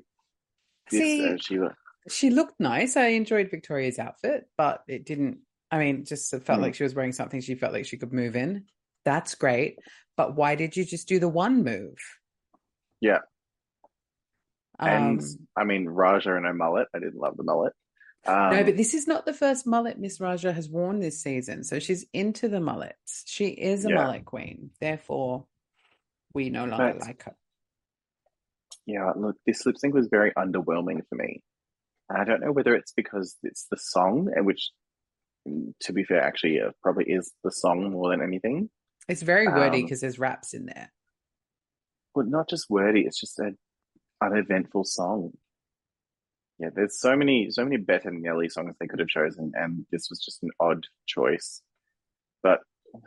this. 0.91 1.01
See, 1.01 1.29
uh, 1.29 1.37
she 1.39 1.59
she 2.09 2.31
looked 2.31 2.59
nice. 2.59 2.97
I 2.97 3.09
enjoyed 3.09 3.51
Victoria's 3.51 3.99
outfit, 3.99 4.45
but 4.57 4.83
it 4.89 5.05
didn't. 5.05 5.41
I 5.71 5.79
mean, 5.79 6.05
just 6.05 6.33
it 6.33 6.43
felt 6.45 6.61
Mm. 6.61 6.63
like 6.63 6.75
she 6.75 6.85
was 6.85 6.95
wearing 6.95 7.13
something 7.13 7.41
she 7.41 7.55
felt 7.55 7.73
like 7.73 7.87
she 7.87 7.99
could 7.99 8.13
move 8.13 8.35
in. 8.37 8.65
That's 9.05 9.35
great, 9.35 9.79
but 10.17 10.37
why 10.37 10.55
did 10.55 10.77
you 10.77 10.85
just 10.85 11.07
do 11.09 11.19
the 11.19 11.29
one 11.29 11.63
move? 11.65 11.99
Yeah. 13.01 13.19
and 14.79 15.21
Um, 15.21 15.27
I 15.57 15.65
mean 15.65 15.87
Ra'Jah 15.87 16.37
and 16.37 16.47
her 16.47 16.55
mullet. 16.55 16.89
I 16.95 16.99
didn't 17.01 17.17
love 17.21 17.37
the 17.37 17.43
mullet. 17.45 17.75
Um, 18.27 18.51
no, 18.55 18.65
but 18.65 18.77
this 18.77 18.93
is 18.95 19.07
not 19.07 19.25
the 19.25 19.33
first 19.33 19.67
mullet 19.67 19.99
Miss 19.99 20.19
Ra'Jah 20.19 20.53
has 20.55 20.69
worn 20.69 21.01
this 21.01 21.23
season, 21.23 21.65
so 21.65 21.79
she's 21.79 22.05
into 22.13 22.49
the 22.49 22.61
mullets. 22.61 23.25
She 23.27 23.47
is 23.49 23.85
a 23.85 23.89
Yeah. 23.91 23.95
mullet 23.95 24.25
queen. 24.27 24.71
Therefore, 24.81 25.47
we 26.35 26.51
no 26.51 26.65
longer 26.67 26.93
But- 26.93 27.01
like 27.01 27.23
her. 27.25 27.37
yeah, 28.87 29.11
look, 29.17 29.37
this 29.47 29.65
lip 29.65 29.79
sync 29.79 29.95
was 29.95 30.09
very 30.09 30.33
underwhelming 30.35 31.07
for 31.09 31.15
me. 31.15 31.43
And 32.09 32.19
I 32.19 32.25
don't 32.25 32.41
know 32.41 32.53
whether 32.53 32.75
it's 32.75 32.93
because 32.93 33.37
it's 33.43 33.67
the 33.71 33.79
song, 33.79 34.31
and 34.35 34.45
which, 34.45 34.71
mm, 35.49 35.73
to 35.81 35.93
be 35.93 36.05
fair, 36.05 36.21
actually 36.23 36.61
uh, 36.61 36.73
probably 36.83 37.05
is 37.11 37.33
the 37.43 37.53
song 37.53 37.91
more 37.91 38.11
than 38.11 38.21
anything. 38.23 38.69
It's 39.09 39.23
very 39.23 39.47
wordy 39.49 39.79
Um, 39.79 39.85
because 39.87 40.01
there's 40.03 40.19
raps 40.19 40.53
in 40.55 40.67
there. 40.67 40.93
But 42.15 42.27
not 42.27 42.49
just 42.51 42.69
wordy; 42.69 43.07
it's 43.07 43.19
just 43.21 43.39
an 43.39 43.59
uneventful 44.21 44.85
song. 44.85 45.39
Yeah, 46.61 46.69
there's 46.75 47.01
so 47.01 47.17
many, 47.17 47.51
so 47.51 47.65
many 47.65 47.79
better 47.79 48.11
Nelly 48.11 48.51
songs 48.51 48.75
they 48.79 48.87
could 48.87 48.99
have 48.99 49.09
chosen, 49.09 49.53
and 49.55 49.87
this 49.91 50.09
was 50.11 50.21
just 50.23 50.43
an 50.43 50.51
odd 50.61 50.87
choice. 51.07 51.63
But 52.43 52.61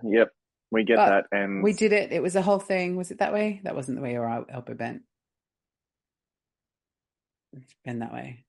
yep, 0.04 0.30
we 0.72 0.84
get 0.84 0.98
But 0.98 1.10
that, 1.10 1.38
and 1.38 1.62
We 1.62 1.74
did 1.74 1.94
it. 1.94 2.12
It 2.12 2.24
was 2.24 2.36
a 2.36 2.42
whole 2.42 2.58
thing. 2.58 2.96
Was 2.96 3.12
it 3.12 3.20
that 3.20 3.32
way? 3.32 3.62
That 3.64 3.76
wasn't 3.76 3.98
the 3.98 4.02
way 4.02 4.14
your 4.14 4.28
el- 4.28 4.48
elbow 4.50 4.74
bent. 4.74 5.04
It's 7.56 7.76
been 7.86 8.00
that 8.00 8.12
way. 8.12 8.44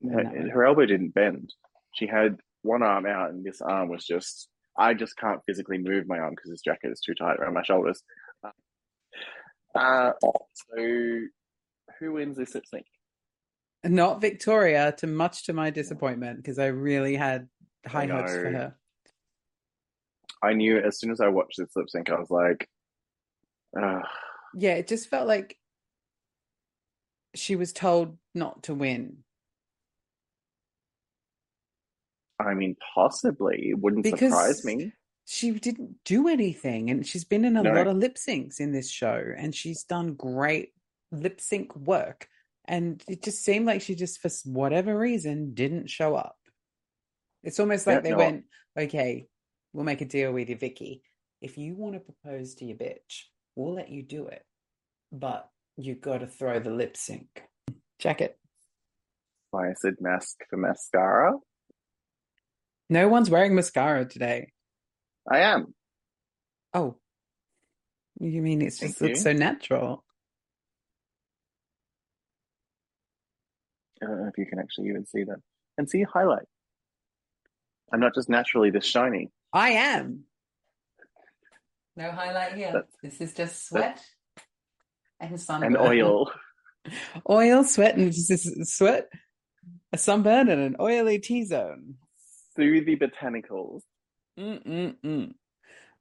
No, 0.00 0.16
that 0.20 0.32
way. 0.32 0.48
her 0.48 0.64
elbow 0.66 0.84
didn't 0.84 1.14
bend. 1.14 1.54
She 1.94 2.08
had 2.08 2.38
one 2.62 2.82
arm 2.82 3.06
out, 3.06 3.30
and 3.30 3.44
this 3.44 3.60
arm 3.60 3.88
was 3.88 4.04
just. 4.04 4.48
I 4.76 4.94
just 4.94 5.16
can't 5.16 5.40
physically 5.46 5.78
move 5.78 6.06
my 6.08 6.18
arm 6.18 6.34
because 6.34 6.50
this 6.50 6.60
jacket 6.60 6.90
is 6.90 7.00
too 7.00 7.14
tight 7.14 7.38
around 7.38 7.54
my 7.54 7.62
shoulders. 7.62 8.02
Uh, 9.74 10.12
so, 10.20 10.76
who 11.98 12.12
wins 12.12 12.36
this 12.36 12.52
sync? 12.52 12.86
Not 13.84 14.20
Victoria, 14.20 14.92
to 14.98 15.06
much 15.06 15.44
to 15.46 15.52
my 15.52 15.70
disappointment, 15.70 16.38
because 16.38 16.58
I 16.58 16.66
really 16.66 17.14
had 17.16 17.48
high 17.86 18.06
hopes 18.06 18.32
for 18.32 18.50
her. 18.50 18.76
I 20.42 20.52
knew 20.52 20.78
as 20.78 20.98
soon 20.98 21.10
as 21.10 21.20
I 21.20 21.28
watched 21.28 21.58
this 21.58 21.74
lip 21.76 21.88
sync, 21.90 22.10
I 22.10 22.18
was 22.18 22.30
like, 22.30 22.68
Ugh. 23.80 24.02
Yeah, 24.54 24.74
it 24.74 24.88
just 24.88 25.08
felt 25.08 25.28
like 25.28 25.56
she 27.34 27.54
was 27.56 27.72
told 27.72 28.16
not 28.34 28.62
to 28.64 28.74
win 28.74 29.18
I 32.40 32.54
mean, 32.54 32.76
possibly. 32.94 33.70
It 33.70 33.78
wouldn't 33.80 34.04
Because- 34.04 34.30
surprise 34.30 34.64
me. 34.64 34.92
she 35.24 35.50
didn't 35.50 36.02
do 36.04 36.28
anything 36.28 36.88
and 36.88 37.04
she's 37.06 37.24
been 37.24 37.44
in 37.44 37.56
a 37.56 37.62
No. 37.64 37.72
lot 37.72 37.86
of 37.88 37.96
lip 37.96 38.14
syncs 38.14 38.60
in 38.60 38.70
this 38.72 38.88
show 38.88 39.34
and 39.36 39.54
she's 39.54 39.82
done 39.84 40.14
great 40.14 40.72
lip 41.10 41.40
sync 41.40 41.74
work 41.76 42.28
and 42.68 43.02
it 43.08 43.22
just 43.24 43.42
seemed 43.44 43.66
like 43.66 43.80
she 43.82 43.94
just 43.96 44.20
for 44.20 44.30
whatever 44.44 44.96
reason 44.96 45.54
didn't 45.54 45.88
show 45.90 46.14
up. 46.14 46.36
It's 47.42 47.58
almost 47.58 47.86
like 47.86 47.96
Yeah, 47.96 48.00
they 48.02 48.10
no. 48.10 48.16
went 48.18 48.44
okay 48.78 49.26
we'll 49.72 49.84
make 49.84 50.00
a 50.00 50.04
deal 50.04 50.32
with 50.32 50.48
you 50.48 50.56
vicky. 50.56 51.02
If 51.40 51.56
you 51.58 51.74
want 51.76 51.94
to 51.94 52.00
propose 52.00 52.54
to 52.56 52.64
your 52.64 52.76
bitch 52.76 53.24
we'll 53.56 53.74
let 53.74 53.88
you 53.88 54.02
do 54.02 54.26
it 54.28 54.42
but 55.10 55.48
you've 55.76 56.00
got 56.00 56.18
to 56.18 56.26
throw 56.26 56.58
the 56.60 56.70
lip 56.70 56.96
sync. 56.96 57.42
Jacket 57.98 58.38
Why 59.50 59.70
is 59.70 59.80
it. 59.84 59.96
Mask 60.00 60.36
for 60.50 60.56
mascara. 60.58 61.32
no 62.90 63.08
one's 63.08 63.30
wearing 63.30 63.54
mascara 63.54 64.04
today. 64.04 64.52
I 65.30 65.40
am. 65.40 65.74
oh. 66.74 66.96
You 68.20 68.42
mean 68.42 68.62
it 68.62 68.72
Thank 68.72 68.92
just 68.92 69.00
looks 69.00 69.22
so 69.22 69.32
natural 69.32 70.04
I 74.02 74.06
don't 74.06 74.20
know 74.22 74.28
if 74.28 74.38
you 74.38 74.46
can 74.46 74.58
actually 74.58 74.88
even 74.88 75.06
see 75.06 75.24
that. 75.24 75.38
And 75.76 75.88
see 75.88 76.02
highlight. 76.02 76.46
I'm 77.92 78.00
not 78.00 78.14
just 78.14 78.28
naturally 78.28 78.70
this 78.70 78.84
shiny. 78.84 79.30
I 79.52 79.70
am. 79.70 80.24
No 81.96 82.10
highlight 82.10 82.54
here. 82.54 82.72
That- 82.72 82.86
this 83.02 83.20
is 83.20 83.34
just 83.34 83.68
sweat 83.68 84.00
and 85.20 85.40
sunburn. 85.40 85.76
And 85.76 85.86
oil. 85.86 86.30
Oil, 87.28 87.64
sweat, 87.64 87.96
and 87.96 88.08
this 88.08 88.30
is 88.30 88.72
sweat, 88.74 89.08
a 89.92 89.98
sunburn, 89.98 90.48
and 90.48 90.62
an 90.62 90.76
oily 90.80 91.18
T 91.18 91.44
zone. 91.44 91.96
Through 92.56 92.84
the 92.86 92.96
botanicals. 92.96 93.82
Mm-mm-mm. 94.38 95.34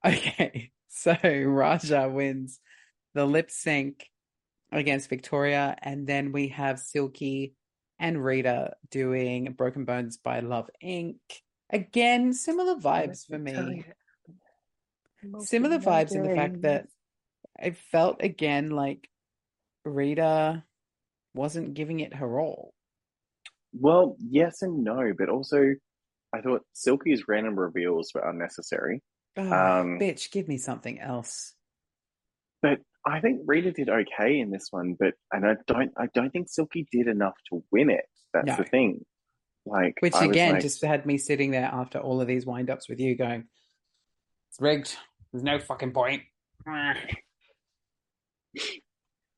Okay, 0.06 0.72
so 0.88 1.14
Ra'Jah 1.14 2.10
wins 2.14 2.62
the 3.16 3.26
lip 3.26 3.52
sync 3.52 4.08
against 4.72 5.10
Victoria, 5.10 5.76
and 5.82 6.08
then 6.08 6.32
we 6.32 6.50
have 6.50 6.80
Silky 6.80 7.54
and 8.00 8.24
Rita 8.24 8.74
doing 8.91 9.54
Broken 9.54 9.86
Bones 9.86 10.18
by 10.18 10.39
Love 10.39 10.70
Inc. 10.84 11.18
Again, 11.70 12.34
similar 12.34 12.76
vibes 12.76 13.28
for 13.28 13.38
me. 13.38 13.84
Similar 15.39 15.80
vibes 15.80 16.16
in 16.16 16.24
the 16.24 16.36
fact 16.36 16.62
that 16.62 16.88
I 17.60 17.72
felt 17.72 18.22
again 18.22 18.70
like 18.70 19.10
Rita 19.84 20.64
wasn't 21.34 21.74
giving 21.74 22.00
it 22.00 22.14
her 22.14 22.39
all. 22.39 22.74
Well, 23.74 24.16
yes 24.20 24.62
and 24.62 24.84
no, 24.84 25.12
but 25.18 25.30
also 25.30 25.74
I 26.34 26.41
thought 26.41 26.62
Silky's 26.74 27.28
random 27.28 27.60
reveals 27.60 28.12
were 28.14 28.30
unnecessary. 28.30 29.02
Oh, 29.36 29.41
Um, 29.43 30.00
bitch, 30.00 30.32
give 30.32 30.48
me 30.48 30.58
something 30.58 31.00
else. 31.00 31.54
But 32.62 32.80
I 33.06 33.20
think 33.22 33.41
Rita 33.45 33.72
did 33.72 33.89
okay 33.89 34.39
in 34.39 34.52
this 34.52 34.68
one, 34.72 34.95
but 35.00 35.14
and 35.32 35.45
I 35.45 35.56
don't 35.68 35.91
I 35.98 36.08
don't 36.14 36.30
think 36.32 36.50
Silky 36.50 36.88
did 36.91 37.08
enough 37.08 37.36
to 37.50 37.64
win 37.72 37.89
it. 37.89 38.06
That's 38.34 38.48
No. 38.48 38.56
the 38.58 38.64
thing. 38.66 39.06
Like 39.66 39.95
Which 40.00 40.14
I 40.16 40.26
again 40.26 40.54
like, 40.54 40.62
just 40.62 40.84
had 40.84 41.06
me 41.06 41.18
sitting 41.18 41.52
there 41.52 41.70
after 41.72 42.00
all 42.00 42.22
of 42.22 42.28
these 42.28 42.45
wind 42.45 42.70
ups 42.70 42.88
with 42.89 43.00
you 43.00 43.16
going, 43.16 43.48
It's 44.50 44.62
rigged. 44.62 44.95
There's 45.32 45.43
no 45.43 45.60
fucking 45.60 45.91
point. 45.91 46.24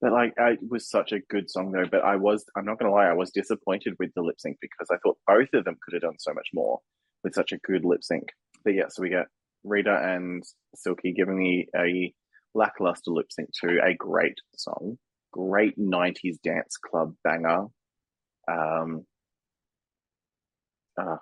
But 0.02 0.14
like, 0.14 0.34
I, 0.40 0.52
it 0.52 0.60
was 0.70 0.90
such 0.90 1.12
a 1.12 1.20
good 1.20 1.50
song 1.50 1.72
though. 1.72 1.86
But 1.90 2.04
I 2.04 2.16
was, 2.16 2.46
I'm 2.56 2.66
not 2.66 2.80
gonna 2.80 2.92
lie, 2.94 3.08
I 3.08 3.14
was 3.14 3.32
disappointed 3.32 3.96
with 4.00 4.12
the 4.16 4.22
lip 4.22 4.36
sync 4.40 4.58
because 4.62 4.88
I 4.92 4.98
thought 4.98 5.18
both 5.28 5.50
of 5.54 5.66
them 5.66 5.78
could 5.84 5.94
have 5.94 6.04
done 6.04 6.16
so 6.20 6.34
much 6.34 6.50
more 6.54 6.80
with 7.24 7.34
such 7.34 7.52
a 7.52 7.58
good 7.58 7.84
lip 7.84 8.04
sync. 8.04 8.30
But 8.64 8.76
yeah, 8.76 8.86
so 8.90 9.02
we 9.02 9.10
get 9.10 9.26
Rita 9.64 9.94
and 10.02 10.44
Silky 10.76 11.12
giving 11.12 11.38
me 11.38 11.68
a 11.76 12.14
lackluster 12.56 13.12
lip 13.12 13.28
sync 13.32 13.50
to 13.62 13.80
a 13.84 13.94
great 13.94 14.38
song, 14.56 14.98
great 15.32 15.78
'90s 15.80 16.38
dance 16.44 16.78
club 16.78 17.14
banger. 17.24 17.66
Um, 18.52 19.06
uh, 21.00 21.18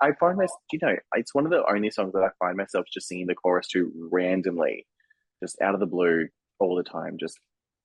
I 0.00 0.12
find 0.18 0.36
myself, 0.36 0.60
you 0.72 0.78
know, 0.82 0.96
it's 1.14 1.34
one 1.34 1.46
of 1.46 1.50
the 1.50 1.64
only 1.70 1.90
songs 1.90 2.12
that 2.12 2.22
I 2.22 2.30
find 2.38 2.56
myself 2.56 2.86
just 2.92 3.08
singing 3.08 3.26
the 3.26 3.34
chorus 3.34 3.66
to 3.68 3.90
randomly, 4.12 4.86
just 5.42 5.60
out 5.62 5.74
of 5.74 5.80
the 5.80 5.86
blue, 5.86 6.28
all 6.58 6.76
the 6.76 6.82
time, 6.82 7.16
just 7.18 7.38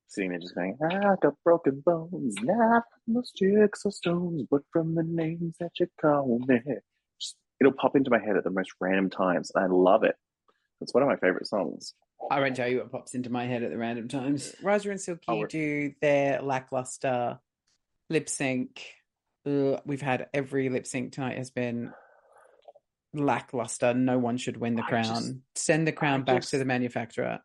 sitting 0.08 0.32
there, 0.32 0.40
just 0.40 0.56
going, 0.56 0.78
I 0.84 1.16
got 1.22 1.36
broken 1.44 1.82
bones, 1.86 2.36
not 2.42 2.84
from 3.06 3.14
the 3.14 3.24
sticks 3.24 3.82
or 3.86 3.92
stones, 3.92 4.44
but 4.50 4.62
from 4.72 4.96
the 4.96 5.04
names 5.04 5.56
that 5.60 5.72
you 5.80 5.88
call 6.02 6.40
me. 6.48 6.60
Just, 7.62 7.74
it'll 7.74 7.80
pop 7.80 7.96
into 7.96 8.10
my 8.10 8.20
head 8.20 8.38
at 8.38 8.44
the 8.44 8.50
most 8.50 8.72
random 8.80 9.10
times, 9.10 9.52
and 9.54 9.64
I 9.64 9.68
love 9.68 10.04
it. 10.04 10.16
It's 10.82 10.94
one 10.94 11.04
of 11.04 11.10
my 11.10 11.16
favorite 11.16 11.48
songs. 11.48 11.94
I 12.32 12.40
won't 12.40 12.56
tell 12.56 12.68
you 12.68 12.78
what 12.80 12.92
pops 12.92 13.14
into 13.14 13.30
my 13.30 13.46
head 13.46 13.64
at 13.64 13.72
the 13.72 13.78
random 13.78 14.08
times. 14.08 14.54
Ra'Jah 14.64 14.92
and 14.92 15.02
Silky 15.02 15.24
Oh, 15.28 15.46
do 15.46 15.94
their 16.02 16.42
lackluster 16.42 17.40
lip 18.10 18.30
sync. 18.30 18.84
Ugh, 19.46 19.80
we've 19.86 20.02
had 20.02 20.28
every 20.34 20.70
lip 20.70 20.88
sync 20.88 21.14
tonight 21.14 21.38
has 21.38 21.52
been 21.52 21.92
lackluster. 23.14 23.94
No 23.94 24.18
one 24.18 24.38
should 24.38 24.58
win 24.58 24.76
the 24.76 24.84
I 24.84 24.90
crown. 24.90 25.04
just- 25.04 25.34
Send 25.56 25.88
the 25.88 25.92
crown 25.92 26.22
I 26.22 26.24
back 26.24 26.42
just- 26.42 26.52
to 26.52 26.58
the 26.58 26.66
manufacturer. 26.66 27.40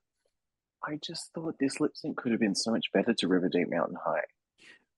I 0.82 0.98
just 1.04 1.32
thought 1.34 1.56
this 1.60 1.78
lip 1.78 1.92
sync 1.94 2.16
could 2.16 2.32
have 2.32 2.40
been 2.40 2.54
so 2.54 2.70
much 2.70 2.86
better 2.94 3.12
to 3.12 3.28
River 3.28 3.48
Deep 3.50 3.68
Mountain 3.70 3.98
High. 4.02 4.22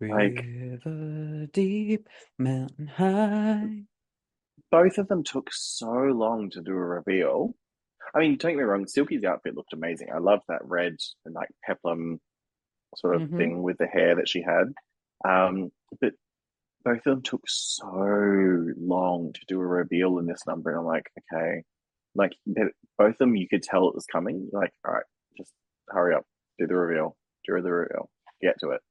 Like- 0.00 0.44
River 0.44 1.46
deep, 1.52 2.08
mountain 2.38 2.86
high. 2.88 3.82
Both 4.72 4.98
of 4.98 5.06
them 5.08 5.22
took 5.22 5.50
so 5.52 5.86
long 5.92 6.50
to 6.50 6.60
do 6.62 6.72
a 6.72 6.74
reveal. 6.74 7.54
I 8.14 8.18
mean, 8.18 8.36
don't 8.36 8.52
get 8.52 8.58
me 8.58 8.64
wrong, 8.64 8.86
Silky's 8.88 9.22
outfit 9.24 9.54
looked 9.54 9.72
amazing. 9.72 10.08
I 10.12 10.18
loved 10.18 10.42
that 10.48 10.64
red 10.64 10.96
and 11.24 11.34
like 11.34 11.50
peplum 11.64 12.20
sort 12.96 13.16
of 13.16 13.22
Mhm. 13.22 13.36
thing 13.36 13.62
with 13.62 13.78
the 13.78 13.86
hair 13.86 14.16
that 14.16 14.28
she 14.28 14.42
had. 14.42 14.72
Um, 15.24 15.70
but 16.00 16.14
both 16.84 16.98
of 16.98 17.04
them 17.04 17.22
took 17.22 17.42
so 17.48 17.86
long 18.76 19.32
to 19.34 19.40
do 19.46 19.60
a 19.60 19.66
reveal 19.66 20.18
in 20.18 20.26
this 20.26 20.46
number. 20.46 20.70
And 20.70 20.80
I'm 20.80 20.84
like, 20.86 21.10
okay, 21.32 21.62
like 22.14 22.32
both 22.98 23.12
of 23.12 23.18
them, 23.18 23.36
you 23.36 23.48
could 23.48 23.62
tell 23.62 23.88
it 23.88 23.94
was 23.94 24.06
coming. 24.06 24.48
You're 24.52 24.60
like, 24.62 24.72
all 24.84 24.94
right, 24.94 25.04
just 25.38 25.52
hurry 25.88 26.14
up, 26.14 26.26
do 26.58 26.66
the 26.66 26.74
reveal, 26.76 27.16
do 27.46 27.60
the 27.62 27.70
reveal, 27.72 28.10
get 28.42 28.58
to 28.60 28.70
it. 28.70 28.82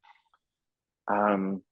Um, 1.08 1.64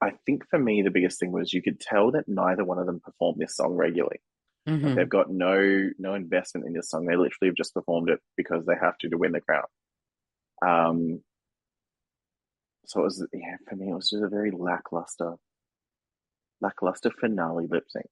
I 0.00 0.10
think 0.26 0.48
for 0.48 0.58
me, 0.58 0.82
the 0.82 0.90
biggest 0.90 1.18
thing 1.18 1.32
was 1.32 1.52
you 1.52 1.62
could 1.62 1.80
tell 1.80 2.12
that 2.12 2.28
neither 2.28 2.64
one 2.64 2.78
of 2.78 2.86
them 2.86 3.00
performed 3.00 3.40
this 3.40 3.56
song 3.56 3.72
regularly. 3.74 4.20
Mhm. 4.68 4.94
They've 4.96 5.08
got 5.08 5.30
no 5.30 5.90
no 5.98 6.14
investment 6.14 6.66
in 6.66 6.72
this 6.74 6.90
song. 6.90 7.06
They 7.06 7.16
literally 7.16 7.48
have 7.48 7.54
just 7.56 7.74
performed 7.74 8.10
it 8.10 8.20
because 8.36 8.64
they 8.66 8.74
have 8.80 8.96
to 8.98 9.08
to 9.08 9.16
win 9.18 9.32
the 9.32 9.40
crown. 9.40 9.64
Um, 10.62 11.22
so 12.86 13.00
it 13.00 13.04
was 13.04 13.26
yeah 13.32 13.56
for 13.68 13.76
me 13.76 13.90
it 13.90 13.94
was 13.94 14.10
just 14.10 14.22
a 14.22 14.28
very 14.28 14.50
lackluster, 14.50 15.34
lackluster 16.60 17.10
finale 17.10 17.66
lip 17.68 17.84
sync. 17.88 18.06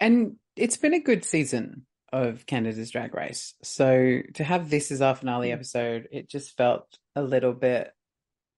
And 0.00 0.36
it's 0.56 0.76
been 0.76 0.94
a 0.94 1.00
good 1.00 1.24
season 1.24 1.86
of 2.12 2.44
Canada's 2.46 2.90
Drag 2.90 3.14
Race. 3.14 3.54
So 3.62 4.20
to 4.34 4.44
have 4.44 4.68
this 4.68 4.90
as 4.90 5.00
our 5.00 5.14
finale 5.14 5.48
Mm. 5.48 5.54
episode, 5.54 6.08
it 6.12 6.28
just 6.28 6.56
felt 6.56 6.98
a 7.16 7.22
little 7.22 7.52
bit 7.54 7.92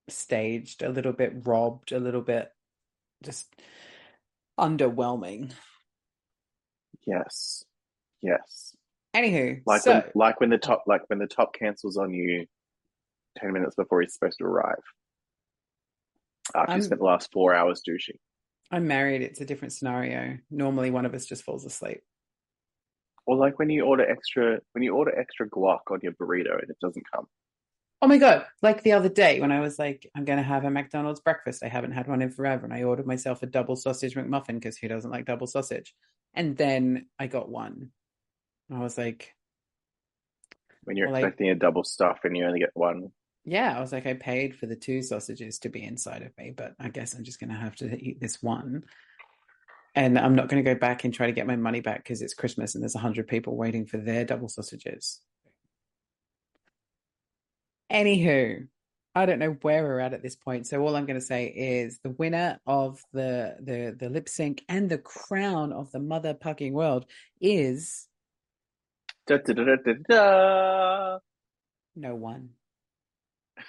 staged, 0.08 0.82
a 0.82 0.88
little 0.88 1.12
bit 1.12 1.32
robbed, 1.44 1.92
a 1.92 1.98
little 1.98 2.20
bit 2.20 2.50
just 3.22 3.46
underwhelming. 4.58 5.52
Yes, 7.06 7.64
yes. 8.22 8.74
Anywho, 9.14 9.62
Like 9.66 9.82
so 9.82 9.92
when 9.94 10.02
like 10.14 10.40
when 10.40 10.50
the 10.50 10.56
oh. 10.56 10.58
top 10.58 10.84
like 10.86 11.02
when 11.08 11.18
the 11.18 11.26
top 11.26 11.54
cancels 11.54 11.96
on 11.96 12.12
you 12.12 12.46
ten 13.38 13.52
minutes 13.52 13.76
before 13.76 14.00
he's 14.00 14.12
supposed 14.14 14.38
to 14.38 14.44
arrive. 14.44 14.82
After 16.54 16.70
I'm- 16.72 16.78
you 16.80 16.84
spent 16.84 17.00
the 17.00 17.06
last 17.06 17.30
four 17.32 17.54
hours 17.54 17.80
douching. 17.86 18.18
I'm 18.70 18.88
married, 18.88 19.22
it's 19.22 19.40
a 19.40 19.44
different 19.44 19.72
scenario. 19.72 20.38
Normally 20.50 20.90
one 20.90 21.06
of 21.06 21.14
us 21.14 21.26
just 21.26 21.44
falls 21.44 21.64
asleep. 21.64 22.00
Or 23.26 23.36
like 23.36 23.58
when 23.58 23.70
you 23.70 23.84
order 23.84 24.08
extra 24.08 24.58
when 24.72 24.82
you 24.82 24.94
order 24.94 25.16
extra 25.16 25.48
guac 25.48 25.80
on 25.90 26.00
your 26.02 26.12
burrito 26.12 26.60
and 26.60 26.70
it 26.70 26.78
doesn't 26.80 27.04
come. 27.14 27.26
Oh 28.04 28.06
my 28.06 28.18
God. 28.18 28.44
Like 28.60 28.82
the 28.82 28.92
other 28.92 29.08
day 29.08 29.40
when 29.40 29.50
I 29.50 29.60
was 29.60 29.78
like, 29.78 30.10
I'm 30.14 30.26
going 30.26 30.36
to 30.36 30.42
have 30.42 30.66
a 30.66 30.70
McDonald's 30.70 31.20
breakfast. 31.20 31.62
I 31.64 31.68
haven't 31.68 31.92
had 31.92 32.06
one 32.06 32.20
in 32.20 32.28
forever. 32.28 32.66
And 32.66 32.74
I 32.74 32.82
ordered 32.82 33.06
myself 33.06 33.42
a 33.42 33.46
double 33.46 33.76
sausage 33.76 34.14
McMuffin 34.14 34.56
because 34.56 34.76
who 34.76 34.88
doesn't 34.88 35.10
like 35.10 35.24
double 35.24 35.46
sausage? 35.46 35.94
And 36.34 36.54
then 36.54 37.06
I 37.18 37.28
got 37.28 37.48
one. 37.48 37.92
I 38.70 38.80
was 38.80 38.98
like, 38.98 39.32
When 40.82 40.98
you're 40.98 41.06
Well, 41.06 41.16
expecting 41.16 41.48
a 41.48 41.54
double 41.54 41.82
stuff 41.82 42.18
and 42.24 42.36
you 42.36 42.44
only 42.44 42.60
get 42.60 42.72
one. 42.74 43.10
yeah, 43.46 43.74
I 43.74 43.80
was 43.80 43.90
like, 43.90 44.04
I 44.06 44.12
paid 44.12 44.54
for 44.54 44.66
the 44.66 44.76
two 44.76 45.00
sausages 45.00 45.58
to 45.60 45.70
be 45.70 45.82
inside 45.82 46.20
of 46.20 46.36
me, 46.36 46.52
but 46.54 46.74
I 46.78 46.90
guess 46.90 47.14
I'm 47.14 47.24
just 47.24 47.40
going 47.40 47.48
to 47.48 47.56
have 47.56 47.76
to 47.76 47.98
eat 47.98 48.20
this 48.20 48.42
one. 48.42 48.84
And 49.94 50.18
I'm 50.18 50.34
not 50.34 50.48
going 50.48 50.62
to 50.62 50.74
go 50.74 50.78
back 50.78 51.04
and 51.04 51.14
try 51.14 51.24
to 51.24 51.32
get 51.32 51.46
my 51.46 51.56
money 51.56 51.80
back 51.80 52.04
because 52.04 52.20
it's 52.20 52.34
Christmas 52.34 52.74
and 52.74 52.84
there's 52.84 52.94
100 52.96 53.26
people 53.28 53.56
waiting 53.56 53.86
for 53.86 53.96
their 53.96 54.26
double 54.26 54.50
sausages. 54.50 55.22
Anywho, 57.92 58.66
I 59.14 59.26
don't 59.26 59.38
know 59.38 59.56
where 59.62 59.84
we're 59.84 60.00
at 60.00 60.12
at 60.12 60.22
this 60.22 60.36
point. 60.36 60.66
So 60.66 60.80
all 60.80 60.96
I'm 60.96 61.06
going 61.06 61.20
to 61.20 61.24
say 61.24 61.46
is 61.46 62.00
the 62.02 62.10
winner 62.10 62.58
of 62.66 63.00
the 63.12 63.56
the 63.60 63.96
the 63.98 64.08
lip 64.08 64.28
sync 64.28 64.62
and 64.68 64.88
the 64.90 64.98
crown 64.98 65.72
of 65.72 65.92
the 65.92 66.00
mother 66.00 66.34
pucking 66.34 66.72
world 66.72 67.06
is 67.40 68.08
Da, 69.26 69.38
da, 69.38 69.54
da, 70.08 71.18
no 71.96 72.14
one. 72.14 72.50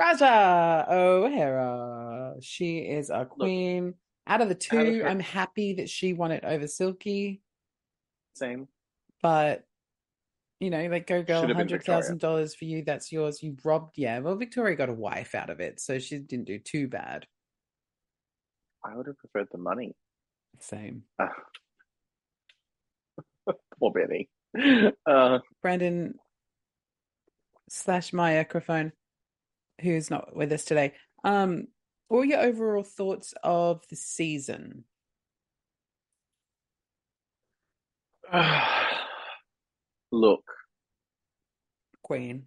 Ra'Jah 0.00 0.90
O'Hara. 0.90 2.34
She 2.40 2.78
is 2.78 3.10
our 3.10 3.26
queen. 3.26 3.94
Out 4.26 4.40
of 4.40 4.48
the 4.48 4.54
of 4.54 4.58
two, 4.58 5.02
her- 5.02 5.08
I'm 5.08 5.20
happy 5.20 5.74
that 5.74 5.88
she 5.88 6.12
won 6.12 6.32
it 6.32 6.44
over 6.44 6.66
Silky, 6.66 7.42
Same. 8.34 8.66
but 9.22 9.64
you 10.60 10.70
know, 10.70 10.86
like 10.86 11.06
go 11.06 11.22
girl, 11.22 11.40
Should 11.40 11.50
have 11.50 11.58
been 11.58 11.68
hundred 11.68 11.84
thousand 11.84 12.20
dollars 12.20 12.54
for 12.54 12.64
you. 12.64 12.82
That's 12.84 13.10
yours. 13.10 13.42
You 13.42 13.56
robbed. 13.64 13.98
Yeah, 13.98 14.20
well, 14.20 14.36
Victoria 14.36 14.76
got 14.76 14.88
a 14.88 14.94
wife 14.94 15.34
out 15.34 15.50
of 15.50 15.60
it, 15.60 15.80
so 15.80 15.98
she 15.98 16.18
didn't 16.18 16.46
do 16.46 16.58
too 16.58 16.88
bad. 16.88 17.26
I 18.84 18.96
would 18.96 19.06
have 19.06 19.18
preferred 19.18 19.48
the 19.50 19.58
money. 19.58 19.94
Same. 20.60 21.02
Ah. 21.18 21.32
Poor 23.78 23.92
Benny. 23.92 24.28
Uh, 25.06 25.40
Brandon 25.62 26.14
slash 27.68 28.12
my 28.12 28.36
microphone, 28.36 28.92
who's 29.80 30.10
not 30.10 30.36
with 30.36 30.52
us 30.52 30.64
today. 30.64 30.92
Um, 31.24 31.66
what 32.06 32.18
were 32.18 32.24
your 32.24 32.40
overall 32.40 32.84
thoughts 32.84 33.34
of 33.42 33.82
the 33.90 33.96
season? 33.96 34.84
look, 40.14 40.44
Queen. 42.02 42.44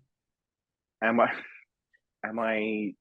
am 1.01 1.19
I 1.19 1.31
am 2.25 2.39
I 2.39 2.93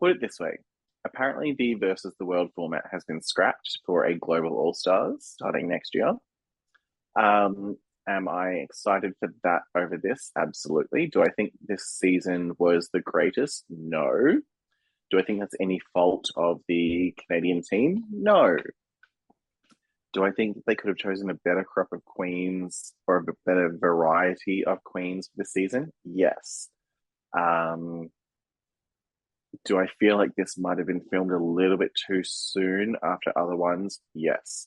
put 0.00 0.10
it 0.10 0.20
this 0.20 0.38
way. 0.38 0.58
Apparently 1.04 1.54
the 1.56 1.74
versus 1.74 2.14
the 2.18 2.26
world 2.26 2.50
format 2.54 2.84
has 2.92 3.04
been 3.04 3.22
scrapped 3.22 3.78
for 3.86 4.04
a 4.04 4.18
global 4.18 4.56
all 4.56 4.74
stars 4.74 5.24
starting 5.24 5.68
next 5.68 5.94
year. 5.94 6.12
Um 7.18 7.76
am 8.08 8.28
I 8.28 8.50
excited 8.66 9.12
for 9.20 9.32
that 9.44 9.62
over 9.76 9.96
this? 9.96 10.30
Absolutely. 10.36 11.06
Do 11.06 11.22
I 11.22 11.30
think 11.30 11.52
this 11.66 11.84
season 11.86 12.52
was 12.58 12.88
the 12.92 13.00
greatest? 13.00 13.64
No. 13.70 14.40
Do 15.10 15.18
I 15.18 15.22
think 15.22 15.40
that's 15.40 15.54
any 15.60 15.80
fault 15.92 16.30
of 16.36 16.60
the 16.68 17.14
Canadian 17.26 17.62
team? 17.62 18.04
No. 18.10 18.56
Do 20.12 20.24
I 20.24 20.30
think 20.30 20.58
they 20.66 20.74
could 20.74 20.88
have 20.88 20.98
chosen 20.98 21.30
a 21.30 21.34
better 21.34 21.64
crop 21.64 21.88
of 21.92 22.04
queens 22.04 22.92
or 23.06 23.16
a 23.16 23.32
better 23.46 23.74
variety 23.80 24.64
of 24.64 24.84
queens 24.84 25.28
for 25.28 25.34
this 25.38 25.52
season? 25.52 25.90
Yes. 26.04 26.68
Um, 27.36 28.10
do 29.64 29.78
I 29.78 29.86
feel 29.98 30.18
like 30.18 30.34
this 30.36 30.58
might 30.58 30.78
have 30.78 30.86
been 30.86 31.06
filmed 31.10 31.32
a 31.32 31.38
little 31.38 31.78
bit 31.78 31.92
too 32.06 32.22
soon 32.24 32.96
after 33.02 33.36
other 33.36 33.56
ones? 33.56 34.00
Yes. 34.14 34.66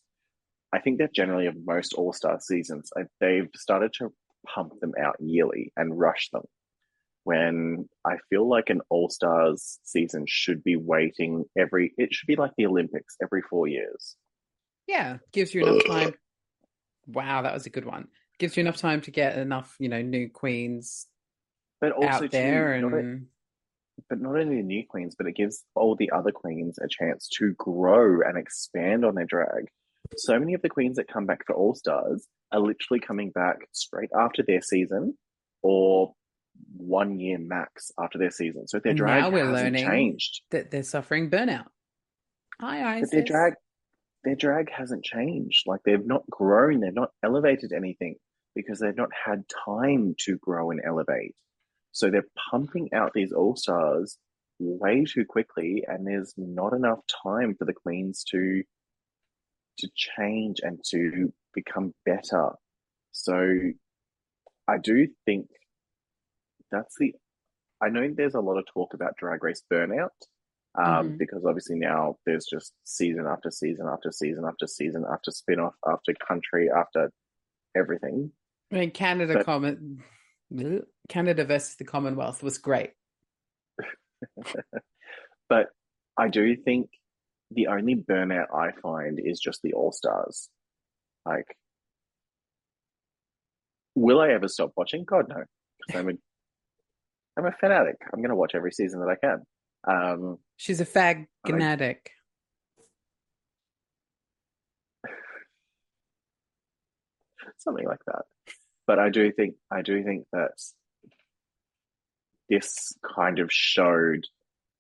I 0.73 0.79
think 0.79 0.97
that 0.97 1.13
generally 1.13 1.45
of 1.45 1.55
most 1.63 1.93
All 1.93 2.11
Star 2.11 2.39
seasons, 2.39 2.89
they've 3.19 3.49
started 3.55 3.93
to 3.99 4.11
pump 4.47 4.73
them 4.81 4.93
out 4.99 5.15
yearly 5.19 5.71
and 5.77 5.97
rush 5.97 6.29
them. 6.31 6.43
When 7.23 7.87
I 8.05 8.17
feel 8.29 8.47
like 8.47 8.69
an 8.69 8.81
All 8.89 9.09
Stars 9.09 9.79
season 9.83 10.25
should 10.27 10.63
be 10.63 10.75
waiting 10.75 11.45
every, 11.57 11.93
it 11.97 12.13
should 12.13 12.27
be 12.27 12.35
like 12.35 12.51
the 12.57 12.65
Olympics 12.65 13.15
every 13.21 13.41
four 13.43 13.67
years 13.67 14.15
Yeah, 14.87 15.17
gives 15.31 15.53
you 15.53 15.65
enough 15.65 15.85
time. 15.85 16.13
Wow, 17.07 17.41
that 17.43 17.53
was 17.53 17.65
a 17.65 17.69
good 17.69 17.85
one. 17.85 18.07
Gives 18.39 18.57
you 18.57 18.61
enough 18.61 18.77
time 18.77 19.01
to 19.01 19.11
get 19.11 19.37
enough, 19.37 19.75
you 19.79 19.89
know, 19.89 20.01
new 20.01 20.29
queens 20.29 21.07
but 21.81 21.91
also 21.91 22.07
out 22.07 22.21
too, 22.21 22.27
there 22.29 22.81
not, 22.81 22.93
and 22.93 23.27
but 24.09 24.19
not 24.19 24.35
only 24.35 24.57
the 24.57 24.63
new 24.63 24.83
queens, 24.87 25.15
but 25.17 25.27
it 25.27 25.35
gives 25.35 25.63
all 25.75 25.95
the 25.95 26.11
other 26.11 26.31
queens 26.31 26.77
a 26.79 26.87
chance 26.87 27.29
to 27.37 27.53
grow 27.57 28.21
and 28.21 28.37
expand 28.37 29.05
on 29.05 29.15
their 29.15 29.25
drag. 29.25 29.67
So 30.17 30.37
many 30.39 30.53
of 30.53 30.61
the 30.61 30.69
queens 30.69 30.97
that 30.97 31.07
come 31.07 31.25
back 31.25 31.45
for 31.47 31.55
All 31.55 31.73
Stars 31.75 32.27
are 32.51 32.59
literally 32.59 32.99
coming 32.99 33.31
back 33.31 33.57
straight 33.71 34.09
after 34.17 34.43
their 34.43 34.61
season 34.61 35.17
or 35.61 36.13
one 36.77 37.19
year 37.19 37.37
max 37.39 37.91
after 37.99 38.17
their 38.17 38.31
season. 38.31 38.67
So 38.67 38.79
their 38.79 38.93
drag 38.93 39.23
now 39.23 39.29
we're 39.29 39.45
hasn't 39.45 39.73
learning 39.73 39.87
changed. 39.87 40.41
that 40.51 40.71
they're 40.71 40.83
suffering 40.83 41.29
burnout. 41.29 41.65
Hi, 42.61 42.99
Icesis. 42.99 43.01
But 43.01 43.11
their 43.11 43.23
drag 43.23 43.53
their 44.25 44.35
drag 44.35 44.69
hasn't 44.71 45.05
changed. 45.05 45.63
Like 45.65 45.81
they've 45.85 46.05
not 46.05 46.29
grown, 46.29 46.81
they've 46.81 46.93
not 46.93 47.11
elevated 47.23 47.71
anything 47.71 48.15
because 48.55 48.79
they've 48.79 48.95
not 48.95 49.11
had 49.25 49.45
time 49.65 50.15
to 50.25 50.37
grow 50.37 50.71
and 50.71 50.81
elevate. 50.85 51.35
So 51.91 52.09
they're 52.09 52.27
pumping 52.51 52.89
out 52.93 53.11
these 53.13 53.31
all 53.31 53.55
stars 53.55 54.17
way 54.59 55.05
too 55.05 55.25
quickly, 55.25 55.85
and 55.87 56.05
there's 56.05 56.33
not 56.37 56.73
enough 56.73 56.99
time 57.23 57.55
for 57.57 57.65
the 57.65 57.73
queens 57.73 58.23
to 58.31 58.63
to 59.77 59.89
change 59.93 60.61
and 60.63 60.79
to 60.91 61.33
become 61.53 61.93
better. 62.05 62.51
So 63.11 63.57
I 64.67 64.77
do 64.77 65.07
think 65.25 65.47
that's 66.71 66.95
the 66.99 67.13
I 67.81 67.89
know 67.89 68.09
there's 68.15 68.35
a 68.35 68.39
lot 68.39 68.57
of 68.57 68.65
talk 68.73 68.93
about 68.93 69.17
drag 69.17 69.43
race 69.43 69.61
burnout. 69.71 70.09
Um, 70.77 71.11
Mhm. 71.13 71.17
because 71.17 71.45
obviously 71.45 71.77
now 71.77 72.17
there's 72.25 72.45
just 72.45 72.73
season 72.83 73.25
after 73.27 73.49
season 73.49 73.87
after 73.87 74.11
season 74.11 74.43
after 74.45 74.67
season 74.67 75.05
after 75.09 75.31
spin-off 75.31 75.75
after 75.87 76.13
country 76.15 76.69
after 76.69 77.11
everything. 77.75 78.33
I 78.71 78.75
mean, 78.79 78.91
Canada 78.91 79.35
But- 79.35 79.45
common 79.45 80.03
Canada 81.09 81.45
versus 81.45 81.75
the 81.77 81.85
Commonwealth 81.85 82.43
was 82.43 82.57
great. 82.57 82.93
But 85.49 85.69
I 86.17 86.27
do 86.29 86.55
think 86.55 86.89
the 87.51 87.67
only 87.67 87.95
burnout 87.95 88.53
I 88.53 88.71
find 88.81 89.19
is 89.19 89.39
just 89.39 89.61
the 89.61 89.73
All 89.73 89.91
Stars. 89.91 90.49
Like, 91.25 91.55
will 93.95 94.19
I 94.19 94.29
ever 94.29 94.47
stop 94.47 94.71
watching? 94.75 95.03
God 95.05 95.29
no, 95.29 95.43
because 95.87 95.99
I'm 96.01 96.09
a 96.09 96.13
I'm 97.37 97.45
a 97.45 97.51
fanatic. 97.51 97.97
I'm 98.11 98.19
going 98.21 98.29
to 98.29 98.35
watch 98.35 98.55
every 98.55 98.71
season 98.71 99.01
that 99.01 99.09
I 99.09 99.15
can. 99.15 99.45
Um, 99.87 100.39
She's 100.57 100.79
a 100.79 100.85
fag 100.85 101.27
fanatic. 101.45 102.11
something 107.57 107.87
like 107.87 108.03
that. 108.07 108.23
But 108.87 108.99
I 108.99 109.09
do 109.09 109.31
think 109.31 109.55
I 109.71 109.81
do 109.81 110.03
think 110.03 110.25
that 110.31 110.51
this 112.49 112.95
kind 113.15 113.39
of 113.39 113.51
showed 113.51 114.25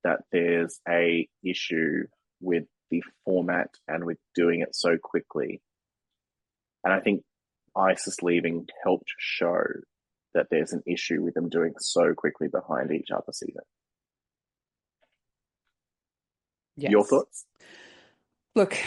that 0.03 0.21
there's 0.31 0.79
a 0.87 1.27
issue 1.43 2.05
with 2.39 2.65
the 2.91 3.03
format 3.25 3.69
and 3.87 4.05
with 4.05 4.19
doing 4.35 4.61
it 4.61 4.75
so 4.75 4.97
quickly. 5.01 5.61
And 6.83 6.93
I 6.93 6.99
think 6.99 7.23
Icesis 7.75 8.21
leaving 8.21 8.67
helped 8.83 9.11
show 9.17 9.63
that 10.35 10.47
there's 10.51 10.73
an 10.73 10.83
issue 10.85 11.23
with 11.23 11.33
them 11.33 11.49
doing 11.49 11.73
so 11.79 12.13
quickly 12.13 12.47
behind 12.47 12.91
each 12.91 13.09
other 13.09 13.31
season. 13.31 13.63
Yes. 16.77 16.91
Your 16.91 17.05
thoughts? 17.05 17.45
Look, 18.55 18.77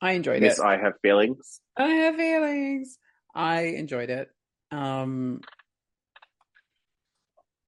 I 0.00 0.12
enjoyed 0.12 0.40
Miss, 0.42 0.58
it. 0.58 0.60
Yes, 0.62 0.66
I 0.66 0.76
have 0.76 0.94
feelings. 1.02 1.60
I 1.76 1.88
have 1.88 2.16
feelings. 2.16 2.98
I 3.34 3.60
enjoyed 3.62 4.10
it. 4.10 4.28
Um, 4.70 5.40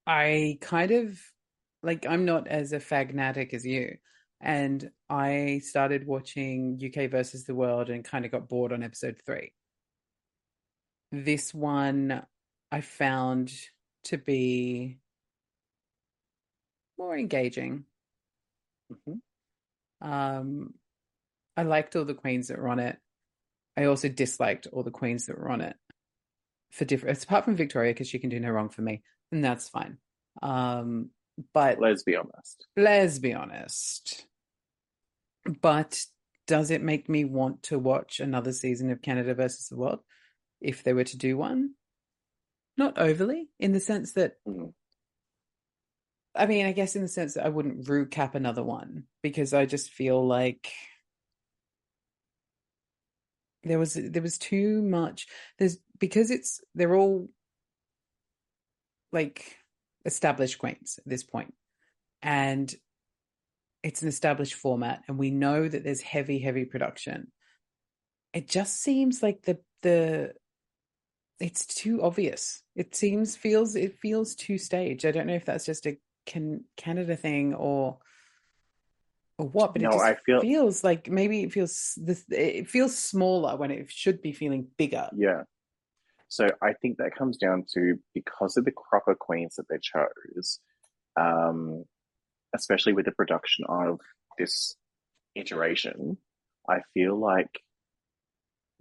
I 0.07 0.59
kind 0.61 0.91
of 0.93 1.19
like 1.83 2.07
I'm 2.07 2.25
not 2.25 2.49
as 2.49 2.73
a 2.73 2.81
fagnatic 2.81 3.55
as 3.55 3.67
you, 3.67 3.97
and 4.41 4.91
I 5.11 5.61
started 5.65 6.07
watching 6.07 6.79
UK 6.81 7.11
versus 7.11 7.45
the 7.45 7.55
World 7.55 7.91
and 7.91 8.05
kind 8.05 8.25
of 8.25 8.31
got 8.31 8.49
bored 8.49 8.73
on 8.73 8.83
episode 8.83 9.21
three. 9.25 9.53
This 11.13 11.55
one 11.55 12.25
I 12.71 12.81
found 12.81 13.53
to 14.05 14.19
be 14.19 14.99
more 16.99 17.17
engaging. 17.17 17.85
Mhm. 18.93 19.21
Um, 20.01 20.75
I 21.57 21.63
liked 21.63 21.97
all 21.97 22.05
the 22.05 22.15
queens 22.15 22.49
that 22.49 22.59
were 22.59 22.69
on 22.69 22.79
it. 22.79 22.99
I 23.77 23.85
also 23.85 24.09
disliked 24.09 24.67
all 24.73 24.83
the 24.83 24.91
queens 24.91 25.27
that 25.27 25.39
were 25.39 25.51
on 25.51 25.61
it 25.61 25.77
for 26.71 26.85
different. 26.85 27.17
It's 27.17 27.25
apart 27.25 27.45
from 27.45 27.57
Victoria, 27.57 27.93
because 27.93 28.09
she 28.09 28.19
can 28.19 28.31
do 28.31 28.41
no 28.41 28.51
wrong 28.51 28.69
for 28.69 28.83
me, 28.83 29.03
and 29.33 29.45
that's 29.45 29.69
fine. 29.69 29.99
Um, 30.43 31.11
but 31.53 31.79
Let's 31.81 32.03
be 32.03 32.17
honest. 32.17 32.67
let's 32.77 33.19
be 33.19 33.35
honest. 33.35 34.27
But 35.63 36.03
does 36.47 36.71
it 36.71 36.83
make 36.83 37.09
me 37.09 37.25
want 37.25 37.65
to 37.65 37.79
watch 37.79 38.21
another 38.21 38.53
season 38.53 38.91
of 38.91 39.03
Canada 39.03 39.35
versus 39.35 39.69
the 39.69 39.77
World 39.77 40.01
if 40.61 40.83
they 40.83 40.93
were 40.93 41.05
to 41.05 41.17
do 41.19 41.37
one? 41.37 41.73
Not 42.77 42.99
overly, 42.99 43.49
in 43.59 43.73
the 43.73 43.81
sense 43.81 44.13
that 44.13 44.35
Mm. 44.47 44.73
I 46.37 46.47
mean, 46.47 46.67
I 46.67 46.73
guess 46.73 46.97
in 46.97 47.03
the 47.03 47.09
sense 47.09 47.35
that 47.35 47.47
I 47.47 47.49
wouldn't 47.49 47.89
rue 47.89 48.07
cap 48.07 48.35
another 48.35 48.63
one 48.63 49.05
because 49.23 49.55
I 49.55 49.67
just 49.67 49.91
feel 49.91 50.27
like 50.27 50.73
there 53.65 53.79
was 53.79 53.95
there 53.95 54.23
was 54.23 54.39
too 54.39 54.83
much. 54.83 55.27
There's 55.59 55.79
because 55.99 56.31
it's 56.31 56.61
they're 56.75 56.95
all 56.95 57.29
like 59.13 59.57
established 60.05 60.59
queens 60.59 60.99
at 60.99 61.09
this 61.09 61.25
point, 61.25 61.55
and 62.23 62.73
it's 63.83 64.03
an 64.03 64.09
established 64.09 64.55
format, 64.55 65.03
and 65.09 65.19
we 65.19 65.31
know 65.31 65.69
that 65.69 65.85
there's 65.85 66.01
heavy, 66.01 66.39
heavy 66.39 66.65
production. 66.65 67.33
It 68.33 68.49
just 68.49 68.83
seems 68.83 69.23
like 69.23 69.43
the 69.43 69.59
the 69.83 70.33
it's 71.39 71.67
too 71.67 72.03
obvious. 72.03 72.63
It 72.75 72.95
seems 72.95 73.37
feels 73.37 73.77
it 73.77 73.99
feels 74.01 74.35
too 74.35 74.59
staged. 74.59 75.05
I 75.05 75.11
don't 75.11 75.27
know 75.27 75.35
if 75.35 75.45
that's 75.45 75.67
just 75.67 75.87
a 75.87 75.99
can 76.27 76.65
Canada 76.77 77.17
thing 77.17 77.55
or 77.55 77.99
or 79.39 79.49
what, 79.49 79.73
but 79.75 79.83
it 79.83 79.85
No, 79.85 79.93
just 79.93 80.05
I 80.05 80.15
feel- 80.15 80.41
feels 80.41 80.83
like 80.83 81.11
maybe 81.11 81.43
it 81.45 81.53
feels 81.53 81.93
this 81.97 82.25
it 82.31 82.69
feels 82.69 82.97
smaller 82.99 83.57
when 83.57 83.71
it 83.71 83.91
should 83.91 84.23
be 84.23 84.33
feeling 84.33 84.69
bigger. 84.77 85.09
Yeah. 85.15 85.43
So 86.29 86.49
I 86.63 86.73
think 86.73 86.99
that 86.99 87.15
comes 87.15 87.37
down 87.37 87.65
to 87.75 87.99
because 88.15 88.57
of 88.57 88.65
the 88.65 88.73
crop 88.73 89.07
of 89.09 89.19
queens 89.19 89.57
that 89.57 89.69
they 89.69 89.79
chose, 89.81 90.59
um, 91.17 91.85
especially 92.55 92.95
with 92.95 93.05
the 93.05 93.13
production 93.13 93.65
of 93.69 94.01
this 94.39 94.75
iteration, 95.35 96.19
I 96.69 96.81
feel 96.95 97.17
like 97.17 97.61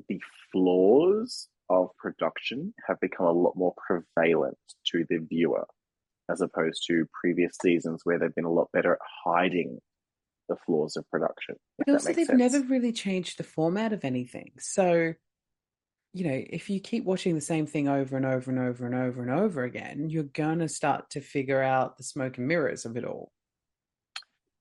the 0.09 0.19
flaws 0.51 1.47
of 1.69 1.89
production 1.97 2.73
have 2.87 2.99
become 2.99 3.25
a 3.27 3.31
lot 3.31 3.55
more 3.55 3.73
prevalent 3.85 4.57
to 4.87 5.05
the 5.09 5.17
viewer 5.17 5.67
as 6.29 6.41
opposed 6.41 6.83
to 6.87 7.07
previous 7.19 7.55
seasons 7.61 8.01
where 8.03 8.19
they've 8.19 8.33
been 8.35 8.45
a 8.45 8.51
lot 8.51 8.71
better 8.73 8.93
at 8.93 8.99
hiding 9.25 9.79
the 10.49 10.55
flaws 10.65 10.95
of 10.95 11.09
production. 11.09 11.55
But 11.77 11.89
also, 11.89 12.13
they've 12.13 12.27
sense. 12.27 12.37
never 12.37 12.61
really 12.61 12.91
changed 12.93 13.37
the 13.37 13.43
format 13.43 13.93
of 13.93 14.05
anything. 14.05 14.53
So, 14.59 15.13
you 16.13 16.25
know, 16.27 16.43
if 16.49 16.69
you 16.69 16.79
keep 16.79 17.03
watching 17.03 17.35
the 17.35 17.41
same 17.41 17.65
thing 17.67 17.87
over 17.87 18.15
and 18.15 18.25
over 18.25 18.49
and 18.51 18.59
over 18.59 18.85
and 18.85 18.95
over 18.95 19.21
and 19.21 19.31
over 19.31 19.63
again, 19.63 20.09
you're 20.09 20.23
gonna 20.23 20.69
start 20.69 21.09
to 21.11 21.21
figure 21.21 21.61
out 21.61 21.97
the 21.97 22.03
smoke 22.03 22.37
and 22.37 22.47
mirrors 22.47 22.85
of 22.85 22.95
it 22.97 23.03
all. 23.05 23.31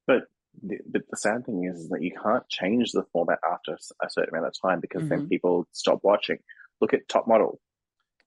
But 0.06 0.24
the, 0.62 0.78
but 0.86 1.02
the 1.10 1.16
sad 1.16 1.46
thing 1.46 1.64
is, 1.64 1.80
is 1.80 1.88
that 1.90 2.02
you 2.02 2.12
can't 2.22 2.48
change 2.48 2.92
the 2.92 3.04
format 3.12 3.38
after 3.48 3.76
a 4.02 4.10
certain 4.10 4.34
amount 4.34 4.46
of 4.48 4.54
time 4.60 4.80
because 4.80 5.08
then 5.08 5.22
Mhm. 5.22 5.28
people 5.28 5.66
stop 5.72 6.00
watching. 6.02 6.38
Look 6.80 6.92
at 6.94 7.08
Top 7.08 7.26
Model. 7.26 7.60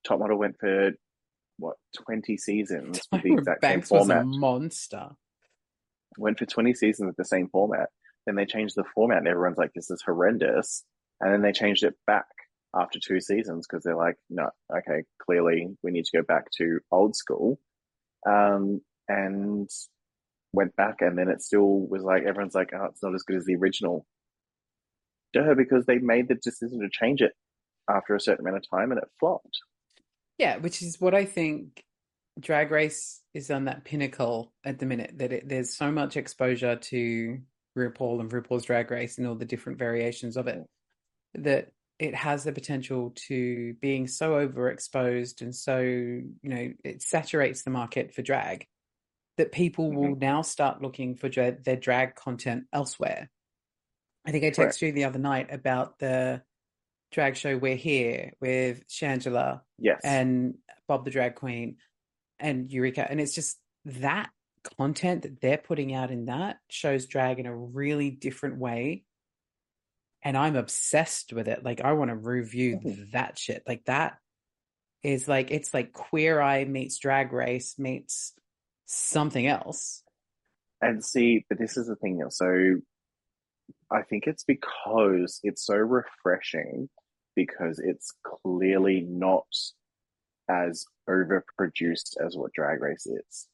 Top 0.06 0.20
Model 0.20 0.38
went 0.38 0.60
for 0.60 0.92
what 1.58 1.78
twenty 1.96 2.38
seasons 2.38 3.02
with 3.12 3.24
the 3.24 3.34
exact 3.34 3.62
Banks 3.62 3.90
same 3.90 4.00
was 4.00 4.10
a 4.10 4.24
monster. 4.24 5.10
Went 6.18 6.40
for 6.40 6.46
twenty 6.46 6.74
seasons 6.74 7.08
with 7.08 7.18
the 7.18 7.26
same 7.26 7.50
format. 7.50 7.90
Then 8.26 8.36
they 8.36 8.46
changed 8.46 8.76
the 8.76 8.84
format, 8.96 9.20
and 9.20 9.28
everyone's 9.28 9.58
like, 9.58 9.74
"This 9.74 9.92
is 9.92 10.02
horrendous." 10.02 10.84
And 11.20 11.34
then 11.34 11.42
they 11.42 11.52
changed 11.52 11.84
it 11.84 11.96
back 12.06 12.26
after 12.76 13.00
two 13.00 13.20
seasons 13.20 13.66
because 13.68 13.84
they're 13.84 13.96
like, 13.96 14.18
"No, 14.30 14.50
okay, 14.76 15.04
clearly 15.20 15.76
we 15.84 15.92
need 15.92 16.06
to 16.06 16.18
go 16.18 16.24
back 16.24 16.52
to 16.58 16.80
old 16.92 17.16
school." 17.16 17.60
Um, 18.26 18.82
and 19.08 19.70
went 20.54 20.76
back, 20.76 21.02
and 21.02 21.18
then 21.18 21.30
it 21.30 21.42
still 21.42 21.88
was 21.88 22.04
like 22.04 22.24
everyone's 22.24 22.56
like, 22.56 22.72
"Oh, 22.74 22.86
it's 22.86 23.04
not 23.04 23.16
as 23.16 23.24
good 23.24 23.38
as 23.38 23.46
the 23.46 23.56
original." 23.56 24.06
Duh, 25.34 25.54
because 25.56 25.86
they 25.86 26.00
made 26.00 26.28
the 26.28 26.36
decision 26.36 26.80
to 26.80 26.90
change 26.90 27.22
it 27.22 27.34
after 27.90 28.16
a 28.16 28.20
certain 28.22 28.46
amount 28.46 28.58
of 28.58 28.70
time, 28.70 28.92
and 28.92 29.00
it 29.00 29.10
flopped. 29.20 29.60
Yeah, 30.38 30.58
which 30.58 30.82
is 30.82 31.00
what 31.02 31.14
I 31.16 31.26
think 31.26 31.84
Drag 32.40 32.70
Race 32.72 33.22
is 33.34 33.50
on 33.50 33.66
that 33.66 33.84
pinnacle 33.84 34.54
at 34.64 34.80
the 34.80 34.86
minute 34.86 35.14
that 35.18 35.34
it, 35.34 35.50
there's 35.50 35.76
so 35.76 35.92
much 35.92 36.18
exposure 36.18 36.76
to 36.76 37.40
RuPaul 37.78 38.20
and 38.20 38.30
RuPaul's 38.32 38.66
Drag 38.66 38.90
Race 38.92 39.18
and 39.18 39.28
all 39.28 39.36
the 39.36 39.46
different 39.46 39.80
variations 39.80 40.38
of 40.38 40.48
it 40.48 40.64
that 41.34 41.72
it 42.00 42.14
has 42.14 42.44
the 42.44 42.52
potential 42.52 43.12
to 43.28 43.74
being 43.82 44.08
so 44.08 44.34
overexposed 44.48 45.42
and 45.42 45.56
so 45.56 45.80
you 45.80 46.30
know 46.44 46.72
it 46.84 47.02
saturates 47.02 47.64
the 47.64 47.72
market 47.72 48.14
for 48.14 48.22
drag 48.22 48.66
that 49.38 49.52
people 49.52 49.92
will 49.92 50.16
Mhm. 50.16 50.20
now 50.22 50.42
start 50.44 50.82
looking 50.82 51.16
for 51.16 51.30
dra- 51.30 51.58
their 51.60 51.76
drag 51.76 52.16
content 52.16 52.66
elsewhere. 52.74 53.30
I 54.26 54.32
think 54.32 54.44
I 54.44 54.50
texted 54.52 54.82
you 54.88 54.92
the 54.92 55.06
other 55.06 55.20
night 55.20 55.52
about 55.54 56.00
the 56.00 56.44
drag 57.12 57.36
show 57.36 57.58
We're 57.58 57.76
Here 57.76 58.34
with 58.42 58.88
Shangela 58.88 59.62
Yes. 59.78 60.02
and 60.04 60.56
Bob 60.88 61.06
the 61.06 61.12
Drag 61.12 61.36
Queen 61.36 61.78
and 62.40 62.72
Eureka. 62.72 63.06
And 63.10 63.20
it's 63.22 63.34
just 63.36 63.58
that 63.86 64.30
content 64.78 65.22
that 65.24 65.40
they're 65.42 65.58
putting 65.58 65.94
out 65.94 66.12
in 66.12 66.26
that 66.26 66.58
shows 66.70 67.06
drag 67.06 67.40
in 67.40 67.46
a 67.46 67.56
really 67.56 68.12
different 68.12 68.58
way. 68.58 69.04
And 70.24 70.36
I'm 70.38 70.56
obsessed 70.56 71.32
with 71.32 71.48
it. 71.48 71.64
Like 71.64 71.82
I 71.82 71.94
want 71.94 72.10
to 72.10 72.16
review 72.16 72.78
Mhm. 72.80 73.12
that 73.12 73.40
shit. 73.40 73.64
Like 73.66 73.86
that 73.86 74.18
is 75.04 75.28
like 75.28 75.52
it's 75.52 75.74
like 75.74 75.94
Queer 75.94 76.42
Eye 76.42 76.66
meets 76.66 76.98
Drag 76.98 77.32
Race 77.32 77.78
meets 77.80 78.34
something 78.86 79.46
else. 79.48 80.04
And 80.82 81.04
see, 81.04 81.46
but 81.48 81.58
this 81.58 81.78
is 81.78 81.88
the 81.88 81.96
thing. 81.96 82.22
So 82.30 82.82
I 83.92 84.02
think 84.02 84.26
it's 84.28 84.44
because 84.44 85.40
it's 85.44 85.66
so 85.66 85.76
refreshing 85.76 86.90
because 87.36 87.80
it's 87.80 88.12
clearly 88.24 89.06
not 89.08 89.46
as 90.50 90.86
overproduced 91.10 92.16
as 92.26 92.36
what 92.36 92.54
Drag 92.54 92.82
Race 92.82 93.06
is. 93.06 93.48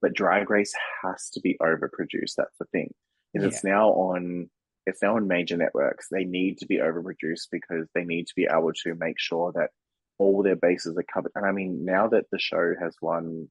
But 0.00 0.14
Drag 0.14 0.48
Race 0.50 0.74
has 1.02 1.30
to 1.30 1.40
be 1.40 1.56
overproduced. 1.60 2.34
That's 2.36 2.56
the 2.58 2.66
thing. 2.72 2.92
Is 3.34 3.44
it's 3.44 3.64
now 3.64 3.90
on 3.90 4.48
it's 4.86 5.02
now 5.02 5.16
on 5.16 5.28
major 5.28 5.56
networks. 5.56 6.06
They 6.10 6.24
need 6.24 6.58
to 6.58 6.66
be 6.66 6.78
overproduced 6.78 7.48
because 7.50 7.86
they 7.94 8.04
need 8.04 8.26
to 8.28 8.34
be 8.34 8.48
able 8.50 8.72
to 8.84 8.94
make 8.94 9.18
sure 9.18 9.52
that 9.54 9.70
all 10.18 10.42
their 10.42 10.56
bases 10.56 10.96
are 10.96 11.04
covered. 11.12 11.32
And 11.34 11.44
I 11.44 11.52
mean, 11.52 11.84
now 11.84 12.08
that 12.08 12.24
the 12.30 12.38
show 12.38 12.74
has 12.80 12.94
won 13.02 13.48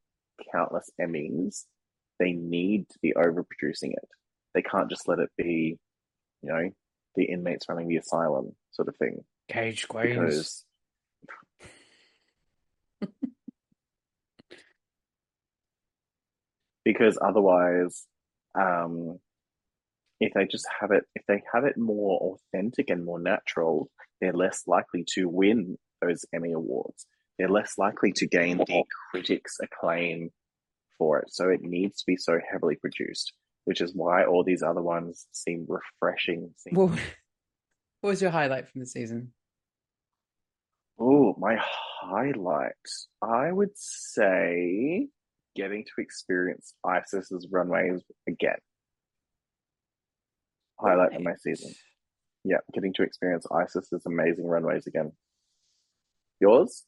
countless 0.52 0.90
Emmys, 1.00 1.66
they 2.20 2.32
need 2.32 2.90
to 2.90 3.00
be 3.02 3.14
overproducing 3.16 3.92
it. 3.92 4.10
They 4.56 4.64
can't 4.64 4.90
just 4.90 5.08
let 5.08 5.20
it 5.20 5.30
be, 5.38 5.78
you 6.42 6.50
know, 6.50 6.72
the 7.16 7.26
inmates 7.26 7.70
running 7.70 7.88
the 7.88 7.98
asylum 7.98 8.56
sort 8.72 8.88
of 8.88 8.96
thing. 8.98 9.24
Cage 9.48 9.88
Because 10.16 10.66
because 16.86 17.18
otherwise, 17.22 18.06
um, 18.58 19.20
if 20.20 20.34
they 20.34 20.46
just 20.46 20.66
have 20.80 20.92
it, 20.92 21.04
if 21.16 21.24
they 21.28 21.44
have 21.54 21.66
it 21.66 21.78
more 21.78 22.38
authentic 22.54 22.90
and 22.90 23.04
more 23.04 23.20
natural, 23.20 23.90
they're 24.22 24.34
less 24.34 24.64
likely 24.68 25.04
to 25.14 25.28
win 25.28 25.78
those 26.02 26.26
Emmy 26.34 26.54
awards. 26.54 27.06
They're 27.38 27.50
less 27.50 27.78
likely 27.78 28.14
to 28.14 28.28
gain 28.28 28.58
the 28.58 28.84
critics' 29.12 29.58
acclaim 29.62 30.32
for 30.98 31.20
it. 31.20 31.34
So 31.34 31.50
it 31.50 31.62
needs 31.62 31.98
to 31.98 32.04
be 32.08 32.16
so 32.16 32.40
heavily 32.50 32.78
produced, 32.78 33.34
which 33.66 33.82
is 33.82 33.94
why 33.94 34.26
all 34.26 34.44
these 34.44 34.64
other 34.64 34.82
ones 34.82 35.28
seem 35.32 35.68
refreshing. 35.68 36.52
Seem, 36.58 36.76
What, 36.76 36.92
what 38.02 38.10
was 38.12 38.22
your 38.22 38.32
highlight 38.32 38.68
from 38.70 38.80
the 38.80 38.88
season? 38.88 39.34
oh, 40.98 41.36
my 41.38 41.58
highlight, 42.02 42.72
I 43.22 43.52
would 43.52 43.72
say 43.76 45.08
getting 45.54 45.84
to 45.84 46.02
experience 46.02 46.74
Icesis's 46.86 47.48
runways 47.52 48.02
again. 48.28 48.56
Highlight 50.80 51.14
of 51.16 51.22
my 51.22 51.36
season. 51.36 51.74
Yeah, 52.46 52.58
getting 52.74 52.94
to 52.94 53.04
experience 53.04 53.46
Icesis's 53.52 54.06
amazing 54.06 54.46
runways 54.46 54.88
again. 54.88 55.12
Yours? 56.40 56.86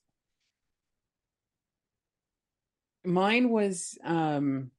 Mine 3.03 3.49
was 3.49 3.97
um 4.03 4.71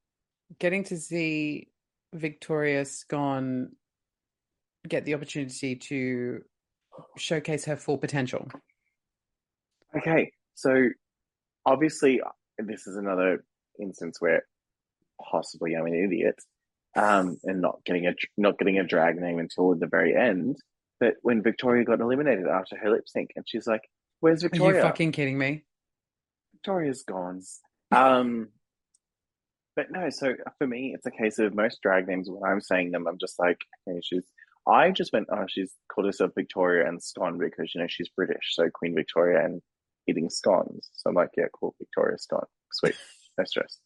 getting 0.59 0.84
to 0.84 0.96
see 0.99 1.68
Victoria 2.14 2.84
Scone 2.84 3.72
get 4.88 5.04
the 5.04 5.14
opportunity 5.14 5.76
to 5.76 6.40
showcase 7.16 7.64
her 7.66 7.76
full 7.76 7.98
potential. 7.98 8.48
Okay, 9.96 10.32
so 10.54 10.88
obviously, 11.66 12.20
this 12.59 12.86
is 12.86 12.96
another 12.96 13.44
instance 13.80 14.20
where 14.20 14.42
possibly 15.30 15.74
I'm 15.74 15.86
an 15.86 15.94
idiot, 15.94 16.36
um, 16.96 17.38
and 17.44 17.61
not 17.61 17.80
getting 17.84 18.06
a 18.06 18.14
not 18.36 18.59
getting 18.59 18.78
a 18.78 18.84
drag 18.84 19.16
name 19.16 19.38
until 19.38 19.74
the 19.74 19.86
very 19.86 20.16
end. 20.16 20.56
But 21.00 21.14
when 21.22 21.42
Victoria 21.42 21.84
got 21.84 22.00
eliminated 22.00 22.46
after 22.46 22.76
her 22.76 22.90
lip 22.90 23.04
sync, 23.06 23.30
and 23.36 23.44
she's 23.48 23.66
like, 23.66 23.82
"Where's 24.20 24.42
Victoria?" 24.42 24.80
Are 24.80 24.82
you 24.82 24.82
fucking 24.82 25.12
kidding 25.12 25.38
me? 25.38 25.64
Victoria's 26.54 27.04
gone. 27.04 27.42
Um, 27.92 28.48
but 29.79 29.93
no, 29.93 30.11
so 30.11 30.35
for 30.59 30.66
me, 30.66 30.93
it's 30.93 31.07
a 31.07 31.11
case 31.12 31.39
of 31.39 31.55
most 31.55 31.81
drag 31.83 32.09
names. 32.09 32.29
When 32.29 32.43
I'm 32.43 32.61
saying 32.61 32.91
them, 32.91 33.07
I'm 33.07 33.16
just 33.16 33.39
like, 33.39 33.59
okay, 33.89 34.01
she's. 34.03 34.24
I 34.66 34.91
just 34.91 35.12
went, 35.12 35.29
oh, 35.31 35.45
she's 35.49 35.72
called 35.89 36.07
herself 36.07 36.33
Victoria 36.35 36.89
and 36.89 37.01
Scone 37.01 37.39
because 37.39 37.72
you 37.72 37.81
know 37.81 37.87
she's 37.89 38.09
British, 38.09 38.55
so 38.57 38.68
Queen 38.74 38.93
Victoria 38.93 39.45
and 39.45 39.62
eating 40.09 40.31
scones. 40.31 40.91
So 40.95 41.11
I'm 41.11 41.14
like, 41.14 41.31
yeah, 41.37 41.45
cool, 41.59 41.76
Victoria 41.79 42.18
Scone, 42.18 42.47
sweet, 42.72 42.97
no 43.39 43.45
stress. 43.45 43.79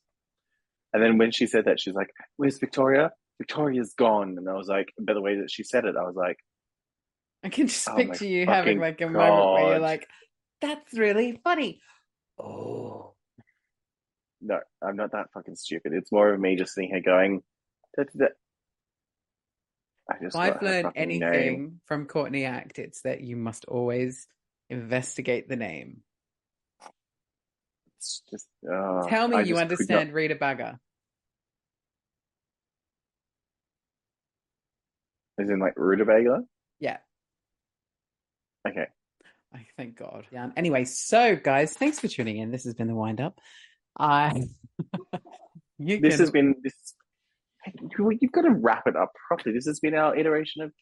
And 0.95 1.03
then 1.03 1.19
when 1.19 1.31
she 1.31 1.47
said 1.47 1.67
that, 1.67 1.79
she's 1.79 1.93
like, 1.93 2.09
"Where's 2.39 2.59
Victoria? 2.59 3.13
Victoria's 3.37 3.93
gone." 3.93 4.37
And 4.39 4.49
I 4.49 4.55
was 4.55 4.69
like, 4.69 4.95
by 4.99 5.13
the 5.13 5.21
way 5.21 5.41
that 5.41 5.51
she 5.51 5.63
said 5.63 5.85
it, 5.85 5.95
I 5.95 6.05
was 6.05 6.17
like, 6.17 6.39
I 7.45 7.51
can 7.51 7.67
just 7.67 7.87
Oh 7.87 7.97
my 7.97 8.05
picture 8.05 8.25
you 8.25 8.47
having 8.47 8.79
like 8.79 9.03
a 9.03 9.11
moment 9.11 9.53
where 9.53 9.69
you're 9.73 9.79
like, 9.79 10.09
that's 10.63 10.95
really 10.95 11.39
funny. 11.45 11.83
Oh, 12.41 13.12
no, 14.43 14.59
I'm 14.83 14.97
not 14.97 15.13
that 15.13 15.33
fucking 15.33 15.57
stupid. 15.57 15.93
It's 15.95 16.13
more 16.13 16.33
of 16.33 16.41
me 16.41 16.57
just 16.57 16.75
sitting 16.75 16.91
here 16.91 17.01
going, 17.01 17.43
da, 17.97 18.05
da, 18.05 18.11
da. 18.19 18.27
I 20.11 20.15
just 20.23 20.37
if 20.37 20.43
I've 20.43 20.63
learned 20.63 20.93
anything 20.97 21.21
name. 21.21 21.81
from 21.87 22.07
Courtney 22.07 22.45
Act, 22.45 22.79
it's 22.79 23.03
that 23.03 23.21
you 23.21 23.37
must 23.37 23.65
always 23.67 24.27
investigate 24.69 25.49
the 25.49 25.57
name. 25.57 26.03
It's 27.99 28.23
just, 28.29 28.49
uh, 28.69 29.07
Tell 29.09 29.29
me 29.29 29.37
I 29.37 29.43
you 29.43 29.57
understand 29.57 30.13
Rita 30.13 30.35
Baga. 30.35 30.65
Not, 30.65 30.79
as 35.39 35.51
in 35.51 35.61
like 35.61 35.75
rutabaga. 35.77 36.43
Yeah. 36.81 36.99
Okay. 38.67 38.87
I 39.55 39.67
thank 39.77 39.97
God. 39.97 40.27
Yeah. 40.33 40.51
Anyway, 40.57 40.85
so 40.85 41.37
guys, 41.37 41.75
thanks 41.75 42.01
for 42.01 42.09
tuning 42.09 42.39
in. 42.39 42.51
This 42.51 42.65
has 42.65 42.75
been 42.75 42.89
the 42.89 42.95
wind 42.95 43.21
up. 43.21 43.39
I 43.99 44.45
you 45.79 46.01
This 46.01 46.15
can 46.17 46.21
has 46.21 46.31
been 46.31 46.55
this. 46.63 46.75
you- 47.99 48.19
You've 48.21 48.33
got 48.33 48.43
to 48.43 48.51
wrap 48.51 48.87
it 48.87 48.97
up 48.97 49.13
properly. 49.29 49.55
This 49.55 49.67
has 49.67 49.81
been 49.81 49.95
our 49.95 50.17
iteration 50.17 50.63
of 50.63 50.73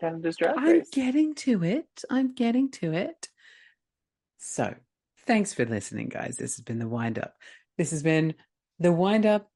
Canada's 0.00 0.36
Drag 0.36 0.56
Race. 0.58 0.86
I'm 0.94 1.04
getting 1.04 1.34
to 1.36 1.64
it. 1.64 2.04
I'm 2.10 2.34
getting 2.34 2.70
to 2.72 2.92
it. 2.92 3.28
So, 4.38 4.74
thanks 5.26 5.52
for 5.52 5.64
listening, 5.64 6.08
guys. 6.08 6.36
This 6.36 6.56
has 6.56 6.64
been 6.64 6.78
the 6.78 6.88
wind 6.88 7.18
up. 7.18 7.34
This 7.78 7.90
has 7.90 8.02
been 8.02 8.34
the 8.78 8.92
wind 8.92 9.26
up 9.26 9.48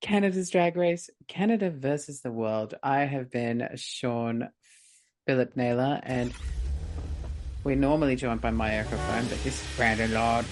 Canada's 0.00 0.48
Drag 0.50 0.76
Race, 0.76 1.10
Canada 1.28 1.70
versus 1.70 2.20
the 2.22 2.32
world. 2.32 2.74
I 2.82 3.00
have 3.00 3.30
been 3.30 3.68
Sean 3.74 4.48
Philip 5.26 5.56
Naylor, 5.56 6.00
and 6.02 6.32
we're 7.64 7.76
normally 7.76 8.16
joined 8.16 8.40
by 8.40 8.50
my 8.50 8.70
microphone, 8.78 9.26
but 9.28 9.42
this 9.44 9.60
is 9.62 9.76
Brandon 9.76 10.14
Lord. 10.14 10.46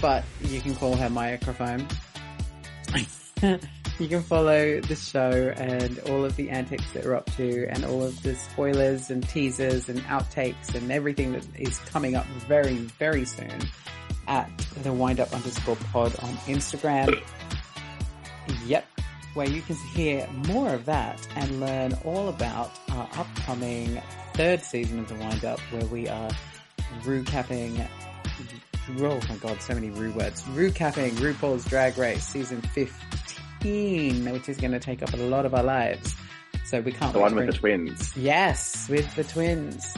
But 0.00 0.24
you 0.42 0.60
can 0.60 0.74
call 0.74 0.96
her 0.96 1.08
my 1.10 1.32
microphone. 1.32 1.86
you 3.98 4.08
can 4.08 4.22
follow 4.22 4.80
the 4.80 4.96
show 4.96 5.52
and 5.56 5.98
all 6.10 6.24
of 6.24 6.36
the 6.36 6.50
antics 6.50 6.90
that 6.92 7.04
we're 7.04 7.14
up 7.14 7.30
to 7.36 7.66
and 7.68 7.84
all 7.84 8.02
of 8.02 8.22
the 8.22 8.34
spoilers 8.34 9.10
and 9.10 9.26
teasers 9.28 9.88
and 9.88 10.00
outtakes 10.04 10.74
and 10.74 10.90
everything 10.90 11.32
that 11.32 11.46
is 11.58 11.78
coming 11.80 12.16
up 12.16 12.26
very, 12.48 12.76
very 12.98 13.24
soon 13.24 13.58
at 14.26 14.50
the 14.82 14.92
wind 14.92 15.20
up 15.20 15.32
underscore 15.32 15.76
pod 15.76 16.14
on 16.20 16.34
Instagram. 16.46 17.20
Yep. 18.66 18.86
Where 19.34 19.48
you 19.48 19.62
can 19.62 19.76
hear 19.94 20.28
more 20.46 20.74
of 20.74 20.84
that 20.86 21.26
and 21.34 21.60
learn 21.60 21.94
all 22.04 22.28
about 22.28 22.70
our 22.90 23.08
upcoming 23.16 24.00
third 24.34 24.62
season 24.62 25.00
of 25.00 25.08
the 25.08 25.14
wind 25.16 25.44
up 25.44 25.58
where 25.70 25.86
we 25.86 26.08
are 26.08 26.30
recapping 27.02 27.86
oh 28.90 29.20
my 29.28 29.36
god, 29.36 29.60
so 29.60 29.74
many 29.74 29.90
Rue 29.90 30.12
words. 30.12 30.42
Recapping 30.42 31.12
RuPaul's 31.12 31.64
Drag 31.64 31.96
Race 31.98 32.24
season 32.24 32.60
15, 32.60 34.32
which 34.32 34.48
is 34.48 34.56
going 34.58 34.72
to 34.72 34.80
take 34.80 35.02
up 35.02 35.12
a 35.12 35.16
lot 35.16 35.46
of 35.46 35.54
our 35.54 35.62
lives. 35.62 36.14
So 36.64 36.80
we 36.80 36.92
can't 36.92 37.12
The 37.12 37.20
one 37.20 37.34
with 37.34 37.46
the 37.46 37.52
twins. 37.52 38.16
Yes, 38.16 38.88
with 38.88 39.14
the 39.14 39.24
twins. 39.24 39.94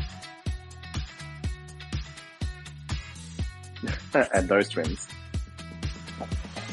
and 4.34 4.48
those 4.48 4.68
twins. 4.68 5.08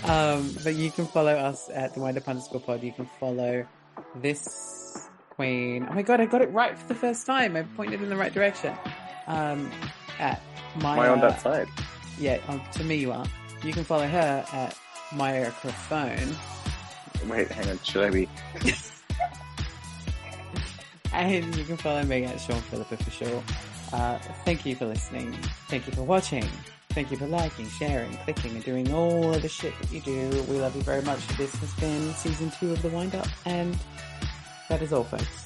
Um, 0.05 0.55
but 0.64 0.76
you 0.76 0.91
can 0.91 1.05
follow 1.05 1.34
us 1.34 1.70
at 1.74 1.93
the 1.93 1.99
wind 1.99 2.18
up 2.18 2.28
underscore 2.28 2.59
pod. 2.59 2.84
You 2.84 2.91
can 2.91 3.07
follow 3.20 3.66
this 4.16 5.09
Queen. 5.36 5.88
Oh 5.89 5.93
my 5.93 6.03
god, 6.03 6.22
I 6.22 6.26
got 6.26 6.41
it 6.41 6.51
right 6.51 6.78
for 6.78 6.88
the 6.88 6.95
first 6.95 7.26
time. 7.26 7.55
I 7.55 7.64
pointed 7.64 8.01
in 8.01 8.09
the 8.09 8.16
right 8.16 8.32
direction. 8.32 8.76
Um, 9.26 9.72
at 10.20 10.41
Maya. 10.82 11.11
Am 11.11 11.14
on 11.14 11.22
that 11.22 11.41
side? 11.41 11.68
Yeah, 12.20 12.39
um, 12.47 12.61
to 12.74 12.84
me 12.84 12.95
you 12.95 13.11
are. 13.11 13.26
You 13.64 13.74
can 13.74 13.84
follow 13.84 14.07
her 14.07 14.45
at 14.51 14.78
microphone. 15.14 16.36
Wait, 17.28 17.49
hang 17.49 17.70
on. 17.70 17.80
Should 17.84 18.03
I 18.03 18.09
be? 18.09 18.30
And 21.14 21.55
you 21.55 21.64
can 21.64 21.78
follow 21.78 22.03
me 22.03 22.24
at 22.26 22.39
Sean 22.41 22.59
Phillip 22.61 22.91
Official. 22.91 23.43
Uh, 23.93 24.18
thank 24.45 24.66
you 24.66 24.76
for 24.76 24.86
listening. 24.86 25.32
Thank 25.68 25.86
you 25.86 25.93
for 25.93 26.01
watching. 26.01 26.43
Thank 26.89 27.11
you 27.11 27.18
for 27.18 27.28
liking, 27.28 27.70
sharing, 27.70 28.11
clicking, 28.18 28.51
and 28.51 28.64
doing 28.64 28.91
all 28.91 29.34
of 29.34 29.41
the 29.43 29.47
shit 29.47 29.74
that 29.80 29.91
you 29.91 30.01
do. 30.01 30.30
We 30.49 30.59
love 30.59 30.76
you 30.76 30.82
very 30.82 31.03
much. 31.03 31.26
This 31.38 31.53
has 31.55 31.72
been 31.76 32.14
season 32.14 32.51
two 32.59 32.72
of 32.72 32.82
The 32.82 32.89
Wind 32.89 33.14
Up, 33.14 33.28
and 33.45 33.78
that 34.70 34.82
is 34.82 34.91
all, 34.91 35.03
folks. 35.03 35.45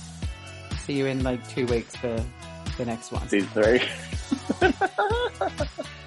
See 0.80 0.94
you 0.94 1.06
in 1.06 1.24
like 1.24 1.46
two 1.50 1.66
weeks 1.66 1.96
for 1.98 2.24
the 2.78 2.86
next 2.86 3.12
one. 3.12 3.28
Season 3.28 3.50
three. 3.50 3.82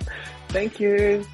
Thank 0.50 0.80
you. 0.80 1.24